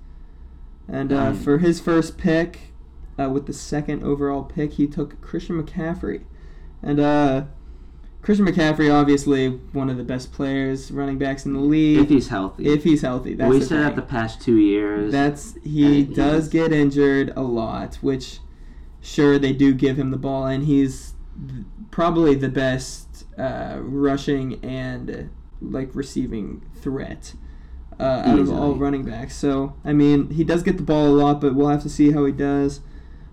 And 0.88 1.12
uh, 1.12 1.34
for 1.34 1.58
his 1.58 1.80
first 1.80 2.18
pick, 2.18 2.74
uh, 3.20 3.30
with 3.30 3.48
the 3.48 3.54
second 3.54 4.04
overall 4.04 4.44
pick, 4.44 4.74
he 4.74 4.88
took 4.88 5.20
Christian 5.22 5.62
McCaffrey. 5.62 6.26
And 6.84 7.00
uh, 7.00 7.46
Christian 8.22 8.46
McCaffrey, 8.46 8.94
obviously 8.94 9.48
one 9.50 9.90
of 9.90 9.98
the 9.98 10.04
best 10.04 10.32
players, 10.34 10.92
running 10.92 11.18
backs 11.18 11.46
in 11.46 11.54
the 11.54 11.60
league. 11.60 12.00
If 12.00 12.10
he's 12.10 12.28
healthy. 12.28 12.68
If 12.68 12.84
he's 12.84 13.02
healthy, 13.02 13.34
that's 13.34 13.50
we 13.50 13.60
the 13.60 13.66
said 13.66 13.80
that 13.84 13.96
the 13.96 14.02
past 14.02 14.42
two 14.42 14.58
years. 14.58 15.12
That's 15.12 15.56
he 15.64 16.04
does 16.04 16.52
he's- 16.52 16.70
get 16.70 16.74
injured 16.74 17.32
a 17.36 17.42
lot, 17.42 17.96
which 18.02 18.40
sure 19.02 19.40
they 19.40 19.54
do 19.54 19.74
give 19.74 19.98
him 19.98 20.12
the 20.12 20.18
ball, 20.18 20.46
and 20.46 20.66
he's 20.66 21.14
th- 21.48 21.64
probably 21.92 22.36
the 22.36 22.50
best 22.50 23.26
uh, 23.38 23.78
rushing 23.82 24.64
and 24.64 25.30
like 25.62 25.90
receiving 25.96 26.62
threat 26.82 27.34
uh, 28.00 28.24
out 28.26 28.40
of 28.40 28.50
all 28.52 28.76
running 28.76 29.04
backs. 29.06 29.36
So 29.36 29.76
I 29.86 29.94
mean, 29.94 30.30
he 30.32 30.44
does 30.44 30.62
get 30.62 30.76
the 30.78 30.84
ball 30.84 31.08
a 31.08 31.16
lot, 31.16 31.40
but 31.40 31.56
we'll 31.56 31.70
have 31.70 31.84
to 31.84 31.90
see 31.90 32.12
how 32.12 32.26
he 32.26 32.34
does. 32.34 32.82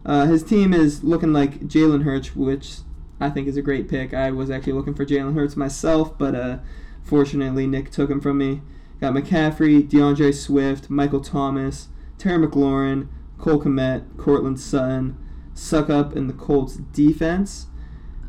Uh, 0.05 0.27
his 0.27 0.44
team 0.44 0.72
is 0.72 1.03
looking 1.03 1.33
like 1.33 1.62
Jalen 1.66 2.05
Hurts, 2.05 2.37
which 2.37 2.77
I 3.21 3.31
think 3.31 3.49
is 3.49 3.57
a 3.57 3.63
great 3.63 3.89
pick. 3.89 4.13
I 4.13 4.31
was 4.31 4.51
actually 4.51 4.75
looking 4.75 4.95
for 4.95 5.07
Jalen 5.07 5.35
Hurts 5.35 5.57
myself, 5.57 6.17
but 6.19 6.35
uh, 6.35 6.59
fortunately 7.03 7.67
Nick 7.67 7.91
took 7.91 8.11
him 8.11 8.21
from 8.21 8.39
me. 8.39 8.63
Got 9.01 9.15
McCaffrey, 9.15 9.89
D'Andre 9.89 10.33
Swift, 10.33 10.89
Michael 10.91 11.21
Thomas, 11.21 11.89
Terry 12.19 12.47
McLaurin, 12.47 13.09
Cole 13.39 13.61
Kmet, 13.61 14.17
Courtland 14.17 14.59
Sutton, 14.59 15.17
suck 15.55 15.91
up 15.91 16.17
in 16.17 16.27
the 16.27 16.33
Colts 16.33 16.77
defense. 16.77 17.67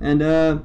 And 0.02 0.22
uh, 0.22 0.60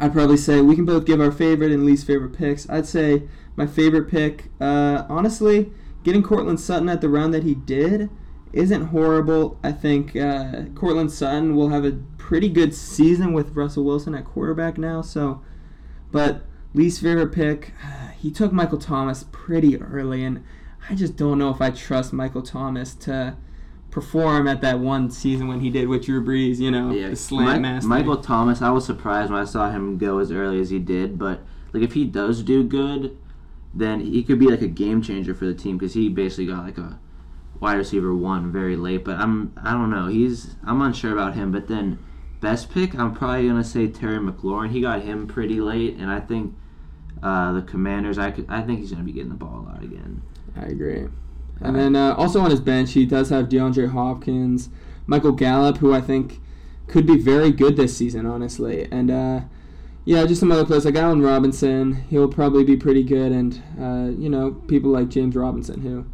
I'd 0.00 0.12
probably 0.12 0.36
say 0.36 0.60
we 0.60 0.76
can 0.76 0.84
both 0.84 1.04
give 1.04 1.20
our 1.20 1.32
favorite 1.32 1.72
and 1.72 1.84
least 1.84 2.06
favorite 2.06 2.36
picks. 2.36 2.68
I'd 2.68 2.86
say 2.86 3.24
my 3.56 3.66
favorite 3.66 4.10
pick, 4.10 4.50
uh, 4.60 5.04
honestly, 5.08 5.72
getting 6.02 6.22
Courtland 6.22 6.60
Sutton 6.60 6.88
at 6.88 7.00
the 7.00 7.08
round 7.08 7.32
that 7.34 7.44
he 7.44 7.54
did 7.54 8.10
isn't 8.54 8.86
horrible. 8.86 9.58
I 9.62 9.72
think 9.72 10.14
uh, 10.16 10.62
Courtland 10.74 11.10
Sutton 11.10 11.56
will 11.56 11.68
have 11.70 11.84
a 11.84 11.92
pretty 12.18 12.48
good 12.48 12.72
season 12.74 13.32
with 13.32 13.50
Russell 13.56 13.84
Wilson 13.84 14.14
at 14.14 14.24
quarterback 14.24 14.78
now. 14.78 15.02
So, 15.02 15.42
but 16.12 16.44
least 16.72 17.02
favorite 17.02 17.32
pick, 17.32 17.72
he 18.18 18.30
took 18.30 18.52
Michael 18.52 18.78
Thomas 18.78 19.24
pretty 19.32 19.80
early, 19.80 20.24
and 20.24 20.44
I 20.88 20.94
just 20.94 21.16
don't 21.16 21.38
know 21.38 21.50
if 21.50 21.60
I 21.60 21.70
trust 21.70 22.12
Michael 22.12 22.42
Thomas 22.42 22.94
to 22.96 23.36
perform 23.90 24.48
at 24.48 24.60
that 24.60 24.78
one 24.80 25.10
season 25.10 25.46
when 25.48 25.60
he 25.60 25.70
did 25.70 25.88
with 25.88 26.04
Drew 26.06 26.24
Brees. 26.24 26.58
You 26.58 26.70
know, 26.70 26.90
Yeah, 26.92 27.10
the 27.10 27.16
slant 27.16 27.62
Mi- 27.62 27.68
master. 27.68 27.88
Michael 27.88 28.16
Thomas. 28.18 28.62
I 28.62 28.70
was 28.70 28.84
surprised 28.86 29.30
when 29.32 29.40
I 29.40 29.44
saw 29.44 29.70
him 29.70 29.98
go 29.98 30.18
as 30.18 30.30
early 30.30 30.60
as 30.60 30.70
he 30.70 30.78
did, 30.78 31.18
but 31.18 31.40
like 31.72 31.82
if 31.82 31.94
he 31.94 32.04
does 32.04 32.42
do 32.42 32.62
good, 32.62 33.16
then 33.74 33.98
he 34.00 34.22
could 34.22 34.38
be 34.38 34.46
like 34.46 34.62
a 34.62 34.68
game 34.68 35.02
changer 35.02 35.34
for 35.34 35.46
the 35.46 35.54
team 35.54 35.76
because 35.76 35.94
he 35.94 36.08
basically 36.08 36.46
got 36.46 36.64
like 36.64 36.78
a 36.78 37.00
wide 37.64 37.78
receiver 37.78 38.14
one 38.14 38.52
very 38.52 38.76
late. 38.76 39.04
But 39.04 39.16
I'm 39.16 39.52
I 39.62 39.72
don't 39.72 39.90
know. 39.90 40.06
He's 40.06 40.54
I'm 40.64 40.80
unsure 40.82 41.12
about 41.12 41.34
him. 41.34 41.50
But 41.50 41.66
then 41.66 41.98
best 42.40 42.70
pick, 42.70 42.94
I'm 42.94 43.14
probably 43.14 43.48
gonna 43.48 43.64
say 43.64 43.88
Terry 43.88 44.18
McLaurin. 44.18 44.70
He 44.70 44.80
got 44.80 45.02
him 45.02 45.26
pretty 45.26 45.60
late, 45.60 45.96
and 45.96 46.10
I 46.10 46.20
think 46.20 46.54
uh, 47.22 47.52
the 47.52 47.62
Commanders. 47.62 48.18
I 48.18 48.30
could 48.30 48.46
I 48.48 48.60
think 48.62 48.80
he's 48.80 48.92
gonna 48.92 49.04
be 49.04 49.12
getting 49.12 49.30
the 49.30 49.34
ball 49.34 49.60
a 49.60 49.72
lot 49.72 49.82
again. 49.82 50.22
I 50.56 50.66
agree. 50.66 51.08
And 51.60 51.76
then 51.76 51.96
uh, 51.96 52.14
also 52.14 52.40
on 52.40 52.50
his 52.50 52.60
bench, 52.60 52.92
he 52.92 53.06
does 53.06 53.30
have 53.30 53.48
DeAndre 53.48 53.90
Hopkins, 53.90 54.68
Michael 55.06 55.32
Gallup, 55.32 55.78
who 55.78 55.94
I 55.94 56.00
think 56.00 56.40
could 56.86 57.06
be 57.06 57.16
very 57.16 57.50
good 57.50 57.76
this 57.76 57.96
season, 57.96 58.26
honestly. 58.26 58.86
And 58.90 59.10
uh, 59.10 59.40
yeah, 60.04 60.26
just 60.26 60.40
some 60.40 60.52
other 60.52 60.66
players 60.66 60.84
like 60.84 60.96
Allen 60.96 61.22
Robinson. 61.22 62.04
He'll 62.10 62.28
probably 62.28 62.64
be 62.64 62.76
pretty 62.76 63.02
good. 63.04 63.32
And, 63.32 63.62
uh, 63.80 64.10
you 64.20 64.28
know, 64.28 64.52
people 64.68 64.90
like 64.90 65.08
James 65.08 65.34
Robinson, 65.34 65.80
who, 65.80 66.04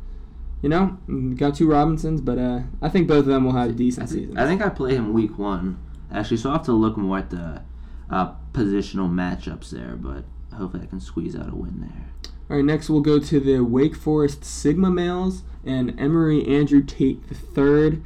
you 0.63 0.69
know, 0.69 0.99
mm, 1.09 1.37
got 1.37 1.55
two 1.55 1.69
Robinsons, 1.71 2.21
but 2.21 2.39
uh, 2.39 2.61
I 2.83 2.89
think 2.89 3.09
both 3.09 3.21
of 3.21 3.27
them 3.27 3.45
will 3.45 3.53
have 3.53 3.71
I 3.71 3.73
decent 3.73 4.09
think, 4.09 4.21
seasons. 4.21 4.39
I 4.39 4.47
think 4.47 4.63
I 4.63 4.69
play 4.69 4.95
him 4.95 5.13
week 5.13 5.39
one 5.39 5.79
actually, 6.13 6.37
so 6.37 6.51
I 6.51 6.55
have 6.55 6.65
to 6.65 6.73
look 6.73 6.97
more 6.97 7.19
at 7.19 7.31
the 7.31 7.63
uh, 8.11 8.35
positional 8.53 9.11
matchups 9.11 9.71
there. 9.71 9.97
But 9.97 10.25
hopefully 10.57 10.83
I 10.85 10.87
can 10.87 11.01
squeeze 11.01 11.37
out 11.37 11.49
a 11.49 11.55
win 11.55 11.81
there. 11.81 12.33
All 12.51 12.57
right, 12.57 12.65
next 12.65 12.91
we'll 12.91 13.01
go 13.01 13.19
to 13.21 13.41
the 13.41 13.61
Wake 13.61 13.95
Forest 13.95 14.45
Sigma 14.45 14.91
males 14.91 15.43
and 15.65 15.99
Emory 16.01 16.47
Andrew 16.47 16.83
Tate 16.83 17.23
III. 17.57 18.03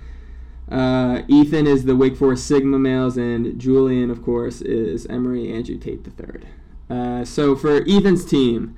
Uh, 0.70 1.22
Ethan 1.28 1.66
is 1.66 1.84
the 1.84 1.96
Wake 1.96 2.16
Forest 2.16 2.46
Sigma 2.46 2.78
males, 2.78 3.16
and 3.16 3.58
Julian, 3.58 4.10
of 4.10 4.22
course, 4.22 4.60
is 4.60 5.06
Emory 5.06 5.52
Andrew 5.52 5.78
Tate 5.78 6.06
III. 6.06 6.42
Uh, 6.90 7.24
so 7.24 7.56
for 7.56 7.82
Ethan's 7.88 8.24
team, 8.24 8.76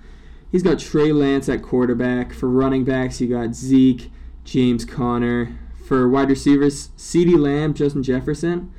he's 0.51 0.63
got 0.63 0.79
Trey 0.79 1.13
Lance 1.13 1.49
at 1.49 1.63
quarterback. 1.63 2.33
For 2.33 2.49
running 2.49 2.85
backs, 2.85 3.21
you 3.21 3.29
got 3.29 3.55
Zeke, 3.55 4.11
James 4.45 4.85
Conner. 4.85 5.59
For 5.87 6.09
wide 6.09 6.31
receivers, 6.31 6.89
CeeDee 6.97 7.39
Lamb, 7.39 7.75
Justin 7.75 8.03
Jefferson. 8.03 8.73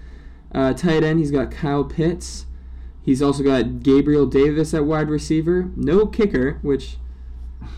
Uh, 0.53 0.73
tight 0.73 1.03
end, 1.03 1.19
he's 1.19 1.31
got 1.31 1.51
Kyle 1.51 1.83
Pitts. 1.83 2.45
He's 3.01 3.21
also 3.21 3.43
got 3.43 3.81
Gabriel 3.83 4.25
Davis 4.25 4.73
at 4.73 4.83
wide 4.85 5.09
receiver. 5.09 5.71
No 5.77 6.05
kicker, 6.05 6.59
which 6.61 6.97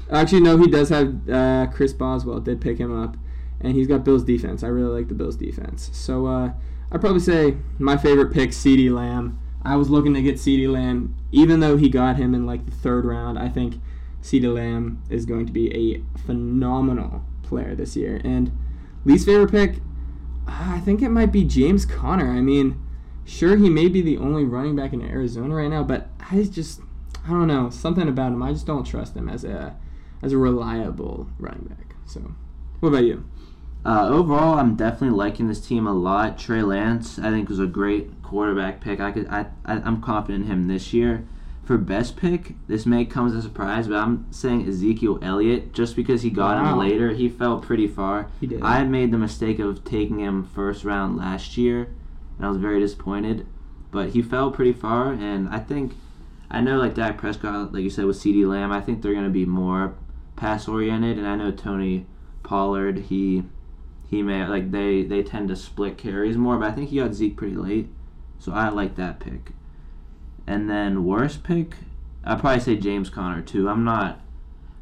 actually 0.09 0.41
no, 0.41 0.57
he 0.57 0.67
does 0.67 0.89
have 0.89 1.29
uh, 1.29 1.67
Chris 1.67 1.93
Boswell. 1.93 2.39
Did 2.39 2.59
pick 2.59 2.79
him 2.79 2.91
up, 2.91 3.15
and 3.61 3.73
he's 3.73 3.85
got 3.85 4.03
Bills 4.03 4.23
defense. 4.23 4.63
I 4.63 4.67
really 4.67 4.97
like 4.97 5.07
the 5.07 5.13
Bills 5.13 5.35
defense. 5.35 5.91
So 5.93 6.25
uh, 6.25 6.53
I'd 6.91 7.01
probably 7.01 7.19
say 7.19 7.57
my 7.77 7.97
favorite 7.97 8.33
pick, 8.33 8.49
CeeDee 8.49 8.91
Lamb. 8.91 9.39
I 9.61 9.75
was 9.75 9.91
looking 9.91 10.15
to 10.15 10.21
get 10.23 10.37
CeeDee 10.37 10.71
Lamb, 10.71 11.15
even 11.31 11.59
though 11.59 11.77
he 11.77 11.89
got 11.89 12.17
him 12.17 12.33
in 12.33 12.45
like 12.45 12.65
the 12.65 12.71
third 12.71 13.05
round. 13.05 13.37
I 13.37 13.49
think 13.49 13.81
CeeDee 14.21 14.53
Lamb 14.53 15.01
is 15.09 15.25
going 15.25 15.45
to 15.45 15.51
be 15.51 15.73
a 15.73 16.19
phenomenal 16.25 17.23
player 17.43 17.75
this 17.75 17.95
year. 17.95 18.21
And 18.23 18.51
least 19.05 19.25
favorite 19.25 19.51
pick, 19.51 19.81
I 20.47 20.79
think 20.79 21.01
it 21.01 21.09
might 21.09 21.31
be 21.31 21.43
James 21.43 21.85
Conner. 21.85 22.31
I 22.31 22.41
mean 22.41 22.83
sure 23.29 23.57
he 23.57 23.69
may 23.69 23.87
be 23.87 24.01
the 24.01 24.17
only 24.17 24.43
running 24.43 24.75
back 24.75 24.91
in 24.91 25.01
Arizona 25.01 25.55
right 25.55 25.69
now, 25.69 25.83
but 25.83 26.09
I 26.31 26.43
just 26.43 26.81
I 27.25 27.29
don't 27.29 27.47
know 27.47 27.69
something 27.69 28.07
about 28.07 28.31
him. 28.31 28.41
I 28.41 28.51
just 28.51 28.65
don't 28.65 28.83
trust 28.83 29.15
him 29.15 29.29
as 29.29 29.43
a 29.43 29.75
as 30.21 30.33
a 30.33 30.37
reliable 30.37 31.27
running 31.37 31.65
back. 31.65 31.95
So, 32.05 32.33
what 32.79 32.89
about 32.89 33.03
you? 33.03 33.29
Uh, 33.85 34.07
overall, 34.09 34.59
I'm 34.59 34.75
definitely 34.75 35.17
liking 35.17 35.47
this 35.47 35.65
team 35.65 35.87
a 35.87 35.93
lot. 35.93 36.37
Trey 36.37 36.61
Lance, 36.61 37.17
I 37.17 37.29
think, 37.29 37.47
was 37.47 37.59
a 37.59 37.65
great 37.65 38.09
quarterback 38.29 38.79
pick. 38.79 38.99
I 38.99 39.11
could, 39.11 39.27
I, 39.27 39.47
I, 39.65 39.73
I'm 39.77 40.01
confident 40.01 40.45
in 40.45 40.51
him 40.51 40.67
this 40.67 40.93
year. 40.93 41.25
For 41.63 41.77
best 41.77 42.15
pick, 42.17 42.53
this 42.67 42.85
may 42.87 43.05
come 43.05 43.27
as 43.27 43.33
a 43.35 43.41
surprise, 43.43 43.87
but 43.87 43.97
I'm 43.97 44.25
saying 44.31 44.67
Ezekiel 44.67 45.19
Elliott 45.21 45.71
just 45.73 45.95
because 45.95 46.23
he 46.23 46.29
got 46.31 46.57
Wow. 46.61 46.73
him 46.73 46.79
later. 46.79 47.09
He 47.11 47.29
fell 47.29 47.59
pretty 47.59 47.87
far. 47.87 48.27
He 48.39 48.47
did. 48.47 48.61
I 48.63 48.83
made 48.85 49.11
the 49.11 49.19
mistake 49.19 49.59
of 49.59 49.83
taking 49.83 50.19
him 50.19 50.43
first 50.43 50.83
round 50.83 51.17
last 51.17 51.57
year, 51.57 51.89
and 52.37 52.45
I 52.47 52.49
was 52.49 52.57
very 52.57 52.79
disappointed. 52.79 53.45
But 53.91 54.09
he 54.09 54.21
fell 54.23 54.49
pretty 54.51 54.73
far, 54.73 55.11
and 55.13 55.47
I 55.49 55.59
think 55.59 55.93
I 56.49 56.61
know 56.61 56.77
like 56.77 56.95
Dak 56.95 57.17
Prescott, 57.19 57.71
like 57.73 57.83
you 57.83 57.89
said 57.91 58.05
with 58.05 58.17
CeeDee 58.17 58.47
Lamb, 58.47 58.71
I 58.71 58.81
think 58.81 59.01
they're 59.01 59.13
going 59.13 59.23
to 59.25 59.29
be 59.31 59.45
more 59.45 59.93
pass 60.35 60.67
oriented, 60.67 61.17
and 61.19 61.27
I 61.27 61.35
know 61.35 61.51
Tony 61.51 62.07
Pollard, 62.41 62.97
he 63.09 63.43
he 64.09 64.23
may 64.23 64.43
like 64.47 64.71
they 64.71 65.03
they 65.03 65.21
tend 65.21 65.49
to 65.49 65.55
split 65.55 65.97
carries 65.99 66.35
more, 66.37 66.57
but 66.57 66.69
I 66.69 66.71
think 66.71 66.89
he 66.89 66.97
got 66.97 67.13
Zeke 67.13 67.37
pretty 67.37 67.55
late, 67.55 67.89
so 68.39 68.53
I 68.53 68.69
like 68.69 68.95
that 68.95 69.19
pick. 69.19 69.51
And 70.47 70.69
then 70.69 71.03
worst 71.03 71.43
pick, 71.43 71.75
I'd 72.23 72.39
probably 72.39 72.61
say 72.61 72.75
James 72.75 73.09
Conner 73.09 73.41
too. 73.41 73.69
I'm 73.69 73.83
not 73.83 74.21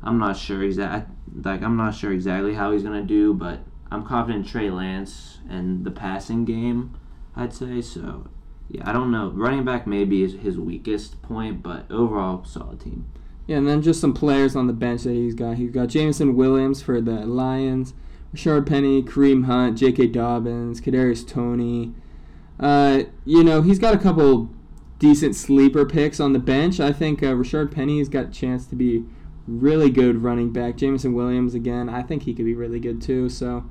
I'm 0.01 0.17
not 0.17 0.37
sure 0.37 0.63
exact 0.63 1.09
like 1.43 1.61
I'm 1.61 1.75
not 1.75 1.95
sure 1.95 2.11
exactly 2.11 2.53
how 2.53 2.71
he's 2.71 2.83
gonna 2.83 3.03
do, 3.03 3.33
but 3.33 3.59
I'm 3.91 4.05
confident 4.05 4.47
Trey 4.47 4.69
Lance 4.69 5.39
and 5.49 5.83
the 5.85 5.91
passing 5.91 6.45
game. 6.45 6.97
I'd 7.35 7.53
say 7.53 7.81
so. 7.81 8.29
Yeah, 8.69 8.89
I 8.89 8.93
don't 8.93 9.11
know. 9.11 9.29
Running 9.29 9.63
back 9.63 9.87
maybe 9.87 10.23
is 10.23 10.33
his 10.33 10.57
weakest 10.57 11.21
point, 11.21 11.63
but 11.63 11.89
overall 11.91 12.43
solid 12.43 12.81
team. 12.81 13.09
Yeah, 13.45 13.57
and 13.57 13.67
then 13.67 13.81
just 13.81 14.01
some 14.01 14.13
players 14.13 14.55
on 14.55 14.67
the 14.67 14.73
bench 14.73 15.03
that 15.03 15.13
he's 15.13 15.33
got. 15.33 15.55
He's 15.55 15.71
got 15.71 15.87
Jameson 15.87 16.35
Williams 16.35 16.81
for 16.81 16.99
the 16.99 17.25
Lions, 17.25 17.93
Rashaad 18.35 18.65
Penny, 18.65 19.01
Kareem 19.01 19.45
Hunt, 19.45 19.77
J.K. 19.77 20.07
Dobbins, 20.07 20.81
Kadarius 20.81 21.25
Toney. 21.25 21.93
Uh, 22.59 23.03
you 23.25 23.43
know, 23.43 23.61
he's 23.61 23.79
got 23.79 23.93
a 23.93 23.97
couple 23.97 24.49
decent 24.99 25.35
sleeper 25.35 25.85
picks 25.85 26.19
on 26.19 26.33
the 26.33 26.39
bench. 26.39 26.79
I 26.79 26.91
think 26.91 27.21
uh, 27.21 27.27
Rashaad 27.27 27.71
Penny's 27.71 28.09
got 28.09 28.25
a 28.25 28.31
chance 28.31 28.65
to 28.67 28.75
be 28.75 29.05
really 29.47 29.89
good 29.89 30.23
running 30.23 30.51
back. 30.51 30.77
Jameson 30.77 31.13
Williams 31.13 31.53
again, 31.53 31.89
I 31.89 32.01
think 32.01 32.23
he 32.23 32.33
could 32.33 32.45
be 32.45 32.55
really 32.55 32.79
good 32.79 33.01
too. 33.01 33.29
So 33.29 33.65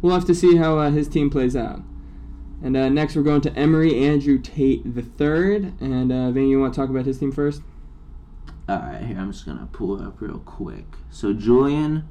we'll 0.00 0.14
have 0.14 0.26
to 0.26 0.34
see 0.34 0.56
how 0.56 0.78
uh, 0.78 0.90
his 0.90 1.08
team 1.08 1.30
plays 1.30 1.56
out. 1.56 1.82
And 2.62 2.76
uh, 2.76 2.88
next 2.88 3.16
we're 3.16 3.22
going 3.22 3.40
to 3.42 3.56
Emory 3.56 4.06
Andrew 4.06 4.38
Tate 4.38 4.94
the 4.94 5.02
third. 5.02 5.72
And 5.80 6.12
uh, 6.12 6.30
Vane, 6.30 6.48
you 6.48 6.60
want 6.60 6.74
to 6.74 6.80
talk 6.80 6.90
about 6.90 7.06
his 7.06 7.18
team 7.18 7.32
first? 7.32 7.62
Alright, 8.68 9.02
here 9.02 9.18
I'm 9.18 9.32
just 9.32 9.44
gonna 9.44 9.68
pull 9.72 10.00
it 10.00 10.06
up 10.06 10.20
real 10.20 10.38
quick. 10.38 10.84
So 11.10 11.32
Julian, 11.32 12.08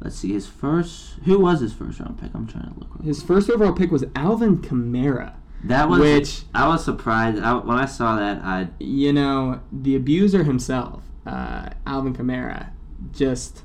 let's 0.00 0.16
see, 0.16 0.32
his 0.32 0.46
first 0.46 1.16
who 1.24 1.38
was 1.38 1.60
his 1.60 1.74
first 1.74 2.00
round 2.00 2.18
pick? 2.18 2.30
I'm 2.34 2.46
trying 2.46 2.72
to 2.72 2.80
look 2.80 3.02
His 3.04 3.22
first 3.22 3.50
overall 3.50 3.74
pick 3.74 3.90
was 3.90 4.04
Alvin 4.16 4.58
Kamara. 4.58 5.34
That 5.64 5.88
was 5.88 6.00
Which- 6.00 6.42
I 6.54 6.66
was 6.68 6.84
surprised 6.84 7.40
I, 7.42 7.54
when 7.54 7.78
I 7.78 7.86
saw 7.86 8.16
that. 8.16 8.42
I 8.42 8.68
You 8.80 9.12
know, 9.12 9.60
the 9.70 9.94
abuser 9.96 10.44
himself, 10.44 11.04
uh, 11.26 11.70
Alvin 11.86 12.14
Kamara, 12.14 12.70
just 13.12 13.62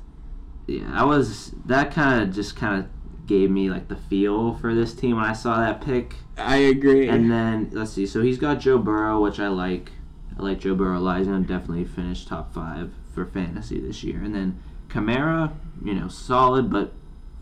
yeah, 0.66 0.90
I 0.92 1.04
was 1.04 1.52
that 1.66 1.92
kind 1.92 2.22
of 2.22 2.34
just 2.34 2.54
kind 2.56 2.78
of 2.78 2.88
gave 3.26 3.50
me 3.50 3.70
like 3.70 3.88
the 3.88 3.96
feel 3.96 4.54
for 4.54 4.74
this 4.74 4.94
team 4.94 5.16
when 5.16 5.24
I 5.24 5.32
saw 5.32 5.58
that 5.58 5.80
pick. 5.80 6.14
I 6.36 6.56
agree. 6.56 7.08
And 7.08 7.30
then 7.30 7.70
let's 7.72 7.92
see, 7.92 8.06
so 8.06 8.22
he's 8.22 8.38
got 8.38 8.60
Joe 8.60 8.78
Burrow, 8.78 9.20
which 9.20 9.40
I 9.40 9.48
like. 9.48 9.92
I 10.38 10.42
like 10.42 10.60
Joe 10.60 10.74
Burrow. 10.74 11.00
He's 11.16 11.26
gonna 11.26 11.40
definitely 11.40 11.84
finish 11.84 12.24
top 12.24 12.52
five 12.54 12.92
for 13.12 13.26
fantasy 13.26 13.80
this 13.80 14.04
year. 14.04 14.22
And 14.22 14.34
then 14.34 14.60
Kamara, 14.88 15.52
you 15.84 15.94
know, 15.94 16.08
solid, 16.08 16.70
but 16.70 16.92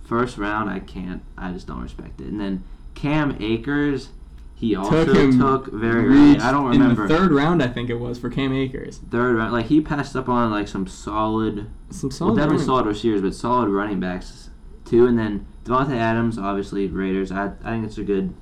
first 0.05 0.39
round 0.39 0.70
I 0.70 0.78
can't. 0.78 1.22
I 1.37 1.53
just 1.53 1.66
don't 1.66 1.83
respect 1.83 2.20
it. 2.20 2.28
And 2.28 2.41
then 2.41 2.64
Cam 2.95 3.37
Akers, 3.41 4.11
he 4.59 4.75
also 4.75 5.05
Took 5.05 5.17
him 5.17 5.39
took 5.39 5.71
very 5.71 6.07
early. 6.09 6.39
I 6.41 6.51
don't 6.51 6.73
in 6.73 6.81
remember 6.81 7.07
the 7.07 7.15
third 7.15 7.31
round. 7.31 7.63
I 7.63 7.69
think 7.69 7.91
it 7.91 7.97
was 8.01 8.19
for 8.19 8.31
Cam 8.31 8.53
Akers. 8.53 8.99
third 9.11 9.37
round. 9.37 9.53
Like 9.53 9.67
he 9.67 9.81
passed 9.83 10.17
up 10.17 10.29
on 10.31 10.51
like 10.51 10.67
some 10.67 10.87
solid, 10.87 11.67
Some 11.91 12.09
well, 12.09 12.17
solid. 12.17 12.37
definitely 12.37 12.55
running- 12.57 12.67
solid 12.67 12.87
receivers, 12.87 13.21
but 13.23 13.35
solid 13.35 13.69
running 13.69 14.01
backs 14.01 14.51
too. 14.87 15.07
And 15.07 15.19
then 15.19 15.47
Davante 15.65 15.91
Adams, 15.97 16.39
obviously 16.39 16.87
Raiders. 16.87 17.31
I 17.31 17.53
I 17.63 17.71
think 17.73 17.85
it's 17.87 17.99
a 17.99 18.03
good, 18.03 18.33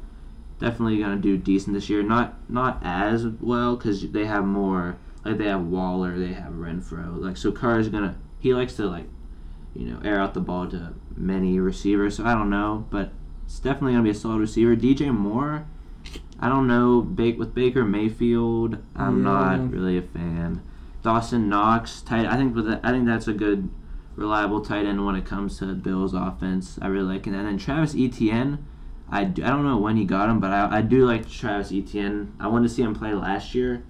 definitely 0.61 0.99
gonna 0.99 1.17
do 1.17 1.37
decent 1.37 1.75
this 1.75 1.91
year. 1.91 2.03
Not 2.03 2.49
not 2.49 2.81
as 2.85 3.27
well 3.41 3.77
because 3.77 4.09
they 4.13 4.27
have 4.27 4.45
more. 4.45 4.97
Like 5.25 5.39
they 5.39 5.47
have 5.49 5.65
Waller, 5.67 6.19
they 6.19 6.35
have 6.35 6.53
Renfrow. 6.53 7.21
Like 7.21 7.37
so, 7.37 7.51
Carr 7.51 7.73
Carr's 7.75 7.89
gonna. 7.89 8.17
He 8.39 8.53
likes 8.55 8.75
to 8.75 8.87
like, 8.87 9.07
you 9.75 9.87
know, 9.87 9.99
air 10.05 10.21
out 10.21 10.35
the 10.35 10.41
ball 10.41 10.69
to 10.69 10.95
many 11.17 11.59
receivers. 11.59 12.17
So 12.17 12.25
I 12.25 12.35
don't 12.35 12.51
know, 12.51 12.87
but 12.91 13.11
it's 13.47 13.59
definitely 13.59 13.93
gonna 13.93 14.05
be 14.05 14.11
a 14.11 14.15
solid 14.15 14.41
receiver. 14.41 14.77
DJ 14.77 15.13
Moore, 15.13 15.67
I 16.45 16.49
don't 16.51 16.67
know. 16.67 17.01
Ba- 17.01 17.35
with 17.39 17.55
Baker 17.55 17.85
Mayfield, 17.87 18.77
I'm 18.95 19.19
Yeah. 19.19 19.33
not 19.33 19.71
really 19.73 19.97
a 19.97 20.03
fan. 20.03 20.61
Dawson 21.03 21.49
Knox, 21.49 22.03
tight. 22.03 22.27
I 22.27 22.37
think 22.37 22.55
with 22.55 22.67
that, 22.67 22.81
I 22.83 22.91
think 22.91 23.07
that's 23.07 23.27
a 23.29 23.33
good, 23.33 23.71
reliable 24.15 24.61
tight 24.61 24.85
end 24.85 25.05
when 25.07 25.17
it 25.17 25.25
comes 25.25 25.59
to 25.59 25.67
Bills 25.75 26.13
offense. 26.13 26.79
I 26.83 26.89
really 26.89 27.15
like 27.15 27.27
it. 27.27 27.33
And 27.35 27.47
then 27.47 27.57
Travis 27.57 27.95
Etienne, 27.95 28.59
I, 29.11 29.25
do, 29.25 29.43
I 29.43 29.49
don't 29.49 29.65
know 29.65 29.79
when 29.79 29.97
he 29.97 30.05
got 30.05 30.29
him, 30.29 30.39
but 30.39 30.51
I, 30.51 30.79
I 30.79 30.83
do 30.83 31.07
like 31.07 31.29
Travis 31.29 31.73
Etienne. 31.73 32.33
I 32.39 32.49
wanted 32.49 32.69
to 32.69 32.75
see 32.75 32.83
him 32.83 32.95
play 32.95 33.15
last 33.15 33.55
year, 33.55 33.83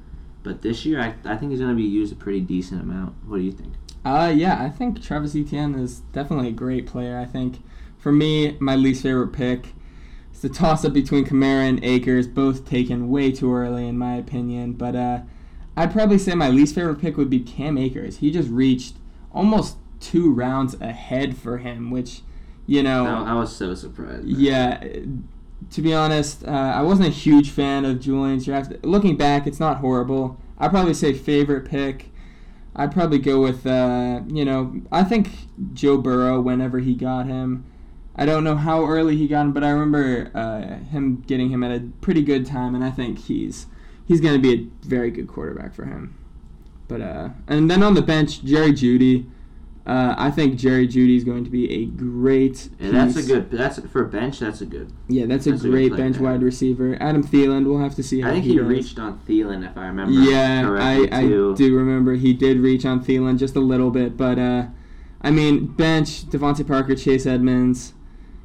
but 0.44 0.62
this 0.62 0.84
year 0.86 1.00
I, 1.00 1.14
I 1.24 1.36
think 1.36 1.50
he's 1.50 1.61
going 1.61 1.72
to 1.72 1.76
be 1.76 1.82
used 1.88 2.12
a 2.12 2.16
pretty 2.16 2.40
decent 2.40 2.80
amount. 2.82 3.14
What 3.26 3.38
do 3.38 3.42
you 3.42 3.52
think? 3.52 3.74
Uh, 4.05 4.32
yeah, 4.34 4.62
I 4.62 4.68
think 4.70 5.02
Travis 5.02 5.34
Etienne 5.34 5.74
is 5.74 6.00
definitely 6.12 6.48
a 6.48 6.52
great 6.52 6.86
player. 6.86 7.18
I 7.18 7.24
think 7.24 7.62
for 7.98 8.12
me, 8.12 8.57
my 8.61 8.76
least 8.76 9.02
favorite 9.02 9.32
pick 9.32 9.74
the 10.45 10.51
toss 10.51 10.84
up 10.84 10.92
between 10.92 11.24
Kamara 11.24 11.66
and 11.66 11.82
Akers, 11.82 12.28
both 12.28 12.68
taken 12.68 13.09
way 13.09 13.32
too 13.32 13.53
early 13.53 13.88
in 13.88 13.97
my 13.97 14.16
opinion. 14.16 14.74
But 14.74 14.95
uh, 14.95 15.20
I'd 15.74 15.90
probably 15.90 16.18
say 16.18 16.34
my 16.34 16.51
least 16.51 16.74
favorite 16.74 17.01
pick 17.01 17.16
would 17.16 17.30
be 17.30 17.40
Cam 17.40 17.78
Akers. 17.78 18.18
He 18.18 18.30
just 18.30 18.51
reached 18.51 18.97
almost 19.32 19.78
two 20.01 20.32
rounds 20.32 20.78
ahead 20.82 21.34
for 21.38 21.59
him, 21.59 21.90
which, 21.90 22.20
you 22.66 22.82
know, 22.82 23.07
I, 23.07 23.30
I 23.30 23.34
was 23.34 23.57
so 23.57 23.74
surprised. 23.74 24.26
yeah. 24.26 24.84
To 25.70 25.80
be 25.80 25.95
honest, 25.95 26.45
uh, 26.45 26.51
I 26.51 26.82
wasn't 26.82 27.09
a 27.09 27.11
huge 27.11 27.49
fan 27.49 27.86
of 27.86 27.99
Julian's 27.99 28.45
draft. 28.45 28.70
Looking 28.84 29.16
back, 29.16 29.47
it's 29.47 29.59
not 29.59 29.78
horrible. 29.78 30.38
I'd 30.59 30.70
probably 30.70 30.92
say 30.92 31.14
favorite 31.14 31.64
pick. 31.64 32.11
I'd 32.76 32.92
probably 32.92 33.18
go 33.18 33.40
with, 33.40 33.66
uh, 33.66 34.20
you 34.26 34.45
know, 34.45 34.82
I 34.92 35.05
think 35.05 35.30
Joe 35.72 35.97
Burrow 35.97 36.38
whenever 36.42 36.80
he 36.80 36.95
got 36.95 37.24
him. 37.26 37.64
I 38.16 38.26
don't 38.26 38.44
know 38.44 38.56
how 38.56 38.86
early 38.86 39.16
he 39.16 39.26
got 39.26 39.42
him, 39.42 39.52
but 39.52 39.64
I 39.64 39.70
remember 39.70 40.30
uh, 40.34 40.78
him 40.90 41.22
getting 41.26 41.50
him 41.50 41.62
at 41.64 41.72
a 41.72 41.80
pretty 42.00 42.22
good 42.22 42.46
time, 42.46 42.74
and 42.74 42.84
I 42.84 42.90
think 42.90 43.18
he's 43.18 43.66
he's 44.06 44.20
going 44.20 44.34
to 44.34 44.40
be 44.40 44.54
a 44.54 44.86
very 44.86 45.10
good 45.10 45.26
quarterback 45.28 45.74
for 45.74 45.84
him. 45.84 46.16
But 46.86 47.00
uh, 47.00 47.28
and 47.48 47.70
then 47.70 47.82
on 47.82 47.94
the 47.94 48.02
bench, 48.02 48.42
Jerry 48.44 48.72
Jeudy. 48.72 49.26
Uh, 49.86 50.14
I 50.16 50.30
think 50.30 50.56
Jerry 50.58 50.88
Jeudy 50.88 51.14
is 51.14 51.24
going 51.24 51.44
to 51.44 51.50
be 51.50 51.70
a 51.70 51.84
great. 51.84 52.70
Yeah, 52.80 52.90
that's 52.92 53.16
a 53.18 53.22
good. 53.22 53.50
That's 53.50 53.78
for 53.80 54.02
a 54.02 54.08
bench. 54.08 54.38
That's 54.38 54.62
a 54.62 54.64
good. 54.64 54.90
Yeah, 55.08 55.26
that's 55.26 55.46
a 55.46 55.50
That's 55.50 55.64
a 55.64 55.68
great 55.68 55.90
player 55.92 56.04
bench 56.04 56.16
there. 56.16 56.24
wide 56.24 56.42
receiver. 56.42 56.96
Adam 57.00 57.22
Thielen, 57.22 57.66
we'll 57.66 57.80
have 57.80 57.94
to 57.96 58.02
see 58.02 58.22
how 58.22 58.30
I 58.30 58.32
think 58.32 58.44
he, 58.46 58.52
he 58.52 58.60
reached 58.60 58.98
on 58.98 59.18
Thielen 59.28 59.68
if 59.70 59.76
I 59.76 59.88
remember. 59.88 60.12
Yeah, 60.12 60.74
I, 60.78 61.06
I 61.12 61.22
do 61.26 61.76
remember 61.76 62.14
he 62.14 62.32
did 62.32 62.60
reach 62.60 62.86
on 62.86 63.04
Thielen 63.04 63.38
just 63.38 63.56
a 63.56 63.60
little 63.60 63.90
bit, 63.90 64.16
but 64.16 64.38
uh, 64.38 64.68
I 65.20 65.30
mean, 65.30 65.66
bench 65.66 66.24
DeVante 66.30 66.66
Parker, 66.66 66.94
Chase 66.94 67.26
Edmonds, 67.26 67.92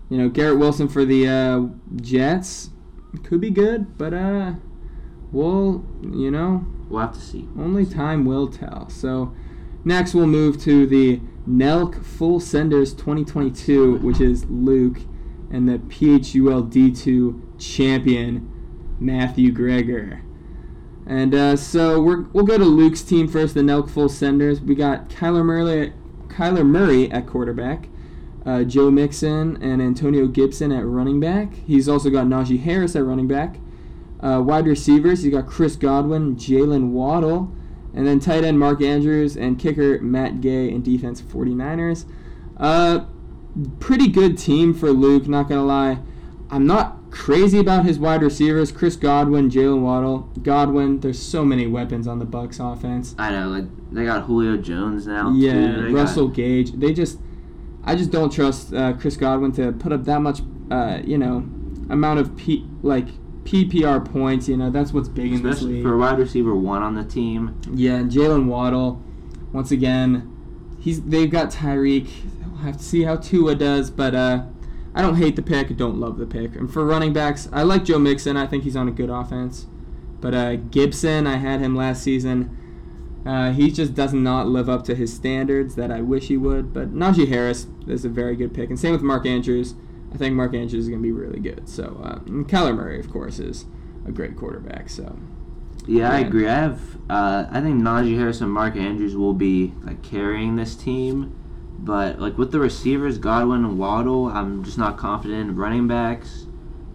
you 0.10 0.18
know, 0.18 0.30
Garrett 0.30 0.60
Wilson 0.60 0.88
for 0.88 1.06
the 1.06 1.28
uh, 1.28 1.68
Jets 2.02 2.70
could 3.24 3.42
be 3.42 3.50
good, 3.50 3.98
but 3.98 4.14
uh, 4.14 4.54
we'll 5.32 5.86
you 6.04 6.32
know 6.32 6.66
We'll 6.90 7.02
have 7.02 7.14
to 7.14 7.22
see. 7.22 7.48
only 7.58 7.86
time 7.86 8.26
will 8.26 8.48
tell. 8.48 8.90
So 8.90 9.34
next 9.86 10.16
we'll 10.16 10.28
move 10.28 10.60
to 10.64 10.88
the 10.88 11.22
Nelk 11.48 12.04
Full 12.04 12.40
Senders 12.40 12.94
2022, 12.94 13.98
which 13.98 14.20
is 14.20 14.46
Luke 14.46 15.02
and 15.52 15.70
the 15.70 15.78
PHUL 15.78 16.64
D2 16.64 17.60
champion 17.60 18.52
Matthew 19.00 19.52
Greger. 19.54 20.22
And 21.06 21.34
uh, 21.34 21.56
so 21.56 22.02
we're, 22.02 22.22
we'll 22.34 22.46
go 22.46 22.58
to 22.58 22.66
Luke's 22.66 23.02
team 23.02 23.28
first, 23.28 23.54
the 23.54 23.62
Nelk 23.62 23.90
Full 23.90 24.10
Senders. 24.10 24.62
We 24.62 24.76
got 24.76 25.10
Kyler 25.10 25.46
Murray, 25.46 25.94
Kyler 26.28 26.66
Murray 26.66 27.12
at 27.12 27.28
quarterback, 27.28 27.88
uh, 28.46 28.64
Joe 28.64 28.90
Mixon 28.90 29.62
and 29.62 29.82
Antonio 29.82 30.28
Gibson 30.28 30.72
at 30.72 30.86
running 30.86 31.20
back. 31.20 31.54
He's 31.66 31.90
also 31.90 32.10
got 32.10 32.26
Najee 32.26 32.62
Harris 32.62 32.96
at 32.96 33.04
running 33.04 33.28
back. 33.28 33.58
Uh, 34.22 34.42
wide 34.46 34.66
receivers, 34.68 35.24
he's 35.24 35.34
got 35.34 35.48
Chris 35.48 35.76
Godwin, 35.76 36.36
Jalen 36.36 36.90
Waddle, 36.90 37.54
and 37.94 38.06
then 38.06 38.20
tight 38.20 38.44
end 38.44 38.60
Mark 38.60 38.82
Andrews 38.82 39.38
and 39.38 39.58
kicker 39.58 40.00
Matt 40.02 40.42
Gay 40.42 40.70
and 40.70 40.84
defense 40.84 41.22
49ers. 41.22 42.06
Uh, 42.58 43.06
pretty 43.80 44.08
good 44.08 44.38
team 44.38 44.74
for 44.74 44.92
Luke, 44.92 45.28
not 45.28 45.48
going 45.48 45.60
to 45.60 45.66
lie. 45.66 46.00
I'm 46.52 46.66
not 46.66 47.12
crazy 47.12 47.60
about 47.60 47.86
his 47.86 48.00
wide 48.00 48.22
receivers, 48.22 48.72
Chris 48.72 48.96
Godwin, 48.96 49.50
Jalen 49.50 49.82
Waddle. 49.82 50.30
Godwin, 50.42 51.00
there's 51.00 51.22
so 51.22 51.46
many 51.46 51.68
weapons 51.68 52.08
on 52.08 52.20
the 52.20 52.26
Bucs 52.26 52.60
offense. 52.60 53.16
I 53.18 53.32
know, 53.32 53.50
like 53.50 53.66
they 53.92 54.06
got 54.06 54.26
Julio 54.26 54.58
Jones 54.58 55.08
now. 55.08 55.32
Yeah. 55.32 55.92
Russell 55.92 56.28
Got, 56.28 56.36
Gage. 56.36 56.72
They 56.74 56.94
just, 56.94 57.20
I 57.90 57.96
just 57.96 58.12
don't 58.12 58.32
trust 58.32 58.72
uh, 58.72 58.94
Chris 58.94 59.18
Godwin 59.18 59.52
to 59.54 59.72
put 59.72 59.92
up 59.92 60.04
that 60.04 60.22
much, 60.22 60.42
uh, 60.70 61.00
you 61.04 61.18
know, 61.18 61.38
amount 61.90 62.20
of 62.20 62.38
P 62.38 62.68
like 62.84 63.08
PPR 63.46 64.06
points. 64.06 64.48
You 64.48 64.58
know, 64.58 64.70
that's 64.70 64.94
what's 64.94 65.10
big 65.10 65.34
in 65.34 65.42
this 65.42 65.56
especially 65.56 65.74
league. 65.78 65.84
for 65.84 65.98
wide 65.98 66.20
receiver 66.20 66.54
one 66.54 66.84
on 66.84 66.94
the 66.94 67.04
team. 67.04 67.60
Yeah, 67.74 67.96
and 67.96 68.12
Jalen 68.12 68.46
Waddle, 68.46 69.04
once 69.52 69.72
again, 69.72 70.32
he's 70.80 71.02
they've 71.02 71.32
got 71.32 71.50
Tyreek. 71.50 72.08
We'll 72.46 72.58
have 72.58 72.78
to 72.78 72.84
see 72.84 73.02
how 73.06 73.16
Tua 73.16 73.56
does, 73.56 73.90
but 73.90 74.14
uh, 74.14 74.44
I 74.94 75.02
don't 75.02 75.16
hate 75.16 75.36
the 75.36 75.42
pick. 75.42 75.72
I 75.72 75.74
don't 75.74 76.00
love 76.00 76.20
the 76.20 76.28
pick. 76.28 76.56
And 76.56 76.72
for 76.72 76.86
running 76.86 77.12
backs, 77.12 77.50
I 77.52 77.64
like 77.64 77.86
Joe 77.86 77.98
Mixon. 77.98 78.38
I 78.38 78.46
think 78.46 78.66
he's 78.66 78.76
on 78.76 78.88
a 78.88 78.92
good 78.92 79.10
offense. 79.10 79.66
But 80.22 80.36
uh, 80.36 80.58
Gibson, 80.58 81.26
I 81.26 81.38
had 81.38 81.60
him 81.60 81.76
last 81.76 82.04
season. 82.04 82.56
Uh, 83.26 83.52
he 83.52 83.70
just 83.72 83.94
does 83.94 84.14
not 84.14 84.48
live 84.48 84.70
up 84.70 84.84
to 84.86 84.96
his 84.96 85.14
standards 85.14 85.76
that 85.76 85.92
I 85.92 86.02
wish 86.02 86.28
he 86.28 86.38
would. 86.38 86.74
But 86.74 86.94
Najee 86.94 87.28
Harris 87.28 87.68
is 87.88 88.06
a 88.06 88.10
very 88.10 88.36
good 88.36 88.54
pick, 88.54 88.70
and 88.70 88.80
same 88.80 88.92
with 88.92 89.02
Mark 89.02 89.26
Andrews. 89.26 89.76
I 90.14 90.18
think 90.18 90.36
Mark 90.36 90.54
Andrews 90.54 90.86
is 90.86 90.90
going 90.90 91.02
to 91.02 91.04
be 91.04 91.12
really 91.12 91.40
good. 91.40 91.68
So 91.70 92.02
uh, 92.04 92.20
and 92.26 92.48
Kyler 92.48 92.76
Murray, 92.76 93.00
of 93.00 93.12
course, 93.12 93.40
is 93.40 93.66
a 94.08 94.12
great 94.12 94.36
quarterback. 94.36 94.90
So 94.90 95.18
Yeah, 95.86 96.12
I 96.12 96.20
agree. 96.20 96.48
I 96.48 96.56
have. 96.56 96.82
Uh, 97.10 97.48
I 97.50 97.62
think 97.62 97.82
Najee 97.82 98.18
Harris 98.18 98.42
and 98.42 98.52
Mark 98.52 98.76
Andrews 98.76 99.16
will 99.16 99.34
be 99.34 99.74
like 99.84 100.02
carrying 100.04 100.56
this 100.56 100.76
team, 100.76 101.36
but 101.80 102.20
like 102.20 102.38
with 102.38 102.52
the 102.52 102.60
receivers, 102.60 103.18
Godwin 103.18 103.66
and 103.66 103.78
Waddle, 103.78 104.28
I'm 104.28 104.64
just 104.64 104.78
not 104.78 104.98
confident. 104.98 105.50
in 105.50 105.56
Running 105.56 105.88
backs, 105.88 106.46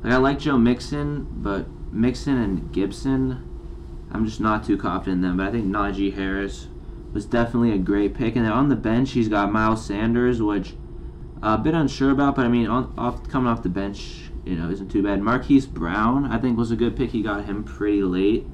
like 0.03 0.13
I 0.13 0.17
like 0.17 0.39
Joe 0.39 0.59
Mixon, 0.59 1.27
but 1.31 1.67
Mixon 1.93 2.37
and 2.39 2.73
Gibson, 2.73 3.43
I'm 4.15 4.25
just 4.25 4.41
not 4.41 4.65
too 4.65 4.77
confident 4.79 5.17
in 5.17 5.21
them. 5.23 5.37
But 5.39 5.49
I 5.49 5.51
think 5.51 5.67
Najee 5.67 6.15
Harris 6.15 6.69
was 7.13 7.27
definitely 7.27 7.73
a 7.73 7.79
great 7.79 8.15
pick. 8.15 8.37
And 8.37 8.45
then 8.45 8.53
on 8.53 8.69
the 8.69 8.77
bench, 8.77 9.11
he's 9.13 9.29
got 9.29 9.53
Miles 9.53 9.85
Sanders, 9.85 10.41
which 10.41 10.75
uh, 11.43 11.57
a 11.59 11.63
bit 11.63 11.75
unsure 11.75 12.11
about. 12.13 12.37
But 12.37 12.47
I 12.47 12.49
mean, 12.49 12.67
on, 12.69 12.95
off 12.97 13.29
coming 13.29 13.49
off 13.49 13.63
the 13.63 13.69
bench, 13.69 14.31
you 14.45 14.55
know, 14.57 14.71
isn't 14.71 14.91
too 14.91 15.03
bad. 15.03 15.21
Marquise 15.21 15.67
Brown, 15.67 16.27
I 16.27 16.39
think, 16.39 16.57
was 16.57 16.71
a 16.71 16.77
good 16.77 16.97
pick. 16.97 17.11
He 17.11 17.23
got 17.23 17.45
him 17.45 17.65
pretty 17.65 18.03
late. 18.03 18.47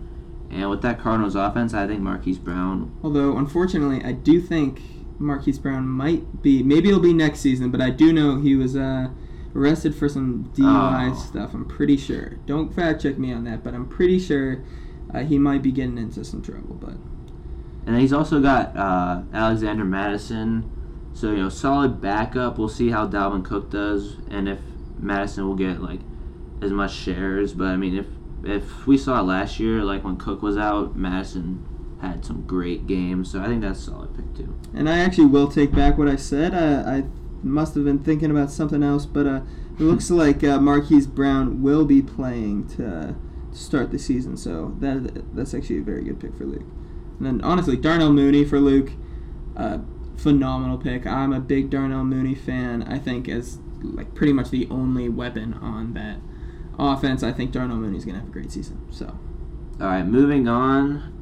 And 0.50 0.68
with 0.68 0.82
that 0.82 0.98
Cardinals 0.98 1.36
offense, 1.36 1.74
I 1.74 1.86
think 1.86 2.00
Marquise 2.00 2.38
Brown. 2.38 2.92
Although, 3.04 3.36
unfortunately, 3.36 4.02
I 4.04 4.12
do 4.12 4.40
think 4.40 4.80
Marquise 5.18 5.58
Brown 5.60 5.86
might 5.86 6.42
be. 6.42 6.62
Maybe 6.62 6.88
it'll 6.88 7.00
be 7.00 7.12
next 7.12 7.40
season, 7.40 7.70
but 7.70 7.80
I 7.80 7.90
do 7.90 8.12
know 8.12 8.40
he 8.40 8.56
was 8.56 8.74
uh, 8.74 9.10
arrested 9.54 9.94
for 9.94 10.08
some 10.08 10.50
DUI 10.56 11.12
Oh. 11.12 11.14
stuff. 11.14 11.54
I'm 11.54 11.66
pretty 11.66 11.96
sure. 11.96 12.38
Don't 12.46 12.74
fact 12.74 13.02
check 13.02 13.16
me 13.18 13.32
on 13.32 13.44
that, 13.44 13.62
but 13.62 13.74
I'm 13.74 13.86
pretty 13.86 14.18
sure 14.18 14.64
uh, 15.14 15.20
he 15.20 15.38
might 15.38 15.62
be 15.62 15.72
getting 15.72 15.98
into 15.98 16.24
some 16.24 16.42
trouble. 16.42 16.74
But 16.74 16.94
And 17.86 17.98
he's 18.00 18.12
also 18.12 18.40
got 18.40 18.76
uh, 18.76 19.22
Alexander 19.32 19.84
Mattison. 19.84 20.70
So, 21.12 21.30
you 21.32 21.38
know, 21.38 21.48
solid 21.48 22.00
backup. 22.00 22.58
We'll 22.58 22.68
see 22.68 22.90
how 22.90 23.06
Dalvin 23.06 23.44
Cook 23.44 23.70
does 23.70 24.16
and 24.30 24.48
if 24.48 24.60
Mattison 24.98 25.46
will 25.46 25.56
get, 25.56 25.80
like, 25.82 26.00
as 26.62 26.70
much 26.70 26.92
shares. 26.94 27.52
But, 27.52 27.68
I 27.68 27.76
mean, 27.76 27.96
if, 27.96 28.06
if 28.44 28.86
we 28.86 28.96
saw 28.96 29.18
it 29.20 29.24
last 29.24 29.58
year, 29.58 29.82
like 29.82 30.04
when 30.04 30.16
Cook 30.16 30.42
was 30.42 30.56
out, 30.56 30.96
Mattison 30.96 31.66
had 32.00 32.24
some 32.24 32.46
great 32.46 32.86
games. 32.86 33.30
So 33.32 33.40
I 33.40 33.46
think 33.46 33.62
that's 33.62 33.80
a 33.80 33.82
solid 33.82 34.14
pick, 34.14 34.34
too. 34.34 34.54
and 34.72 34.88
I 34.88 34.98
actually 34.98 35.26
will 35.26 35.48
take 35.48 35.72
back 35.72 35.98
what 35.98 36.08
I 36.08 36.16
said. 36.16 36.54
I, 36.54 36.98
I 36.98 37.04
must 37.42 37.74
have 37.74 37.84
been 37.84 37.98
thinking 37.98 38.30
about 38.30 38.50
something 38.50 38.82
else, 38.82 39.04
but 39.06 39.26
uh, 39.26 39.40
it 39.74 39.80
looks 39.82 40.10
like 40.22 40.44
uh, 40.44 40.58
Marquise 40.60 41.06
Brown 41.06 41.62
will 41.62 41.84
be 41.84 42.00
playing 42.02 42.68
to, 42.76 43.16
start 43.52 43.90
the 43.90 43.98
season. 43.98 44.36
So 44.36 44.76
that 44.80 45.34
that's 45.34 45.54
actually 45.54 45.78
a 45.78 45.82
very 45.82 46.04
good 46.04 46.20
pick 46.20 46.36
for 46.36 46.44
Luke. 46.44 46.66
And 47.18 47.26
then 47.26 47.40
honestly, 47.42 47.76
Darnell 47.76 48.12
Mooney 48.12 48.44
for 48.44 48.60
Luke, 48.60 48.92
uh, 49.56 49.78
phenomenal 50.16 50.78
pick. 50.78 51.06
I'm 51.06 51.32
a 51.32 51.40
big 51.40 51.70
Darnell 51.70 52.04
Mooney 52.04 52.34
fan. 52.34 52.82
I 52.82 52.98
think 52.98 53.28
as 53.28 53.58
like 53.82 54.14
pretty 54.14 54.32
much 54.32 54.50
the 54.50 54.68
only 54.70 55.08
weapon 55.08 55.54
on 55.54 55.94
that 55.94 56.18
offense, 56.78 57.22
I 57.22 57.32
think 57.32 57.52
Darnell 57.52 57.76
Mooney's 57.76 58.04
gonna 58.04 58.18
have 58.18 58.28
a 58.28 58.32
great 58.32 58.52
season. 58.52 58.86
So 58.90 59.18
All 59.80 59.86
right, 59.86 60.04
moving 60.04 60.48
on 60.48 61.16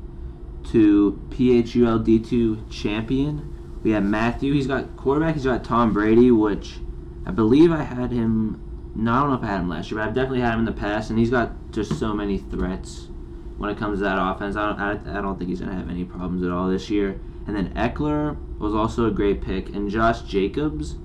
to 0.71 1.21
PHUL 1.31 2.01
D2 2.01 2.71
champion. 2.71 3.55
We 3.83 3.93
have 3.93 4.05
Matthew. 4.05 4.53
He's 4.53 4.67
got 4.67 4.97
quarterback. 4.97 5.35
He's 5.35 5.45
got 5.45 5.65
Tom 5.65 5.93
Brady, 5.93 6.31
which 6.31 6.79
I 7.25 7.31
believe 7.31 7.71
I 7.73 7.83
had 7.83 8.11
him. 8.11 8.63
No, 8.95 9.13
I 9.13 9.21
don't 9.21 9.31
know 9.31 9.37
if 9.37 9.43
I 9.45 9.47
had 9.47 9.61
him 9.61 9.69
last 9.69 9.91
year, 9.91 10.01
but 10.01 10.09
I've 10.09 10.15
definitely 10.15 10.41
had 10.41 10.55
him 10.55 10.61
in 10.61 10.65
the 10.65 10.73
past, 10.73 11.11
and 11.11 11.19
he's 11.19 11.31
got 11.31 11.53
just 11.71 11.99
so 11.99 12.15
many 12.15 12.39
threats 12.39 13.09
when 13.57 13.71
it 13.71 13.79
comes 13.79 13.99
to 13.99 14.05
that 14.05 14.19
offense. 14.21 14.57
I 14.57 14.67
don't, 14.67 15.09
I, 15.09 15.19
I 15.19 15.23
don't 15.23 15.39
think 15.39 15.51
he's 15.51 15.61
gonna 15.61 15.75
have 15.75 15.91
any 15.91 16.05
problems 16.05 16.43
at 16.43 16.51
all 16.51 16.69
this 16.69 16.89
year. 16.91 17.21
And 17.47 17.57
then 17.57 17.73
Ekeler 17.75 18.37
was 18.59 18.75
also 18.75 19.07
a 19.07 19.11
great 19.11 19.41
pick, 19.41 19.69
and 19.71 19.91
Josh 19.91 20.23
Jacobs. 20.23 20.97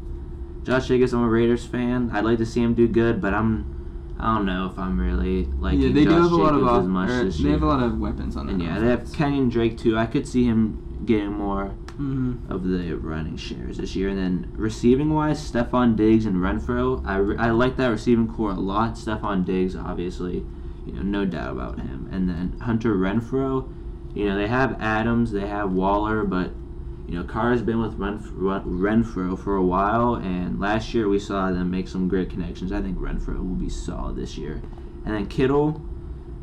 Josh 0.63 0.87
Jacobs, 0.87 1.13
I'm 1.13 1.23
a 1.23 1.27
Raiders 1.29 1.65
fan. 1.65 2.09
I'd 2.13 2.23
like 2.25 2.37
to 2.39 2.45
see 2.45 2.61
him 2.61 2.73
do 2.73 2.87
good, 2.87 3.21
but 3.21 3.33
I'm 3.33 3.69
I 4.19 4.35
don't 4.35 4.45
know 4.45 4.69
if 4.71 4.77
I'm 4.79 4.99
really 4.99 5.45
like. 5.59 5.79
yeah, 5.79 5.91
they 5.91 6.05
Josh 6.05 6.13
do 6.13 6.21
have 6.23 6.31
a 6.31 6.35
lot 6.35 6.53
of 6.53 6.63
off, 6.65 6.81
as 6.81 6.87
much 6.87 7.09
or 7.09 7.23
this 7.25 7.37
they 7.37 7.43
year. 7.43 7.51
have 7.53 7.63
a 7.63 7.65
lot 7.65 7.83
of 7.83 7.99
weapons 7.99 8.37
on 8.37 8.47
and 8.49 8.61
yeah, 8.61 8.79
they 8.79 8.87
have 8.87 9.11
Kenyon 9.13 9.49
Drake 9.49 9.77
too. 9.77 9.97
I 9.97 10.05
could 10.05 10.27
see 10.27 10.45
him 10.45 10.92
getting 11.05 11.31
more 11.31 11.69
hmm 11.95 12.35
of 12.49 12.63
the 12.63 12.93
running 12.93 13.37
shares 13.37 13.77
this 13.77 13.95
year. 13.95 14.09
And 14.09 14.17
then 14.17 14.51
receiving 14.55 15.13
wise, 15.13 15.39
Stefon 15.39 15.95
Diggs 15.95 16.25
and 16.25 16.37
Renfrow. 16.37 17.05
I, 17.05 17.17
re- 17.17 17.37
I 17.37 17.51
like 17.51 17.77
that 17.77 17.87
receiving 17.87 18.27
core 18.27 18.51
a 18.51 18.55
lot. 18.55 18.93
Stefon 18.93 19.45
Diggs, 19.45 19.75
obviously, 19.75 20.43
you 20.85 20.93
know, 20.93 21.01
no 21.01 21.25
doubt 21.25 21.51
about 21.51 21.79
him. 21.79 22.09
And 22.11 22.27
then 22.27 22.57
Hunter 22.61 22.95
Renfrow. 22.95 23.69
You 24.13 24.29
know, 24.29 24.37
they 24.37 24.47
have 24.47 24.79
Adams, 24.79 25.31
they 25.31 25.47
have 25.47 25.71
Waller, 25.71 26.23
but 26.23 26.51
you 27.07 27.15
know, 27.15 27.23
Carr's 27.23 27.61
been 27.61 27.81
with 27.81 27.97
Renf- 27.97 28.31
Renfrow 28.31 29.37
for 29.37 29.55
a 29.55 29.63
while, 29.63 30.15
and 30.15 30.59
last 30.59 30.93
year 30.93 31.09
we 31.09 31.19
saw 31.19 31.51
them 31.51 31.69
make 31.69 31.87
some 31.87 32.07
great 32.07 32.29
connections. 32.29 32.71
I 32.71 32.81
think 32.81 32.97
Renfrow 32.97 33.37
will 33.37 33.55
be 33.55 33.69
solid 33.69 34.15
this 34.15 34.37
year. 34.37 34.61
And 35.05 35.13
then 35.13 35.25
Kittle, 35.25 35.81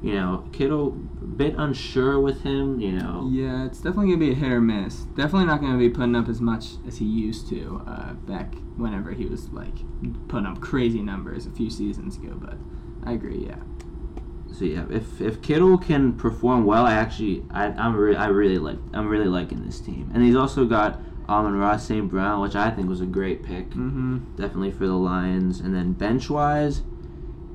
you 0.02 0.14
know, 0.14 0.44
Kittle, 0.52 0.96
a 1.22 1.26
bit 1.26 1.54
unsure 1.58 2.18
with 2.20 2.42
him. 2.42 2.80
You 2.80 2.92
know, 2.92 3.28
Yeah, 3.30 3.64
it's 3.66 3.78
definitely 3.78 4.06
gonna 4.08 4.18
be 4.18 4.30
a 4.32 4.34
hit 4.34 4.50
or 4.50 4.60
miss. 4.60 5.00
Definitely 5.16 5.46
not 5.46 5.60
gonna 5.60 5.78
be 5.78 5.90
putting 5.90 6.16
up 6.16 6.28
as 6.28 6.40
much 6.40 6.74
as 6.86 6.98
he 6.98 7.04
used 7.04 7.48
to 7.50 7.82
uh, 7.86 8.12
back 8.14 8.54
whenever 8.76 9.12
he 9.12 9.26
was 9.26 9.50
like 9.50 9.74
putting 10.28 10.46
up 10.46 10.60
crazy 10.60 11.02
numbers 11.02 11.46
a 11.46 11.50
few 11.50 11.68
seasons 11.70 12.16
ago. 12.16 12.32
But 12.40 12.56
I 13.04 13.12
agree. 13.12 13.46
Yeah. 13.46 13.56
So 14.52 14.64
yeah, 14.64 14.84
if 14.90 15.20
if 15.20 15.40
Kittle 15.42 15.78
can 15.78 16.14
perform 16.14 16.64
well, 16.64 16.84
I 16.86 16.94
actually 16.94 17.44
I 17.50 17.66
I'm 17.66 17.94
re- 17.94 18.16
I 18.16 18.26
really 18.26 18.58
like 18.58 18.78
I'm 18.92 19.08
really 19.08 19.28
liking 19.28 19.64
this 19.64 19.80
team, 19.80 20.10
and 20.12 20.22
he's 20.24 20.34
also 20.36 20.64
got 20.64 21.00
Amon-Ra 21.28 21.76
St. 21.76 22.08
Brown, 22.10 22.40
which 22.40 22.56
I 22.56 22.70
think 22.70 22.88
was 22.88 23.00
a 23.00 23.06
great 23.06 23.44
pick, 23.44 23.70
Mm-hmm. 23.70 24.34
definitely 24.36 24.72
for 24.72 24.88
the 24.88 24.94
Lions. 24.96 25.60
And 25.60 25.72
then 25.72 25.92
bench 25.92 26.28
wise, 26.28 26.82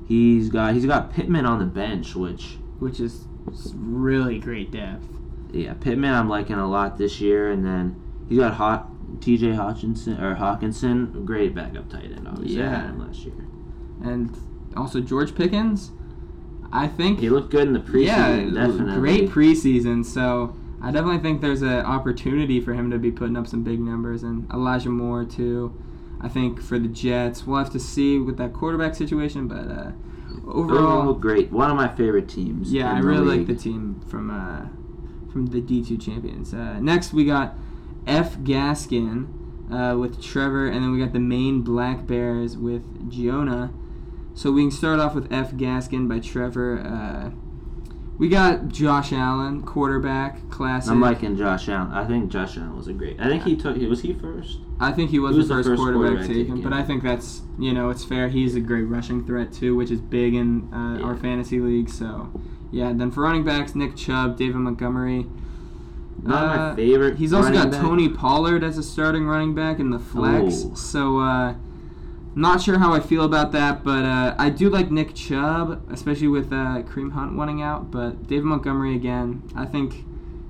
he's 0.06 0.48
got 0.48 0.74
he's 0.74 0.86
got 0.86 1.12
Pittman 1.12 1.46
on 1.46 1.58
the 1.58 1.64
bench, 1.66 2.14
which 2.14 2.58
Which 2.78 3.00
is 3.00 3.26
really 3.74 4.38
great 4.38 4.70
depth. 4.70 5.06
yeah 5.52 5.74
Pittman 5.74 6.12
I'm 6.12 6.28
liking 6.28 6.56
a 6.56 6.68
lot 6.68 6.98
this 6.98 7.20
year, 7.20 7.50
and 7.50 7.64
then 7.64 8.00
he's 8.28 8.38
got 8.38 8.54
Hot 8.54 8.88
T.J. 9.20 9.48
Hockenson 9.52 10.20
or 10.20 10.34
Hockenson, 10.34 11.24
great 11.24 11.54
backup 11.54 11.88
tight 11.88 12.04
end. 12.04 12.26
Obviously, 12.28 12.58
Yeah. 12.58 12.88
him 12.88 12.98
last 12.98 13.24
year. 13.24 13.34
And 14.02 14.36
also 14.76 15.00
George 15.00 15.34
Pickens. 15.34 15.90
I 16.72 16.88
think 16.88 17.20
He 17.20 17.30
looked 17.30 17.50
good 17.52 17.68
in 17.68 17.72
the 17.72 17.78
preseason, 17.80 18.52
yeah, 18.52 18.66
definitely. 18.66 18.94
great 18.96 19.30
preseason. 19.30 20.04
So 20.04 20.54
I 20.82 20.90
definitely 20.90 21.20
think 21.20 21.40
there's 21.40 21.62
an 21.62 21.86
opportunity 21.86 22.60
for 22.60 22.74
him 22.74 22.90
to 22.90 22.98
be 22.98 23.10
putting 23.12 23.36
up 23.36 23.46
some 23.46 23.62
big 23.62 23.80
numbers, 23.80 24.22
and 24.24 24.50
Elijah 24.52 24.90
Moore 24.90 25.24
too. 25.24 25.72
I 26.20 26.28
think 26.28 26.62
for 26.62 26.78
the 26.78 26.88
Jets, 26.88 27.46
we'll 27.46 27.58
have 27.58 27.70
to 27.72 27.78
see 27.80 28.18
with 28.18 28.36
that 28.38 28.52
quarterback 28.52 28.94
situation, 28.94 29.48
but 29.48 29.68
uh, 29.70 29.92
Overall, 30.46 30.98
overall, 31.00 31.14
great. 31.14 31.50
One 31.52 31.70
of 31.70 31.76
my 31.76 31.88
favorite 31.88 32.28
teams. 32.28 32.72
yeah, 32.72 32.92
I 32.92 32.98
really 32.98 33.38
like 33.38 33.46
the 33.46 33.54
team 33.54 34.00
from 34.08 34.30
uh, 34.30 34.66
from 35.32 35.46
the 35.46 35.60
D 35.60 35.84
two 35.84 35.96
champions. 35.98 36.54
Uh, 36.54 36.78
next, 36.80 37.12
we 37.12 37.24
got 37.24 37.54
F 38.06 38.36
Gaskin 38.38 39.28
uh, 39.72 39.96
with 39.98 40.22
Trevor, 40.22 40.66
and 40.66 40.82
then 40.82 40.92
we 40.92 40.98
got 41.00 41.12
the 41.12 41.18
Maine 41.20 41.62
Black 41.62 42.06
Bears 42.06 42.56
with 42.56 43.10
Giona. 43.10 43.72
So 44.34 44.52
we 44.52 44.62
can 44.62 44.70
start 44.70 45.00
off 45.00 45.14
with 45.14 45.32
F 45.32 45.52
Gaskin 45.52 46.08
by 46.08 46.20
Trevor. 46.20 47.32
We 48.18 48.28
got 48.30 48.68
Josh 48.68 49.12
Allen, 49.12 49.62
quarterback, 49.62 50.48
classic. 50.50 50.90
I'm 50.90 51.00
liking 51.02 51.36
Josh 51.36 51.68
Allen. 51.68 51.92
I 51.92 52.06
think 52.06 52.30
Josh 52.30 52.56
Allen 52.56 52.74
was 52.74 52.88
a 52.88 52.94
great. 52.94 53.20
I 53.20 53.28
think 53.28 53.42
he 53.44 53.56
took. 53.56 53.76
He 53.76 53.86
was 53.86 54.00
he 54.00 54.14
first? 54.14 54.58
I 54.80 54.90
think 54.92 55.10
he 55.10 55.18
was, 55.18 55.32
He 55.34 55.38
was 55.38 55.48
the 55.48 55.54
the 55.54 55.58
first, 55.58 55.68
first 55.70 55.78
quarterback, 55.82 56.08
quarterback 56.08 56.26
taken, 56.28 56.56
taken. 56.56 56.62
but 56.70 56.72
I 56.72 56.82
think 56.82 57.02
that's 57.02 57.42
you 57.58 57.72
know 57.74 57.90
it's 57.90 58.04
fair. 58.04 58.28
He's 58.28 58.54
a 58.54 58.60
great 58.60 58.82
rushing 58.84 59.24
threat 59.26 59.52
too, 59.52 59.76
which 59.76 59.90
is 59.90 60.00
big 60.00 60.34
in 60.34 60.72
uh, 60.72 61.02
our 61.04 61.14
fantasy 61.16 61.60
league. 61.60 61.90
So 61.90 62.30
yeah, 62.72 62.92
then 62.94 63.10
for 63.10 63.20
running 63.22 63.44
backs, 63.44 63.74
Nick 63.74 63.96
Chubb, 63.96 64.38
David 64.38 64.56
Montgomery. 64.56 65.26
Not 66.22 66.42
Uh, 66.44 66.56
my 66.70 66.76
favorite. 66.76 67.18
He's 67.18 67.34
also 67.34 67.52
got 67.52 67.70
back. 67.70 67.80
Tony 67.82 68.08
Pollard 68.08 68.64
as 68.64 68.78
a 68.78 68.82
starting 68.82 69.26
running 69.26 69.54
back 69.54 69.78
in 69.78 69.90
the 69.90 69.98
flex. 69.98 70.64
Oh. 70.64 70.74
So 70.74 71.18
uh, 71.18 71.54
not 72.36 72.60
sure 72.60 72.78
how 72.78 72.92
I 72.92 73.00
feel 73.00 73.24
about 73.24 73.52
that, 73.52 73.82
but 73.82 74.04
uh, 74.04 74.34
I 74.38 74.50
do 74.50 74.68
like 74.68 74.90
Nick 74.90 75.14
Chubb, 75.14 75.90
especially 75.90 76.28
with 76.28 76.52
uh, 76.52 76.82
Kareem 76.82 77.12
Hunt 77.12 77.34
wanting 77.34 77.62
out. 77.62 77.90
But 77.90 78.26
David 78.26 78.44
Montgomery 78.44 78.94
again, 78.94 79.42
I 79.56 79.64
think 79.64 80.04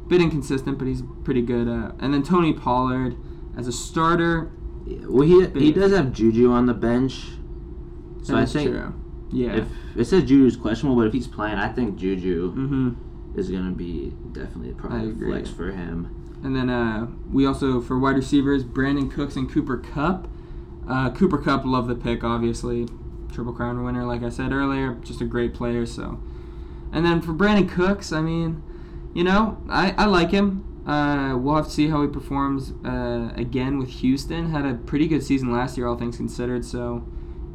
bit 0.09 0.21
inconsistent, 0.21 0.79
but 0.79 0.89
he's 0.89 1.03
pretty 1.23 1.43
good. 1.43 1.69
Uh, 1.69 1.93
and 2.01 2.13
then 2.13 2.25
Tony 2.25 2.53
Pollard 2.53 3.17
as 3.57 3.69
a 3.69 3.73
starter. 3.73 4.51
Well, 4.85 5.27
he 5.27 5.47
he 5.59 5.73
does 5.73 5.93
have 5.93 6.13
Juju 6.13 6.51
on 6.51 6.67
the 6.67 6.75
bench, 6.75 7.27
so 8.23 8.37
I 8.37 8.45
think 8.47 8.71
true. 8.71 8.95
Yeah. 9.33 9.57
if 9.57 9.69
it 9.97 10.05
says 10.07 10.25
Juju's 10.25 10.57
questionable, 10.57 10.97
but 10.97 11.07
if 11.07 11.13
he's 11.13 11.29
playing, 11.29 11.57
I 11.57 11.69
think 11.73 11.97
Juju 11.97 12.53
mm-hmm. 12.53 13.39
is 13.39 13.49
gonna 13.49 13.73
be 13.73 14.13
definitely 14.33 14.73
probably 14.75 15.11
a 15.11 15.31
flex 15.31 15.51
for 15.51 15.71
him. 15.71 16.39
And 16.43 16.55
then 16.55 16.69
uh, 16.69 17.07
we 17.33 17.47
also 17.47 17.81
for 17.81 17.99
wide 17.99 18.17
receivers, 18.17 18.65
Brandin 18.65 19.11
Cooks 19.11 19.37
and 19.37 19.51
Cooper 19.51 19.79
Kupp. 19.79 20.29
Uh, 20.89 21.11
Cooper 21.11 21.39
Kupp, 21.39 21.65
love 21.65 21.89
the 21.89 21.95
pick, 21.95 22.23
obviously, 22.23 22.87
triple 23.33 23.53
crown 23.53 23.83
winner, 23.85 24.05
like 24.05 24.23
I 24.23 24.29
said 24.29 24.53
earlier, 24.53 24.95
just 25.03 25.21
a 25.21 25.25
great 25.25 25.53
player. 25.53 25.85
So, 25.85 26.21
and 26.93 27.05
then 27.05 27.21
for 27.21 27.33
Brandin 27.33 27.69
Cooks, 27.69 28.13
I 28.13 28.21
mean, 28.21 28.63
you 29.15 29.25
know, 29.25 29.59
I, 29.69 29.93
I 29.99 30.07
like 30.07 30.31
him. 30.31 30.63
Uh, 30.87 31.37
we'll 31.37 31.57
have 31.57 31.67
to 31.67 31.71
see 31.71 31.89
how 31.89 32.03
he 32.03 32.09
performs 32.09 32.73
uh, 32.85 33.33
again 33.35 33.79
with 33.79 33.89
Houston. 33.89 34.51
Had 34.51 34.65
a 34.65 34.75
pretty 34.75 35.09
good 35.09 35.23
season 35.25 35.53
last 35.53 35.77
year, 35.77 35.89
all 35.89 35.97
things 35.97 36.17
considered. 36.17 36.65
So, 36.65 37.05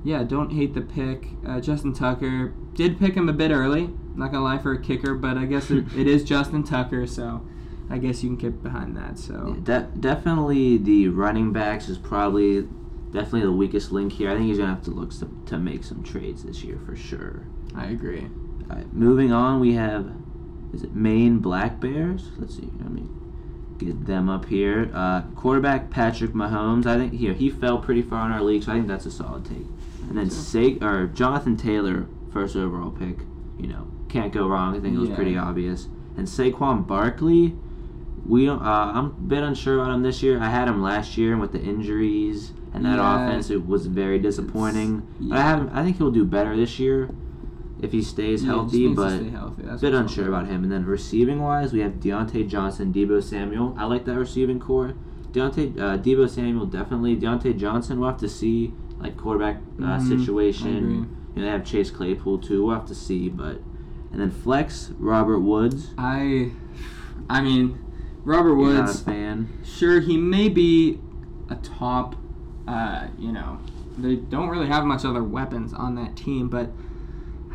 yeah, 0.04 0.24
don't 0.24 0.52
hate 0.52 0.74
the 0.74 0.82
pick. 0.82 1.28
Uh, 1.48 1.62
Justin 1.62 1.94
Tucker 1.94 2.54
did 2.74 3.00
pick 3.00 3.14
him 3.16 3.30
a 3.30 3.34
bit 3.34 3.52
early. 3.52 3.90
Not 4.16 4.32
gonna 4.32 4.44
lie 4.44 4.58
for 4.58 4.74
a 4.74 4.82
kicker, 4.82 5.14
but 5.14 5.38
I 5.38 5.46
guess 5.46 5.72
it, 5.72 5.86
it 5.96 6.08
is 6.08 6.24
Justin 6.26 6.64
Tucker, 6.64 7.08
so 7.08 7.46
I 7.90 7.98
guess 7.98 8.24
you 8.24 8.30
can 8.30 8.38
get 8.38 8.62
behind 8.64 8.98
that. 8.98 9.18
So 9.18 9.56
de- 9.64 9.90
definitely 10.00 10.78
the 10.78 11.08
running 11.08 11.54
backs 11.54 11.88
is 11.88 11.98
probably 11.98 12.68
definitely 13.12 13.42
the 13.42 13.52
weakest 13.52 13.92
link 13.92 14.14
here. 14.14 14.30
I 14.30 14.36
think 14.36 14.46
he's 14.48 14.58
gonna 14.58 14.70
have 14.74 14.84
to 14.84 14.92
look 14.92 15.12
to, 15.20 15.30
to 15.48 15.58
make 15.58 15.84
some 15.84 16.04
trades 16.04 16.44
this 16.44 16.64
year 16.64 16.80
for 16.86 16.96
sure. 16.96 17.46
I 17.76 17.86
agree. 17.88 18.28
All 18.70 18.76
right, 18.78 18.94
moving 18.94 19.32
on, 19.32 19.60
we 19.60 19.74
have 19.74 20.12
is 20.74 20.84
it 20.84 20.96
Maine 20.96 21.40
Black 21.40 21.80
Bears? 21.80 22.30
Let's 22.38 22.56
see. 22.56 22.70
Let 22.80 22.92
me 22.92 23.04
get 23.78 24.06
them 24.06 24.30
up 24.30 24.46
here. 24.46 24.90
Uh, 24.94 25.22
quarterback 25.36 25.90
Patrick 25.90 26.32
Mahomes. 26.32 26.86
I 26.86 26.98
think 26.98 27.14
here 27.14 27.34
he 27.34 27.50
fell 27.50 27.78
pretty 27.80 28.02
far 28.02 28.26
in 28.26 28.32
our 28.32 28.42
league, 28.42 28.64
so 28.64 28.72
I 28.72 28.76
think 28.76 28.88
that's 28.88 29.06
a 29.06 29.12
solid 29.12 29.44
take. 29.46 29.66
And 30.08 30.18
then 30.18 30.30
Sa- 30.30 30.78
or 30.82 31.08
Jonathan 31.08 31.58
Taylor, 31.58 32.08
first 32.32 32.56
overall 32.56 32.92
pick. 32.92 33.18
You 33.60 33.68
know, 33.68 33.88
can't 34.08 34.32
go 34.32 34.48
wrong. 34.48 34.76
I 34.76 34.80
think 34.80 34.96
it 34.96 35.00
was 35.00 35.10
Yeah. 35.10 35.16
pretty 35.16 35.38
obvious. 35.38 35.88
And 36.18 36.28
Saquon 36.28 36.88
Barkley. 36.88 37.56
We 38.26 38.46
don't. 38.46 38.62
Uh, 38.62 38.92
I'm 38.96 39.06
a 39.06 39.10
bit 39.10 39.44
unsure 39.44 39.82
about 39.82 39.94
him 39.94 40.04
this 40.04 40.22
year. 40.24 40.40
I 40.40 40.50
had 40.50 40.68
him 40.68 40.82
last 40.82 41.18
year, 41.18 41.32
and 41.34 41.42
with 41.42 41.52
the 41.52 41.62
injuries 41.62 42.54
and 42.74 42.86
that 42.86 42.98
Yeah. 42.98 43.26
offense, 43.28 43.50
it 43.50 43.68
was 43.68 43.88
very 43.88 44.20
disappointing. 44.20 45.04
But 45.20 45.38
I 45.38 45.42
have. 45.42 45.70
I 45.74 45.84
think 45.84 45.98
he'll 45.98 46.12
do 46.12 46.26
better 46.26 46.56
this 46.56 46.80
year 46.80 47.10
if 47.82 47.92
he 47.92 48.02
stays 48.02 48.44
Yeah, 48.44 48.52
healthy. 48.54 48.88
to 48.90 48.96
but 48.96 49.10
stay 49.18 49.30
healthy. 49.30 49.64
A 49.70 49.78
bit 49.78 49.94
unsure 49.94 50.28
about 50.28 50.48
him. 50.48 50.64
And 50.64 50.72
then 50.72 50.86
receiving 50.86 51.42
wise, 51.42 51.74
we 51.74 51.80
have 51.82 51.94
Diontae 52.00 52.48
Johnson, 52.48 52.94
Deebo 52.94 53.22
Samuel. 53.24 53.76
I 53.78 53.86
like 53.86 54.06
that 54.06 54.18
receiving 54.18 54.60
core. 54.60 54.94
Diontae, 55.34 55.80
uh, 55.80 55.98
Deebo 55.98 56.30
Samuel 56.30 56.66
definitely. 56.66 57.16
Diontae 57.16 57.58
Johnson, 57.58 58.00
we'll 58.00 58.10
have 58.10 58.20
to 58.20 58.30
see 58.30 58.74
like 59.00 59.18
quarterback 59.18 59.62
uh, 59.80 59.98
Mhm, 59.98 60.02
situation. 60.08 61.08
You 61.36 61.42
know, 61.42 61.42
they 61.44 61.48
have 61.48 61.64
Chase 61.66 61.90
Claypool 61.90 62.38
too. 62.40 62.66
We'll 62.66 62.76
have 62.76 62.86
to 62.88 62.96
see. 62.96 63.30
But 63.30 63.62
and 64.12 64.20
then 64.22 64.30
flex 64.30 64.92
Robert 65.00 65.40
Woods. 65.40 65.92
I, 65.98 66.52
I 67.30 67.42
mean, 67.42 67.80
Robert 68.26 68.50
You're 68.60 68.74
not 68.74 68.80
a 68.82 68.84
Woods. 68.84 69.00
fan. 69.02 69.48
Sure, 69.64 70.02
he 70.02 70.18
may 70.18 70.50
be 70.50 71.00
a 71.50 71.56
top. 71.56 72.16
Uh, 72.68 73.08
you 73.18 73.32
know, 73.32 73.60
they 73.98 74.16
don't 74.16 74.50
really 74.50 74.68
have 74.68 74.84
much 74.86 75.04
other 75.04 75.24
weapons 75.24 75.74
on 75.74 75.96
that 75.96 76.16
team, 76.16 76.48
but 76.50 76.70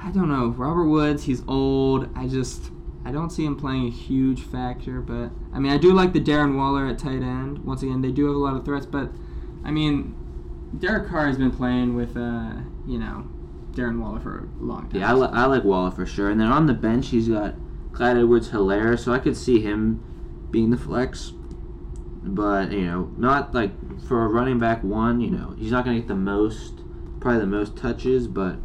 I 0.01 0.11
don't 0.11 0.29
know. 0.29 0.49
Robert 0.49 0.89
Woods, 0.89 1.25
he's 1.25 1.43
old. 1.49 2.09
I 2.17 2.27
just. 2.27 2.71
I 3.05 3.13
don't 3.13 3.31
see 3.31 3.45
him 3.45 3.55
playing 3.55 3.87
a 3.87 3.91
huge 3.91 4.43
factor, 4.43 5.01
but 5.01 5.31
I 5.55 5.61
mean, 5.61 5.71
I 5.71 5.79
do 5.79 5.93
like 5.93 6.13
the 6.13 6.21
Darren 6.21 6.57
Waller 6.57 6.89
at 6.89 6.99
tight 6.99 7.23
end. 7.23 7.65
Once 7.65 7.85
again, 7.85 8.01
they 8.01 8.11
do 8.11 8.27
have 8.27 8.35
a 8.35 8.39
lot 8.39 8.57
of 8.57 8.65
threats, 8.65 8.85
but 8.85 9.13
I 9.65 9.71
mean, 9.71 10.17
Derek 10.77 11.09
Carr 11.09 11.29
has 11.29 11.39
been 11.39 11.53
playing 11.53 11.95
with, 11.95 12.17
uh, 12.17 12.55
you 12.85 12.99
know, 12.99 13.29
Darren 13.71 14.01
Waller 14.01 14.19
for 14.19 14.49
a 14.61 14.63
long 14.65 14.89
time. 14.89 15.01
Yeah, 15.03 15.11
I, 15.11 15.15
li- 15.15 15.29
I 15.31 15.47
like 15.47 15.63
Waller 15.63 15.93
for 15.93 16.05
sure. 16.05 16.31
And 16.31 16.41
then 16.41 16.49
on 16.49 16.67
the 16.67 16.75
bench, 16.75 17.11
he's 17.11 17.29
got 17.29 17.55
Clyde 17.93 18.17
Edwards 18.17 18.49
Helaire, 18.51 18.99
so 18.99 19.13
I 19.13 19.21
could 19.21 19.37
see 19.37 19.61
him 19.61 20.03
being 20.51 20.71
the 20.71 20.77
flex. 20.77 21.33
But, 22.29 22.73
you 22.73 22.87
know, 22.87 23.11
not 23.17 23.55
like 23.55 23.71
for 24.09 24.25
a 24.25 24.29
running 24.29 24.59
back 24.59 24.83
one, 24.83 25.21
you 25.21 25.31
know, 25.31 25.55
he's 25.57 25.71
not 25.71 25.85
going 25.85 25.97
to 25.97 26.01
get 26.01 26.09
the 26.09 26.17
most, 26.17 26.81
probably 27.21 27.41
the 27.41 27.47
most 27.47 27.77
touches, 27.77 28.27
but 28.27 28.57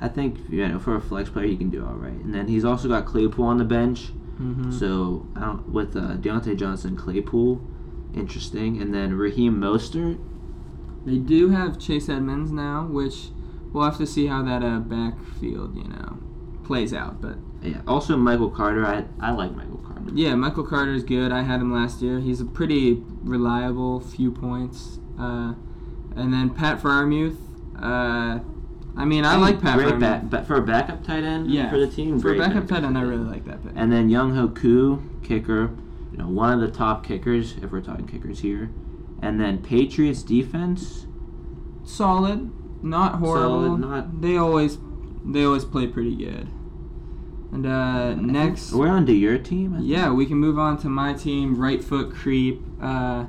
I 0.00 0.08
think, 0.08 0.38
you 0.48 0.66
know, 0.66 0.78
for 0.78 0.96
a 0.96 1.00
flex 1.00 1.28
player, 1.28 1.46
he 1.46 1.56
can 1.56 1.68
do 1.70 1.84
all 1.84 1.94
right. 1.94 2.12
And 2.12 2.34
then 2.34 2.48
he's 2.48 2.64
also 2.64 2.88
got 2.88 3.04
Claypool 3.06 3.44
on 3.44 3.58
the 3.58 3.64
bench. 3.64 4.12
Mhm. 4.40 4.72
So, 4.72 5.26
I 5.36 5.40
don't, 5.40 5.68
with 5.68 5.94
uh, 5.94 6.16
Diontae 6.16 6.56
Johnson, 6.56 6.96
Claypool, 6.96 7.60
interesting. 8.14 8.80
And 8.80 8.94
then 8.94 9.14
Raheem 9.14 9.56
Mostert. 9.60 10.18
They 11.04 11.18
do 11.18 11.50
have 11.50 11.78
Chase 11.78 12.08
Edmonds 12.08 12.50
now, 12.50 12.86
which 12.86 13.28
we'll 13.72 13.84
have 13.84 13.98
to 13.98 14.06
see 14.06 14.26
how 14.26 14.42
that 14.44 14.62
uh, 14.62 14.78
backfield, 14.78 15.76
you 15.76 15.84
know, 15.84 16.18
plays 16.64 16.94
out. 16.94 17.20
But 17.20 17.36
Yeah. 17.62 17.80
Also, 17.86 18.16
Michael 18.16 18.50
Carter. 18.50 18.84
I 18.84 19.04
I 19.20 19.30
like 19.32 19.54
Michael 19.54 19.78
Carter. 19.78 20.10
yeah, 20.14 20.34
Michael 20.34 20.64
Carter 20.64 20.92
is 20.92 21.04
good. 21.04 21.30
I 21.32 21.42
had 21.42 21.60
him 21.60 21.72
last 21.72 22.02
year. 22.02 22.18
He's 22.20 22.40
a 22.40 22.44
pretty 22.44 23.02
reliable, 23.22 24.00
few 24.00 24.30
points. 24.32 24.98
Uh, 25.18 25.54
and 26.16 26.32
then 26.32 26.50
Pat 26.50 26.80
Freiermuth. 26.80 27.36
Uh, 27.80 28.40
I 28.96 29.04
mean, 29.06 29.24
I 29.24 29.36
like 29.36 29.60
Pat 29.60 29.78
Great 29.78 29.98
back, 29.98 30.28
but 30.28 30.46
for 30.46 30.56
a 30.56 30.62
backup 30.62 31.02
tight 31.04 31.24
end 31.24 31.50
Yeah, 31.50 31.70
for 31.70 31.78
the 31.78 31.86
team. 31.86 32.20
For 32.20 32.34
a 32.34 32.38
backup 32.38 32.66
tight 32.68 32.84
end, 32.84 32.98
I 32.98 33.02
really 33.02 33.24
like 33.24 33.44
that 33.46 33.62
pick. 33.62 33.72
And 33.74 33.90
then 33.90 34.10
Younghoe 34.10 34.54
Koo, 34.54 35.02
kicker, 35.22 35.70
you 36.10 36.18
know, 36.18 36.28
one 36.28 36.52
of 36.52 36.60
the 36.60 36.76
top 36.76 37.06
kickers 37.06 37.54
if 37.62 37.70
we're 37.72 37.80
talking 37.80 38.06
kickers 38.06 38.40
here. 38.40 38.70
And 39.22 39.40
then 39.40 39.58
Patriots 39.62 40.22
defense. 40.22 41.06
solid, 41.84 42.50
not 42.84 43.16
horrible. 43.20 43.66
Solid, 43.66 43.80
not- 43.80 44.20
They 44.20 44.36
always, 44.36 44.78
they 45.24 45.44
always 45.44 45.64
play 45.64 45.86
pretty 45.86 46.14
good. 46.16 46.48
And 47.52 47.66
uh, 47.66 48.14
next, 48.14 48.72
We're 48.72 48.88
on 48.88 49.04
to 49.06 49.12
your 49.12 49.36
team. 49.38 49.74
I 49.74 49.78
think. 49.78 49.88
yeah, 49.90 50.10
we 50.10 50.24
can 50.26 50.38
move 50.38 50.58
on 50.58 50.78
to 50.78 50.88
my 50.88 51.12
team. 51.12 51.60
Right 51.60 51.82
foot 51.84 52.12
creep. 52.14 52.62
Uh, 52.80 53.26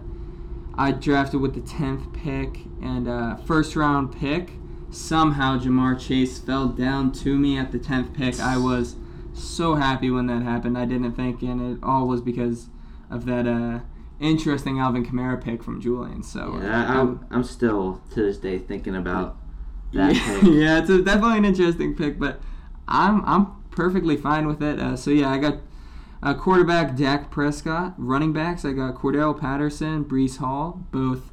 I 0.75 0.91
drafted 0.91 1.41
with 1.41 1.53
the 1.53 1.61
tenth 1.61 2.13
pick 2.13 2.59
and 2.81 3.07
uh, 3.07 3.35
first 3.35 3.75
round 3.75 4.15
pick. 4.17 4.51
Somehow 4.89 5.57
Ja'Marr 5.59 5.99
Chase 5.99 6.39
fell 6.39 6.67
down 6.69 7.11
to 7.13 7.37
me 7.37 7.57
at 7.57 7.71
the 7.71 7.79
tenth 7.79 8.13
pick. 8.13 8.39
I 8.39 8.57
was 8.57 8.95
so 9.33 9.75
happy 9.75 10.09
when 10.09 10.27
that 10.27 10.43
happened. 10.43 10.77
I 10.77 10.85
didn't 10.85 11.13
think, 11.13 11.41
and 11.41 11.77
it 11.77 11.83
all 11.83 12.07
was 12.07 12.21
because 12.21 12.69
of 13.09 13.25
that 13.25 13.45
uh, 13.47 13.79
interesting 14.19 14.79
Alvin 14.79 15.05
Kamara 15.05 15.43
pick 15.43 15.63
from 15.63 15.81
Julian. 15.81 16.23
So 16.23 16.53
uh, 16.55 16.61
Yeah, 16.63 16.93
I, 16.93 16.99
I'm, 16.99 17.25
I'm 17.31 17.43
still 17.43 18.01
to 18.11 18.21
this 18.21 18.37
day 18.37 18.57
thinking 18.59 18.95
about 18.95 19.35
that 19.93 20.15
yeah, 20.15 20.39
pick. 20.39 20.43
yeah, 20.43 20.79
it's 20.79 20.89
a, 20.89 21.01
definitely 21.01 21.39
an 21.39 21.45
interesting 21.45 21.95
pick, 21.95 22.17
but 22.19 22.39
I'm 22.87 23.23
I'm 23.25 23.62
perfectly 23.75 24.17
fine 24.17 24.47
with 24.47 24.61
it. 24.61 24.79
Uh, 24.79 24.95
so 24.95 25.11
yeah, 25.11 25.29
I 25.29 25.37
got 25.37 25.57
uh, 26.21 26.33
quarterback 26.33 26.95
Dak 26.95 27.29
Prescott, 27.29 27.93
running 27.97 28.31
backs 28.31 28.63
I 28.63 28.71
got 28.71 28.95
Cordell 28.95 29.37
Patterson, 29.39 30.05
Breece 30.05 30.37
Hall, 30.37 30.85
both. 30.91 31.31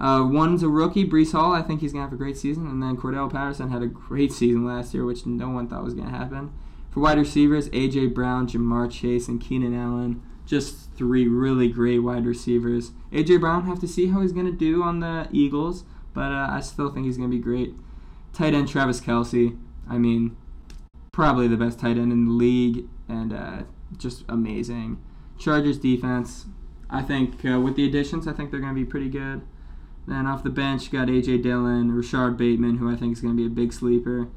Uh, 0.00 0.26
one's 0.26 0.62
a 0.62 0.68
rookie, 0.68 1.06
Breece 1.06 1.32
Hall. 1.32 1.52
I 1.52 1.62
think 1.62 1.80
he's 1.80 1.92
gonna 1.92 2.04
have 2.04 2.12
a 2.12 2.16
great 2.16 2.36
season, 2.36 2.66
and 2.66 2.82
then 2.82 2.96
Cordell 2.96 3.30
Patterson 3.30 3.70
had 3.70 3.82
a 3.82 3.86
great 3.86 4.32
season 4.32 4.64
last 4.64 4.94
year, 4.94 5.04
which 5.04 5.26
no 5.26 5.50
one 5.50 5.68
thought 5.68 5.84
was 5.84 5.94
gonna 5.94 6.10
happen. 6.10 6.50
For 6.90 7.00
wide 7.00 7.18
receivers, 7.18 7.68
AJ 7.70 8.14
Brown, 8.14 8.46
Ja'Marr 8.46 8.90
Chase, 8.90 9.28
and 9.28 9.40
Keenan 9.40 9.74
Allen. 9.74 10.22
Just 10.44 10.92
three 10.94 11.28
really 11.28 11.68
great 11.68 12.00
wide 12.00 12.26
receivers. 12.26 12.90
AJ 13.12 13.40
Brown 13.40 13.66
have 13.66 13.80
to 13.80 13.86
see 13.86 14.08
how 14.08 14.22
he's 14.22 14.32
gonna 14.32 14.50
do 14.50 14.82
on 14.82 15.00
the 15.00 15.28
Eagles, 15.30 15.84
but 16.14 16.32
uh, 16.32 16.48
I 16.50 16.60
still 16.60 16.90
think 16.90 17.06
he's 17.06 17.16
gonna 17.16 17.28
be 17.28 17.38
great. 17.38 17.74
Tight 18.32 18.54
end 18.54 18.68
Travis 18.68 19.00
Kelce. 19.00 19.56
I 19.88 19.98
mean, 19.98 20.36
probably 21.12 21.46
the 21.46 21.58
best 21.58 21.78
tight 21.78 21.98
end 21.98 22.10
in 22.10 22.24
the 22.24 22.32
league, 22.32 22.88
and 23.06 23.32
uh, 23.32 23.62
just 23.96 24.24
amazing. 24.28 24.98
Chargers 25.38 25.78
defense. 25.78 26.46
I 26.88 27.02
think 27.02 27.44
uh, 27.44 27.60
with 27.60 27.76
the 27.76 27.86
additions, 27.86 28.26
I 28.26 28.32
think 28.32 28.50
they're 28.50 28.60
gonna 28.60 28.74
be 28.74 28.84
pretty 28.84 29.10
good. 29.10 29.42
Then 30.06 30.26
off 30.26 30.42
the 30.42 30.50
bench, 30.50 30.90
got 30.90 31.08
AJ 31.08 31.42
Dillon, 31.42 31.92
Rashod 31.92 32.36
Bateman, 32.36 32.78
who 32.78 32.90
I 32.90 32.96
think 32.96 33.12
is 33.12 33.20
gonna 33.20 33.34
be 33.34 33.46
a 33.46 33.50
big 33.50 33.72
sleeper. 33.72 34.28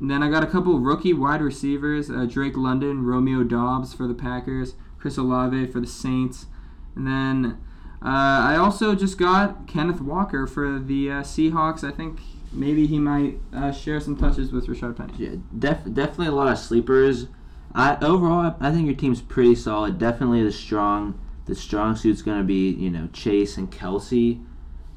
And 0.00 0.10
then 0.10 0.22
I 0.22 0.30
got 0.30 0.42
a 0.42 0.46
couple 0.46 0.78
rookie 0.78 1.12
wide 1.12 1.42
receivers: 1.42 2.10
uh, 2.10 2.24
Drake 2.24 2.56
London, 2.56 3.04
Romeo 3.04 3.44
Doubs 3.44 3.92
for 3.92 4.06
the 4.06 4.14
Packers, 4.14 4.74
Chris 4.98 5.18
Olave 5.18 5.66
for 5.66 5.80
the 5.80 5.86
Saints, 5.86 6.46
and 6.94 7.06
then 7.06 7.58
uh, 8.02 8.40
I 8.48 8.56
also 8.56 8.94
just 8.94 9.18
got 9.18 9.66
Kenneth 9.66 10.00
Walker 10.00 10.46
for 10.46 10.78
the 10.78 11.10
uh, 11.10 11.22
Seahawks. 11.22 11.86
I 11.86 11.94
think 11.94 12.20
maybe 12.56 12.86
he 12.86 12.98
might 12.98 13.38
uh, 13.52 13.70
share 13.70 14.00
some 14.00 14.16
touches 14.16 14.52
with 14.52 14.66
Rashaad 14.66 14.96
Penny. 14.96 15.12
Yeah, 15.16 15.36
def- 15.56 15.92
definitely 15.92 16.28
a 16.28 16.32
lot 16.32 16.48
of 16.48 16.58
sleepers. 16.58 17.26
I 17.74 17.96
overall, 18.00 18.56
I 18.58 18.72
think 18.72 18.86
your 18.86 18.94
team's 18.94 19.20
pretty 19.20 19.54
solid. 19.54 19.98
Definitely 19.98 20.42
the 20.42 20.52
strong, 20.52 21.20
the 21.44 21.54
strong 21.54 21.94
suit's 21.94 22.22
gonna 22.22 22.44
be 22.44 22.70
you 22.70 22.90
know 22.90 23.08
Chase 23.12 23.56
and 23.56 23.70
Kelce, 23.70 24.42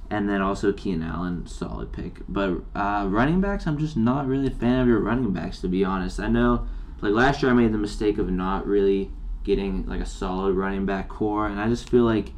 and 0.10 0.30
then 0.30 0.42
also 0.42 0.72
Keenan 0.72 1.08
Allen, 1.08 1.46
solid 1.46 1.92
pick. 1.92 2.22
But 2.30 2.62
uh, 2.74 3.06
running 3.10 3.42
backs, 3.42 3.68
I'm 3.68 3.78
just 3.78 3.98
not 3.98 4.28
really 4.28 4.48
a 4.48 4.52
fan 4.52 4.80
of 4.80 4.88
your 4.88 5.00
running 5.00 5.34
backs 5.34 5.60
to 5.62 5.68
be 5.68 5.84
honest. 5.84 6.20
I 6.20 6.28
know, 6.28 6.68
like 7.02 7.14
last 7.14 7.44
year, 7.44 7.52
I 7.52 7.56
made 7.56 7.74
the 7.74 7.78
mistake 7.78 8.18
of 8.18 8.30
not 8.30 8.66
really 8.66 9.12
getting 9.44 9.86
like 9.86 10.02
a 10.02 10.06
solid 10.06 10.56
running 10.56 10.86
back 10.86 11.10
core, 11.10 11.48
and 11.48 11.60
I 11.60 11.68
just 11.68 11.90
feel 11.90 12.04
like 12.04 12.32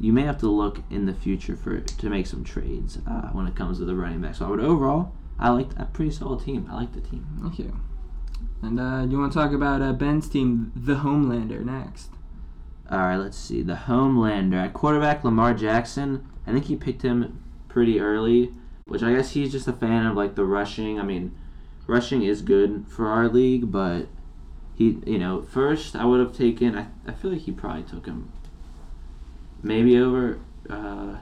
you 0.00 0.12
may 0.12 0.22
have 0.22 0.38
to 0.38 0.48
look 0.48 0.80
in 0.90 1.06
the 1.06 1.14
future 1.14 1.56
for 1.56 1.80
to 1.80 2.10
make 2.10 2.26
some 2.26 2.44
trades 2.44 2.98
uh, 3.06 3.28
when 3.28 3.46
it 3.46 3.54
comes 3.54 3.78
to 3.78 3.84
the 3.84 3.94
running 3.94 4.20
back. 4.20 4.34
So, 4.34 4.48
but 4.48 4.60
overall, 4.60 5.12
I 5.38 5.50
like 5.50 5.68
a 5.76 5.86
pretty 5.86 6.10
solid 6.10 6.44
team. 6.44 6.68
I 6.70 6.74
like 6.74 6.92
the 6.92 7.00
team. 7.00 7.26
Okay. 7.46 7.70
And 8.62 8.80
uh, 8.80 9.06
you 9.08 9.18
want 9.18 9.32
to 9.32 9.38
talk 9.38 9.52
about 9.52 9.82
uh, 9.82 9.92
Ben's 9.92 10.28
team, 10.28 10.72
the 10.74 10.96
Homelander, 10.96 11.64
next? 11.64 12.10
All 12.90 12.98
right, 12.98 13.16
let's 13.16 13.38
see. 13.38 13.62
The 13.62 13.74
Homelander 13.74 14.66
at 14.66 14.72
quarterback, 14.72 15.24
Lamar 15.24 15.54
Jackson. 15.54 16.26
I 16.46 16.52
think 16.52 16.66
he 16.66 16.76
picked 16.76 17.02
him 17.02 17.42
pretty 17.68 18.00
early, 18.00 18.52
which 18.84 19.02
I 19.02 19.12
guess 19.14 19.30
he's 19.30 19.52
just 19.52 19.68
a 19.68 19.72
fan 19.72 20.06
of 20.06 20.16
like 20.16 20.34
the 20.34 20.44
rushing. 20.44 20.98
I 21.00 21.02
mean, 21.02 21.36
rushing 21.86 22.22
is 22.22 22.42
good 22.42 22.86
for 22.88 23.08
our 23.08 23.28
league, 23.28 23.72
but 23.72 24.08
he, 24.74 24.98
you 25.06 25.18
know, 25.18 25.42
first 25.42 25.96
I 25.96 26.04
would 26.04 26.20
have 26.20 26.36
taken. 26.36 26.76
I, 26.76 26.86
I 27.06 27.12
feel 27.12 27.32
like 27.32 27.42
he 27.42 27.52
probably 27.52 27.84
took 27.84 28.06
him 28.06 28.32
maybe 29.64 29.98
over. 29.98 30.38
Uh, 30.70 31.16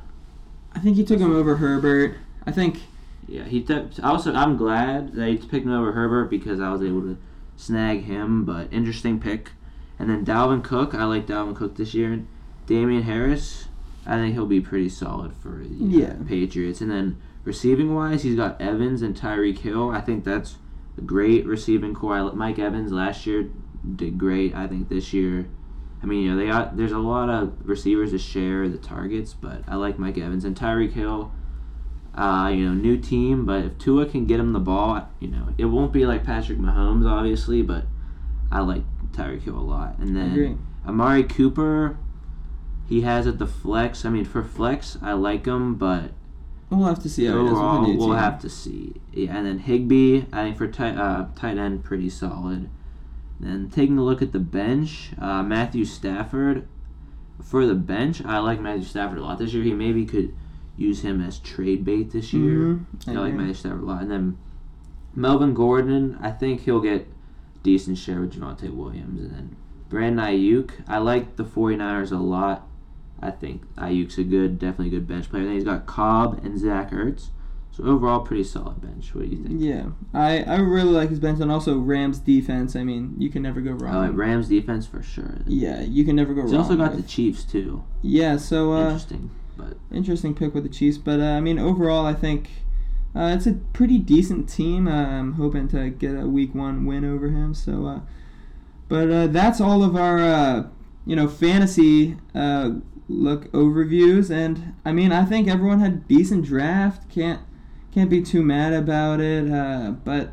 I 0.74 0.78
think 0.80 0.96
he 0.96 1.04
took 1.04 1.20
him 1.20 1.34
over 1.34 1.56
Herbert. 1.56 2.16
I 2.46 2.50
think 2.52 2.80
yeah, 3.26 3.44
he 3.44 3.62
took. 3.62 3.90
Also, 4.02 4.34
I'm 4.34 4.56
glad 4.56 5.14
that 5.14 5.28
he 5.28 5.36
picked 5.36 5.64
him 5.64 5.72
over 5.72 5.92
Herbert 5.92 6.28
because 6.28 6.60
I 6.60 6.70
was 6.70 6.82
able 6.82 7.02
to 7.02 7.16
snag 7.56 8.04
him. 8.04 8.44
But 8.44 8.72
interesting 8.72 9.18
pick. 9.20 9.52
And 9.98 10.10
then 10.10 10.24
Dalvin 10.24 10.62
Cook. 10.64 10.94
I 10.94 11.04
like 11.04 11.26
Dalvin 11.26 11.54
Cook 11.56 11.76
this 11.76 11.94
year. 11.94 12.24
Damien 12.66 13.02
Harris. 13.02 13.68
I 14.04 14.16
think 14.16 14.34
he'll 14.34 14.46
be 14.46 14.60
pretty 14.60 14.88
solid 14.88 15.32
for 15.34 15.62
the 15.64 15.68
Yeah. 15.74 16.14
Patriots. 16.26 16.80
And 16.80 16.90
then 16.90 17.18
receiving 17.44 17.94
wise, 17.94 18.24
he's 18.24 18.34
got 18.34 18.60
Evans 18.60 19.00
and 19.00 19.14
Tyreek 19.16 19.58
Hill. 19.58 19.90
I 19.90 20.00
think 20.00 20.24
that's 20.24 20.56
a 20.98 21.02
great 21.02 21.46
receiving 21.46 21.94
core. 21.94 22.32
Mike 22.32 22.58
Evans 22.58 22.90
last 22.90 23.26
year 23.26 23.48
did 23.94 24.18
great. 24.18 24.54
I 24.54 24.66
think 24.66 24.88
this 24.88 25.12
year. 25.12 25.46
I 26.02 26.06
mean, 26.06 26.24
you 26.24 26.30
know, 26.32 26.36
they 26.36 26.46
got 26.46 26.76
there's 26.76 26.92
a 26.92 26.98
lot 26.98 27.28
of 27.28 27.54
receivers 27.62 28.10
to 28.10 28.18
share 28.18 28.68
the 28.68 28.78
targets, 28.78 29.34
but 29.34 29.62
I 29.68 29.76
like 29.76 29.98
Mike 29.98 30.18
Evans 30.18 30.44
and 30.44 30.56
Tyreek 30.56 30.92
Hill. 30.92 31.32
Uh, 32.14 32.50
you 32.52 32.68
know, 32.68 32.74
new 32.74 32.98
team, 32.98 33.46
but 33.46 33.64
if 33.64 33.78
Tua 33.78 34.04
can 34.04 34.26
get 34.26 34.38
him 34.38 34.52
the 34.52 34.60
ball, 34.60 35.08
you 35.18 35.28
know, 35.28 35.48
it 35.56 35.64
won't 35.64 35.92
be 35.92 36.04
like 36.04 36.24
Patrick 36.24 36.58
Mahomes, 36.58 37.08
obviously, 37.08 37.62
but 37.62 37.86
I 38.50 38.60
like 38.60 38.82
Tyreek 39.12 39.42
Hill 39.42 39.56
a 39.56 39.60
lot. 39.60 39.98
And 39.98 40.14
then 40.14 40.58
Amari 40.86 41.24
Cooper, 41.24 41.96
he 42.86 43.00
has 43.02 43.26
it 43.26 43.38
the 43.38 43.46
flex. 43.46 44.04
I 44.04 44.10
mean, 44.10 44.26
for 44.26 44.42
flex, 44.42 44.98
I 45.00 45.12
like 45.12 45.46
him, 45.46 45.76
but 45.76 46.10
we'll 46.68 46.86
have 46.86 47.02
to 47.02 47.08
see 47.08 47.24
how 47.24 47.32
he 47.32 47.38
does 47.38 47.44
with 47.44 47.52
the 47.52 47.58
overall, 47.58 47.96
we'll 47.96 48.08
team. 48.08 48.16
have 48.16 48.38
to 48.40 48.50
see. 48.50 48.94
Yeah, 49.12 49.36
and 49.36 49.46
then 49.46 49.60
Higbee, 49.60 50.24
I 50.32 50.42
think 50.44 50.58
for 50.58 50.66
tight 50.66 50.96
uh, 50.96 51.28
tight 51.34 51.56
end, 51.56 51.82
pretty 51.82 52.10
solid. 52.10 52.68
Then 53.42 53.68
taking 53.70 53.98
a 53.98 54.04
look 54.04 54.22
at 54.22 54.32
the 54.32 54.38
bench, 54.38 55.10
uh, 55.18 55.42
Matthew 55.42 55.84
Stafford. 55.84 56.66
For 57.42 57.66
the 57.66 57.74
bench, 57.74 58.24
I 58.24 58.38
like 58.38 58.60
Matthew 58.60 58.84
Stafford 58.84 59.18
a 59.18 59.22
lot 59.22 59.38
this 59.38 59.52
year. 59.52 59.64
He 59.64 59.74
maybe 59.74 60.06
could 60.06 60.32
use 60.76 61.02
him 61.02 61.20
as 61.20 61.40
trade 61.40 61.84
bait 61.84 62.12
this 62.12 62.32
year. 62.32 62.56
Mhm, 62.56 62.84
I 63.08 63.10
I 63.10 63.14
like. 63.16 63.34
Matthew 63.34 63.54
Stafford 63.54 63.82
a 63.82 63.84
lot. 63.84 64.02
And 64.02 64.10
then 64.10 64.36
Melvin 65.14 65.54
Gordon, 65.54 66.16
I 66.20 66.30
think 66.30 66.60
he'll 66.60 66.80
get 66.80 67.08
decent 67.64 67.98
share 67.98 68.20
with 68.20 68.34
Javonte 68.34 68.72
Williams. 68.74 69.20
And 69.20 69.30
then 69.32 69.56
Brandon 69.88 70.24
Aiyuk, 70.24 70.70
I 70.86 70.98
like 70.98 71.36
the 71.36 71.44
49ers 71.44 72.12
a 72.12 72.18
lot. 72.18 72.68
I 73.20 73.30
think 73.30 73.62
Aiyuk's 73.76 74.18
a 74.18 74.24
good, 74.24 74.58
definitely 74.58 74.88
a 74.88 75.00
good 75.00 75.08
bench 75.08 75.28
player. 75.30 75.44
Then 75.44 75.54
he's 75.54 75.64
got 75.64 75.86
Cobb 75.86 76.44
and 76.44 76.58
Zach 76.58 76.92
Ertz. 76.92 77.28
So 77.72 77.84
overall, 77.84 78.20
pretty 78.20 78.44
solid 78.44 78.82
bench. 78.82 79.14
What 79.14 79.24
do 79.24 79.34
you 79.34 79.42
think? 79.42 79.60
Yeah, 79.60 79.86
I, 80.12 80.42
I 80.44 80.56
really 80.58 80.90
like 80.90 81.08
his 81.08 81.18
bench 81.18 81.40
and 81.40 81.50
also 81.50 81.78
Rams 81.78 82.18
defense. 82.18 82.76
I 82.76 82.84
mean, 82.84 83.14
you 83.18 83.30
can 83.30 83.42
never 83.42 83.62
go 83.62 83.70
wrong. 83.72 83.94
Like 84.08 84.14
Rams 84.14 84.48
defense 84.48 84.86
for 84.86 85.02
sure. 85.02 85.38
yeah, 85.46 85.80
you 85.80 86.04
can 86.04 86.14
never 86.14 86.34
go 86.34 86.42
He's 86.42 86.52
wrong. 86.52 86.60
also 86.60 86.76
got 86.76 86.94
the 86.96 87.02
Chiefs 87.02 87.44
too. 87.44 87.82
yeah, 88.02 88.36
so 88.36 88.72
uh, 88.74 88.84
Interesting, 88.84 89.30
but 89.56 89.78
interesting 89.90 90.34
pick 90.34 90.52
with 90.54 90.64
the 90.64 90.68
Chiefs. 90.68 90.98
But 90.98 91.20
uh, 91.20 91.24
I 91.24 91.40
mean, 91.40 91.58
overall, 91.58 92.04
I 92.04 92.12
think 92.12 92.50
uh, 93.16 93.32
it's 93.34 93.46
a 93.46 93.54
pretty 93.72 93.98
decent 93.98 94.50
team. 94.50 94.86
Uh, 94.86 95.06
I'm 95.06 95.32
hoping 95.34 95.66
to 95.68 95.88
get 95.88 96.14
a 96.14 96.26
Week 96.26 96.54
One 96.54 96.84
win 96.84 97.06
over 97.06 97.28
him. 97.30 97.54
So, 97.54 97.86
uh, 97.86 98.00
but 98.88 99.10
uh, 99.10 99.26
that's 99.28 99.62
all 99.62 99.82
of 99.82 99.96
our 99.96 100.18
uh, 100.18 100.66
you 101.06 101.16
know 101.16 101.26
fantasy 101.26 102.18
uh, 102.34 102.72
look 103.08 103.50
overviews. 103.52 104.30
And 104.30 104.74
I 104.84 104.92
mean, 104.92 105.10
I 105.10 105.24
think 105.24 105.48
everyone 105.48 105.80
had 105.80 106.06
decent 106.06 106.44
draft. 106.44 107.08
Can't 107.10 107.40
can't 107.92 108.10
be 108.10 108.22
too 108.22 108.42
mad 108.42 108.72
about 108.72 109.20
it. 109.20 109.50
Uh, 109.50 109.92
but 110.04 110.30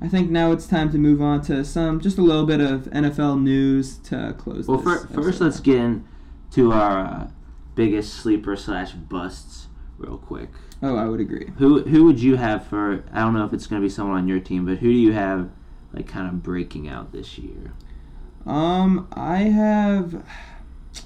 I 0.00 0.08
think 0.08 0.30
now 0.30 0.52
it's 0.52 0.66
time 0.66 0.90
to 0.92 0.98
move 0.98 1.20
on 1.20 1.42
to 1.42 1.64
some 1.64 2.00
just 2.00 2.18
a 2.18 2.22
little 2.22 2.46
bit 2.46 2.60
of 2.60 2.82
NFL 2.84 3.42
news 3.42 3.98
to 3.98 4.34
close. 4.38 4.66
well, 4.66 4.78
this 4.78 5.02
fir- 5.02 5.06
first 5.08 5.40
let's 5.40 5.60
get 5.60 5.76
into 5.76 6.72
our 6.72 6.98
uh, 6.98 7.30
biggest 7.74 8.14
sleeper 8.14 8.56
slash 8.56 8.92
busts 8.92 9.68
real 9.98 10.18
quick. 10.18 10.50
Oh, 10.82 10.96
I 10.96 11.06
would 11.06 11.20
agree. 11.20 11.50
Who 11.58 11.82
who 11.82 12.04
would 12.04 12.20
you 12.20 12.36
have 12.36 12.66
for? 12.66 13.04
I 13.12 13.20
don't 13.20 13.34
know 13.34 13.44
if 13.44 13.52
it's 13.52 13.66
going 13.66 13.80
to 13.82 13.86
be 13.86 13.90
someone 13.90 14.16
on 14.16 14.28
your 14.28 14.40
team, 14.40 14.64
but 14.64 14.78
who 14.78 14.88
do 14.88 14.98
you 14.98 15.12
have 15.12 15.50
like 15.92 16.08
kind 16.08 16.26
of 16.26 16.42
breaking 16.42 16.88
out 16.88 17.12
this 17.12 17.38
year? 17.38 17.74
Um, 18.46 19.06
I 19.12 19.36
have 19.38 20.24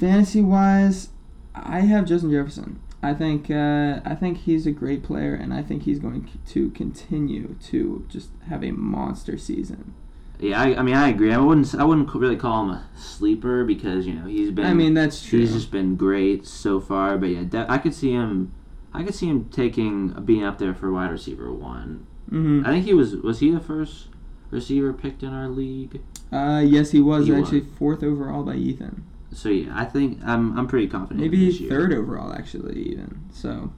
fantasy 0.00 0.42
wise, 0.42 1.10
I 1.54 1.80
have 1.80 2.06
Justin 2.06 2.32
Jefferson. 2.32 2.80
I 3.04 3.14
think 3.14 3.50
uh, 3.50 4.00
I 4.04 4.14
think 4.14 4.38
he's 4.38 4.66
a 4.66 4.72
great 4.72 5.02
player, 5.02 5.34
and 5.34 5.52
I 5.52 5.62
think 5.62 5.82
he's 5.82 5.98
going 5.98 6.28
to 6.46 6.70
continue 6.70 7.56
to 7.64 8.06
just 8.08 8.30
have 8.48 8.64
a 8.64 8.70
monster 8.72 9.36
season. 9.36 9.94
Yeah, 10.40 10.60
I, 10.60 10.78
I 10.78 10.82
mean 10.82 10.94
I 10.96 11.08
agree. 11.08 11.32
I 11.32 11.38
wouldn't 11.38 11.74
I 11.74 11.84
wouldn't 11.84 12.12
really 12.14 12.36
call 12.36 12.64
him 12.64 12.70
a 12.70 12.86
sleeper 12.96 13.64
because 13.64 14.06
you 14.06 14.14
know 14.14 14.26
he's 14.26 14.50
been. 14.50 14.66
I 14.66 14.74
mean 14.74 14.94
that's 14.94 15.24
true. 15.24 15.40
He's 15.40 15.52
just 15.52 15.70
been 15.70 15.96
great 15.96 16.46
so 16.46 16.80
far, 16.80 17.18
but 17.18 17.26
yeah, 17.26 17.66
I 17.68 17.78
could 17.78 17.94
see 17.94 18.12
him. 18.12 18.52
I 18.92 19.02
could 19.02 19.14
see 19.14 19.26
him 19.28 19.48
taking 19.50 20.08
being 20.24 20.44
up 20.44 20.58
there 20.58 20.74
for 20.74 20.90
wide 20.92 21.10
receiver 21.10 21.52
one. 21.52 22.06
hmm 22.28 22.62
I 22.64 22.70
think 22.70 22.84
he 22.84 22.94
was 22.94 23.16
was 23.16 23.40
he 23.40 23.50
the 23.50 23.60
first 23.60 24.08
receiver 24.50 24.92
picked 24.92 25.22
in 25.22 25.32
our 25.34 25.48
league. 25.48 26.00
Uh, 26.32 26.62
yes, 26.64 26.90
he 26.90 27.00
was 27.00 27.26
He 27.26 27.34
actually 27.34 27.60
was. 27.60 27.78
fourth 27.78 28.02
overall 28.02 28.42
by 28.42 28.54
Ethan. 28.54 29.04
So 29.34 29.48
yeah, 29.48 29.72
I 29.74 29.84
think 29.84 30.20
I'm 30.24 30.56
I'm 30.58 30.66
pretty 30.66 30.88
confident. 30.88 31.20
Maybe 31.20 31.52
third 31.68 31.92
overall 31.92 32.32
actually 32.32 32.80
even. 32.82 33.24
So 33.32 33.72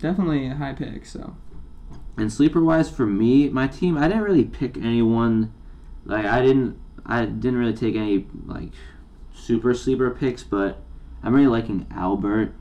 definitely 0.00 0.46
a 0.46 0.54
high 0.54 0.72
pick. 0.72 1.06
So 1.06 1.36
And 2.16 2.32
sleeper 2.32 2.62
wise 2.62 2.90
for 2.90 3.06
me, 3.06 3.48
my 3.48 3.66
team, 3.66 3.96
I 3.96 4.08
didn't 4.08 4.22
really 4.22 4.44
pick 4.44 4.76
anyone. 4.76 5.52
Like 6.04 6.24
I 6.24 6.40
didn't, 6.40 6.78
I 7.04 7.24
didn't 7.26 7.58
really 7.58 7.74
take 7.74 7.96
any 7.96 8.26
like 8.46 8.72
super 9.34 9.74
sleeper 9.74 10.10
picks, 10.10 10.42
but 10.42 10.82
I'm 11.22 11.34
really 11.34 11.48
liking 11.48 11.86
Albert. 11.90 12.54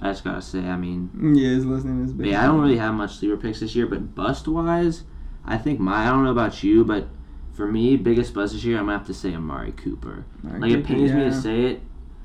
I 0.00 0.10
just 0.10 0.24
gotta 0.24 0.42
say, 0.42 0.60
I 0.60 0.76
mean, 0.76 1.34
yeah, 1.36 1.50
his 1.50 1.64
listening 1.64 2.04
is 2.04 2.12
big. 2.12 2.28
yeah, 2.28 2.42
I 2.42 2.46
don't 2.46 2.60
really 2.60 2.78
have 2.78 2.94
much 2.94 3.16
sleeper 3.16 3.36
picks 3.36 3.60
this 3.60 3.76
year. 3.76 3.86
But 3.86 4.14
bust 4.14 4.48
wise, 4.48 5.04
I 5.44 5.58
think 5.58 5.78
my 5.78 6.06
I 6.06 6.10
don't 6.10 6.24
know 6.24 6.32
about 6.32 6.64
you, 6.64 6.84
but 6.84 7.08
for 7.52 7.66
me, 7.66 7.96
biggest 7.96 8.32
bust 8.34 8.52
this 8.54 8.64
year, 8.64 8.78
I'm 8.78 8.86
gonna 8.86 8.98
have 8.98 9.06
to 9.08 9.14
say 9.14 9.34
Amari 9.34 9.72
Cooper. 9.72 10.24
Like 10.42 10.72
it 10.72 10.84
pains 10.84 11.12
me 11.12 11.24
to 11.24 11.32
say 11.42 11.64
it. 11.66 11.82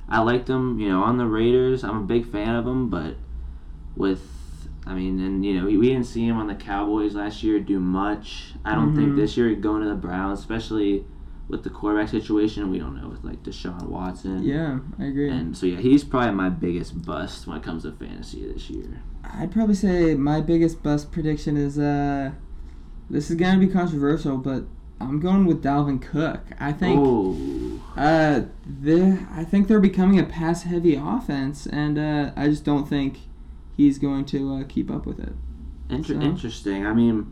I 0.09 0.21
liked 0.21 0.47
him, 0.49 0.80
you 0.80 0.88
know, 0.89 1.03
on 1.03 1.17
the 1.17 1.25
Raiders. 1.25 1.84
I'm 1.84 1.97
a 1.97 2.03
big 2.03 2.25
fan 2.25 2.55
of 2.55 2.65
him, 2.65 2.89
but 2.89 3.15
with, 3.95 4.21
I 4.86 4.93
mean, 4.93 5.19
and 5.19 5.43
you 5.43 5.59
know, 5.59 5.65
we, 5.65 5.78
we 5.78 5.89
didn't 5.89 6.05
see 6.05 6.25
him 6.25 6.38
on 6.38 6.47
the 6.47 6.55
Cowboys 6.55 7.13
last 7.15 7.43
year 7.43 7.59
do 7.59 7.80
much. 7.80 8.53
I 8.63 8.75
don't 8.75 8.95
think 8.95 9.13
Mhm. 9.13 9.15
this 9.17 9.36
year 9.36 9.53
going 9.55 9.82
to 9.84 9.89
the 9.89 9.95
Browns, 9.95 10.39
especially 10.39 11.03
with 11.49 11.63
the 11.63 11.69
quarterback 11.69 12.09
situation, 12.09 12.69
we 12.69 12.78
don't 12.80 12.95
know 13.01 13.07
with 13.09 13.23
like 13.23 13.41
Deshaun 13.43 13.88
Watson. 13.88 14.43
Yeah, 14.43 14.80
I 14.99 15.05
agree. 15.05 15.30
And 15.30 15.55
so 15.57 15.65
yeah, 15.65 15.78
he's 15.80 16.03
probably 16.03 16.32
my 16.32 16.49
biggest 16.49 17.05
bust 17.05 17.47
when 17.47 17.57
it 17.57 17.63
comes 17.63 17.84
to 17.84 17.91
fantasy 17.93 18.45
this 18.51 18.69
year. 18.69 19.01
I'd 19.23 19.51
probably 19.51 19.75
say 19.75 20.13
my 20.15 20.41
biggest 20.41 20.84
bust 20.84 21.11
prediction 21.11 21.55
is 21.57 21.78
uh 21.80 22.32
this 23.09 23.30
is 23.30 23.38
gonna 23.38 23.59
be 23.59 23.67
controversial, 23.67 24.38
but 24.38 24.65
I'm 25.00 25.20
going 25.20 25.45
with 25.45 25.64
Dalvin 25.64 26.02
Cook. 26.02 26.41
I 26.60 26.72
think 26.74 27.00
uh 27.95 28.41
I 29.34 29.43
think 29.43 29.68
they're 29.68 29.80
becoming 29.80 30.20
a 30.20 30.24
pass 30.24 30.64
heavy 30.64 30.95
offense 30.95 31.66
and 31.68 31.98
uh 31.98 32.32
I 32.36 32.48
just 32.48 32.64
don't 32.66 32.88
think 32.88 33.20
he's 33.76 34.00
going 34.00 34.26
to 34.26 34.56
uh, 34.56 34.64
keep 34.68 34.89
up 34.89 35.06
with 35.06 35.20
it. 35.20 35.34
inter- 35.89 36.14
So- 36.16 36.22
interesting. 36.22 36.86
I 36.86 36.93
mean, 36.93 37.28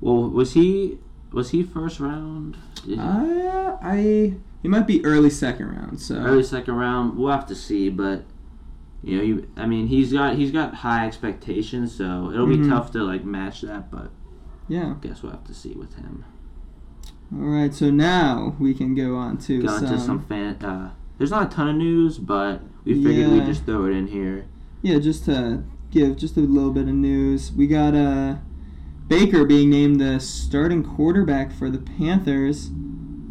well, 0.00 0.28
was 0.28 0.52
he 0.54 0.98
was 1.32 1.50
he 1.50 1.62
first 1.62 2.00
round? 2.00 2.56
He- 2.84 2.96
Uh 2.98 3.76
I 3.82 4.34
he 4.62 4.68
might 4.68 4.86
be 4.86 5.04
early 5.04 5.30
second 5.30 5.68
round, 5.70 6.00
so 6.00 6.16
early 6.16 6.42
second 6.42 6.74
round. 6.74 7.16
We'll 7.16 7.30
have 7.30 7.46
to 7.46 7.54
see, 7.54 7.88
but 7.88 8.24
you 9.02 9.16
know, 9.16 9.22
you, 9.22 9.48
I 9.56 9.66
mean, 9.66 9.86
he's 9.86 10.12
got 10.12 10.34
he's 10.34 10.50
got 10.50 10.74
high 10.74 11.06
expectations, 11.06 11.94
so 11.94 12.30
it'll 12.32 12.46
be 12.48 12.68
tough 12.68 12.90
to 12.92 13.04
like 13.04 13.24
match 13.24 13.60
that. 13.60 13.90
But 13.92 14.10
yeah. 14.66 14.94
I 15.00 15.06
guess 15.06 15.22
we'll 15.22 15.30
have 15.32 15.44
to 15.44 15.54
see 15.54 15.72
with 15.74 15.94
him. 15.94 16.24
Alright, 17.34 17.74
so 17.74 17.90
now 17.90 18.54
we 18.58 18.72
can 18.74 18.94
go 18.94 19.16
on 19.16 19.38
to 19.38 19.62
Go 19.62 19.78
some, 19.78 19.98
some 19.98 20.24
fan. 20.26 20.54
Uh, 20.64 20.92
there's 21.18 21.30
not 21.30 21.52
a 21.52 21.54
ton 21.54 21.68
of 21.68 21.76
news, 21.76 22.18
but 22.18 22.60
we 22.84 22.94
figured 22.94 23.28
Yeah. 23.28 23.32
we'd 23.34 23.46
just 23.46 23.64
throw 23.64 23.86
it 23.86 23.92
in 23.92 24.06
here. 24.08 24.46
Yeah, 24.82 24.98
just 24.98 25.24
to 25.24 25.64
give 25.90 26.16
just 26.16 26.36
a 26.36 26.40
little 26.40 26.70
bit 26.70 26.82
of 26.88 26.94
news. 26.94 27.52
We 27.52 27.66
got 27.66 27.94
uh, 27.94 28.36
Baker 29.08 29.44
being 29.44 29.70
named 29.70 30.00
the 30.00 30.20
starting 30.20 30.84
quarterback 30.84 31.52
for 31.52 31.68
the 31.70 31.78
Panthers. 31.78 32.70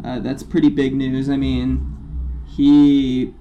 Uh, 0.04 0.18
that's 0.20 0.42
pretty 0.42 0.68
big 0.68 0.94
news. 0.94 1.30
I 1.30 1.36
mean, 1.36 1.96
he. 2.46 3.32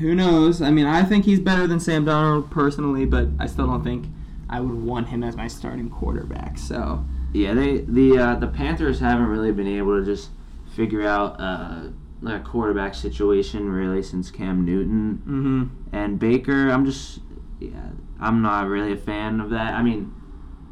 Who 0.00 0.14
knows? 0.14 0.60
I 0.60 0.70
mean, 0.70 0.86
I 0.86 1.04
think 1.04 1.24
he's 1.24 1.38
better 1.38 1.66
than 1.68 1.78
Sam 1.78 2.04
Darnold 2.04 2.50
personally, 2.50 3.04
but 3.04 3.28
I 3.38 3.46
still 3.46 3.66
don't 3.66 3.84
think 3.84 4.06
I 4.50 4.60
would 4.60 4.74
want 4.74 5.08
him 5.08 5.22
as 5.22 5.36
my 5.36 5.46
starting 5.46 5.88
quarterback. 5.88 6.58
So, 6.58 7.04
Yeah, 7.34 7.52
they 7.52 7.78
the 7.78 8.16
uh, 8.16 8.34
the 8.36 8.46
Panthers 8.46 9.00
haven't 9.00 9.26
really 9.26 9.50
been 9.50 9.66
able 9.66 9.98
to 9.98 10.04
just 10.04 10.30
figure 10.74 11.02
out 11.02 11.40
uh, 11.40 11.88
like 12.22 12.40
a 12.40 12.44
quarterback 12.44 12.94
situation 12.94 13.68
really 13.70 14.02
since 14.02 14.30
Cam 14.30 14.64
Newton. 14.64 15.18
mm-hmm. 15.18 15.94
And 15.94 16.18
Baker, 16.18 16.70
I'm 16.70 16.86
just, 16.86 17.20
yeah, 17.60 17.90
I'm 18.20 18.40
not 18.40 18.68
really 18.68 18.92
a 18.92 18.96
fan 18.96 19.40
of 19.40 19.50
that. 19.50 19.74
I 19.74 19.82
mean, 19.82 20.14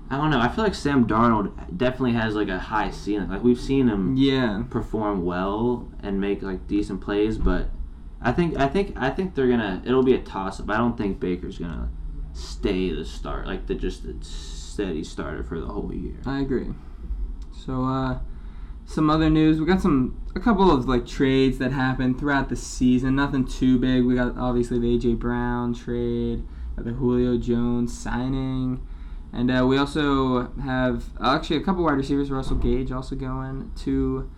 I 0.09 0.17
don't 0.17 0.31
know. 0.31 0.39
I 0.39 0.49
feel 0.49 0.63
like 0.63 0.75
Sam 0.77 1.07
Darnold 1.07 1.77
definitely 1.77 2.13
has 2.13 2.37
like 2.37 2.49
a 2.49 2.59
high 2.59 2.91
ceiling. 2.91 3.29
Like 3.29 3.43
we've 3.43 3.61
seen 3.61 3.89
him 3.89 4.17
yeah, 4.17 4.63
perform 4.71 5.25
well 5.25 5.91
and 6.01 6.21
make 6.21 6.43
like 6.43 6.69
decent 6.69 7.01
plays, 7.01 7.39
but 7.39 7.71
I 8.21 8.31
think 8.31 8.57
I 8.57 8.69
think 8.69 8.95
I 8.97 9.11
think 9.11 9.35
they're 9.35 9.49
gonna. 9.49 9.83
It'll 9.85 10.05
be 10.05 10.15
a 10.15 10.23
toss 10.23 10.61
up. 10.61 10.71
I 10.71 10.77
don't 10.77 10.97
think 10.97 11.19
Baker's 11.19 11.59
gonna 11.59 11.91
stay 12.35 12.91
the 12.91 13.05
start 13.05 13.47
like 13.47 13.67
the 13.67 13.75
just 13.75 14.05
the 14.05 14.15
steady 14.73 15.05
starter 15.05 15.45
for 15.45 15.61
the 15.61 15.67
whole 15.67 15.93
year. 15.93 16.17
I 16.27 16.41
agree. 16.41 16.69
So, 17.53 17.85
uh, 17.85 18.19
some 18.87 19.11
other 19.11 19.31
news. 19.31 19.61
We 19.61 19.67
got 19.67 19.81
some 19.81 20.21
a 20.35 20.41
couple 20.41 20.71
of 20.71 20.89
like 20.89 21.07
trades 21.07 21.59
that 21.59 21.73
happened 21.73 22.19
throughout 22.19 22.49
the 22.49 22.57
season. 22.57 23.17
Nothing 23.17 23.47
too 23.47 23.79
big. 23.79 24.05
We 24.05 24.15
got 24.15 24.37
obviously 24.37 24.79
the 24.79 24.99
AJ 24.99 25.19
Brown 25.19 25.75
trade, 25.75 26.45
the 26.77 26.93
Julio 26.93 27.39
Jones 27.39 27.97
signing, 27.97 28.87
and 29.33 29.51
uh, 29.51 29.67
we 29.67 29.79
also 29.79 30.51
have 30.63 31.05
actually 31.23 31.57
a 31.57 31.63
couple 31.63 31.85
wide 31.85 31.93
receivers. 31.93 32.31
Russell 32.31 32.57
Gage 32.57 32.93
also 32.93 33.15
going 33.15 33.71
to 33.81 34.31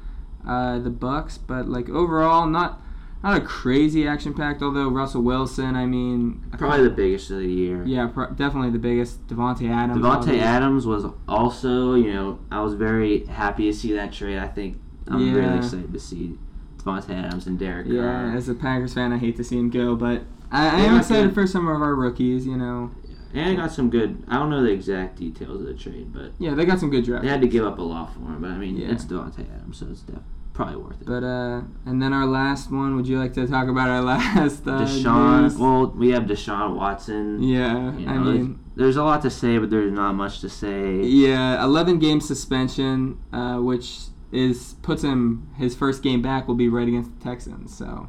uh, 0.46 0.78
the 0.78 0.90
Bucs, 0.90 1.38
but 1.44 1.68
like 1.68 1.88
overall, 1.88 2.46
not 2.46 2.80
not 3.24 3.36
a 3.38 3.40
crazy 3.40 4.06
action 4.06 4.34
packed. 4.34 4.62
Although 4.62 4.88
Russell 4.88 5.22
Wilson, 5.22 5.74
I 5.74 5.86
mean, 5.86 6.44
Probably 6.56 6.84
the 6.84 6.90
biggest 6.90 7.30
of 7.32 7.38
the 7.38 7.46
year. 7.48 7.82
yeah, 7.84 8.06
pro- 8.06 8.30
definitely 8.30 8.70
the 8.70 8.78
biggest. 8.78 9.26
Davante 9.26 9.68
Adams. 9.68 9.98
Davante 10.00 10.16
obviously. 10.18 10.40
Adams 10.40 10.86
was 10.86 11.06
also, 11.26 11.94
you 11.94 12.12
know, 12.12 12.38
I 12.52 12.60
was 12.60 12.74
very 12.74 13.24
happy 13.26 13.64
to 13.70 13.76
see 13.76 13.92
that 13.94 14.12
trade. 14.12 14.38
I 14.38 14.46
think 14.48 14.78
I'm 15.08 15.34
really 15.34 15.56
excited 15.58 15.92
to 15.92 15.98
see 15.98 16.38
Davante 16.78 17.10
Adams 17.10 17.46
and 17.46 17.58
Derek 17.58 17.86
Yeah, 17.88 18.02
Carr. 18.02 18.36
as 18.36 18.48
a 18.48 18.54
Packers 18.54 18.94
fan, 18.94 19.12
I 19.12 19.18
hate 19.18 19.36
to 19.36 19.44
see 19.44 19.58
him 19.58 19.70
go, 19.70 19.96
but 19.96 20.22
I, 20.52 20.66
I 20.68 20.80
am 20.84 20.98
excited 20.98 21.28
good. 21.28 21.34
for 21.34 21.46
some 21.46 21.66
of 21.66 21.80
our 21.82 21.94
rookies. 21.94 22.46
You 22.46 22.56
know, 22.56 22.90
And 23.32 23.50
I 23.50 23.54
got 23.54 23.72
some 23.72 23.88
good. 23.90 24.22
I 24.28 24.38
don't 24.38 24.50
know 24.50 24.62
the 24.62 24.70
exact 24.70 25.16
details 25.16 25.60
of 25.62 25.66
the 25.66 25.74
trade, 25.74 26.12
but 26.12 26.32
yeah, 26.38 26.54
they 26.54 26.64
got 26.64 26.78
some 26.78 26.90
good 26.90 27.04
draft. 27.04 27.24
they 27.24 27.30
had 27.30 27.40
to 27.40 27.48
give 27.48 27.64
up 27.64 27.78
a 27.78 27.82
lot 27.82 28.12
for 28.14 28.20
him. 28.20 28.40
But 28.42 28.50
I 28.50 28.58
mean, 28.58 28.76
Yeah. 28.76 28.92
it's 28.92 29.04
Davante 29.06 29.40
Adams, 29.54 29.78
so 29.78 29.86
it's 29.90 30.02
def- 30.02 30.18
probably 30.54 30.76
worth 30.76 31.00
it. 31.02 31.06
But 31.06 31.22
uh, 31.24 31.62
and 31.84 32.00
then 32.00 32.12
our 32.14 32.26
last 32.26 32.70
one. 32.72 32.96
Would 32.96 33.06
you 33.06 33.18
like 33.18 33.34
to 33.34 33.46
talk 33.46 33.68
about 33.68 33.88
our 33.90 34.00
last 34.14 34.66
uh, 34.66 34.80
Deshaun. 34.80 35.42
news? 35.42 35.56
Well, 35.56 35.88
we 35.88 36.10
have 36.12 36.22
Deshaun 36.24 36.76
Watson. 36.76 37.42
yeah, 37.42 37.92
You 37.96 38.08
I 38.08 38.14
know, 38.14 38.20
mean, 38.32 38.58
there's 38.76 38.96
a 38.96 39.04
lot 39.04 39.20
to 39.22 39.30
say, 39.30 39.58
but 39.58 39.68
there's 39.70 39.92
not 39.92 40.14
much 40.14 40.40
to 40.40 40.48
say. 40.48 41.00
yeah, 41.02 41.62
11 41.62 41.98
game 41.98 42.20
suspension, 42.20 43.18
uh, 43.32 43.58
which 43.58 44.04
is 44.32 44.74
puts 44.82 45.02
him 45.04 45.48
his 45.58 45.76
first 45.76 46.02
game 46.02 46.20
back 46.22 46.48
will 46.48 46.56
be 46.56 46.68
right 46.68 46.88
against 46.88 47.16
the 47.18 47.22
Texans. 47.24 47.76
So 47.76 48.08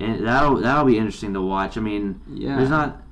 And 0.00 0.26
that'll 0.26 0.56
that'll 0.56 0.84
be 0.86 0.98
interesting 0.98 1.34
to 1.34 1.42
watch. 1.42 1.76
I 1.76 1.80
mean, 1.80 2.20
yeah, 2.28 2.56
there's 2.56 2.70
not, 2.70 3.02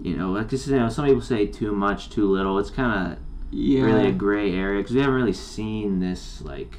you 0.00 0.16
know, 0.16 0.30
like 0.30 0.48
this. 0.48 0.66
You 0.66 0.78
know, 0.78 0.88
some 0.88 1.04
people 1.06 1.20
say 1.20 1.46
too 1.46 1.72
much, 1.72 2.08
too 2.10 2.26
little. 2.30 2.58
It's 2.58 2.70
kind 2.70 3.12
of 3.12 3.18
yeah, 3.50 3.82
really 3.82 4.08
a 4.08 4.12
gray 4.12 4.54
area 4.54 4.80
because 4.80 4.94
we 4.94 5.00
haven't 5.00 5.14
really 5.16 5.32
seen 5.34 6.00
this 6.00 6.40
like 6.42 6.78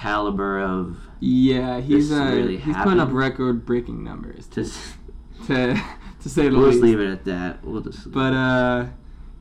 caliber 0.00 0.60
of 0.60 0.96
yeah. 1.20 1.80
He's 1.80 2.10
uh, 2.10 2.24
really 2.24 2.56
he's 2.56 2.76
putting 2.76 3.00
up 3.00 3.12
record 3.12 3.66
breaking 3.66 4.02
numbers 4.02 4.46
to 4.48 4.64
to 5.46 5.80
to 6.20 6.28
say 6.28 6.48
the 6.48 6.56
We'll 6.56 6.66
least. 6.66 6.76
just 6.76 6.82
leave 6.82 7.00
it 7.00 7.10
at 7.10 7.24
that. 7.24 7.64
We'll 7.64 7.80
just. 7.82 8.10
But 8.10 8.32
uh, 8.32 8.86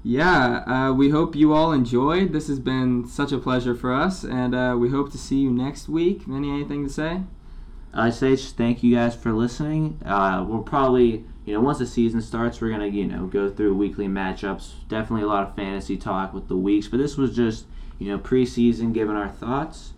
yeah, 0.04 0.64
uh, 0.66 0.94
we 0.94 1.10
hope 1.10 1.36
you 1.36 1.54
all 1.54 1.72
enjoyed. 1.72 2.32
This 2.34 2.48
has 2.48 2.60
been 2.60 3.08
such 3.08 3.32
a 3.32 3.38
pleasure 3.38 3.76
for 3.76 3.94
us, 3.94 4.24
and 4.24 4.56
uh, 4.56 4.76
we 4.80 4.90
hope 4.90 5.12
to 5.12 5.18
see 5.18 5.38
you 5.40 5.52
next 5.52 5.90
week. 5.90 6.24
Vinny, 6.24 6.50
anything 6.50 6.86
to 6.86 6.90
say? 6.92 7.22
I 7.94 8.12
say 8.12 8.36
just 8.36 8.56
thank 8.56 8.84
you 8.84 8.96
guys 8.96 9.16
for 9.16 9.34
listening. 9.34 10.00
Uh, 10.06 10.46
we'll 10.48 10.62
probably, 10.62 11.26
you 11.44 11.54
know, 11.54 11.60
once 11.60 11.80
the 11.80 11.88
season 11.88 12.22
starts, 12.22 12.62
we're 12.62 12.70
gonna, 12.70 12.86
you 12.88 13.08
know, 13.08 13.26
go 13.26 13.50
through 13.50 13.74
weekly 13.74 14.08
matchups. 14.08 14.88
Definitely 14.88 15.24
a 15.24 15.28
lot 15.28 15.48
of 15.50 15.56
fantasy 15.56 15.98
talk 15.98 16.34
with 16.34 16.48
the 16.48 16.56
weeks, 16.56 16.88
but 16.88 16.98
this 16.98 17.18
was 17.18 17.36
just, 17.36 17.66
you 17.98 18.08
know, 18.08 18.20
preseason, 18.20 18.94
giving 18.94 19.16
our 19.16 19.28
thoughts. 19.30 19.94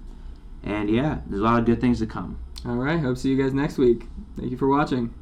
And 0.64 0.90
yeah, 0.90 1.20
there's 1.28 1.42
a 1.42 1.44
lot 1.44 1.60
of 1.60 1.66
good 1.66 1.82
things 1.82 2.00
to 2.00 2.06
come. 2.06 2.40
All 2.66 2.76
right, 2.76 3.00
hope 3.00 3.16
to 3.16 3.22
see 3.22 3.30
you 3.30 3.42
guys 3.42 3.54
next 3.54 3.78
week. 3.78 4.06
Thank 4.38 4.52
you 4.52 4.58
for 4.58 4.68
watching. 4.68 5.14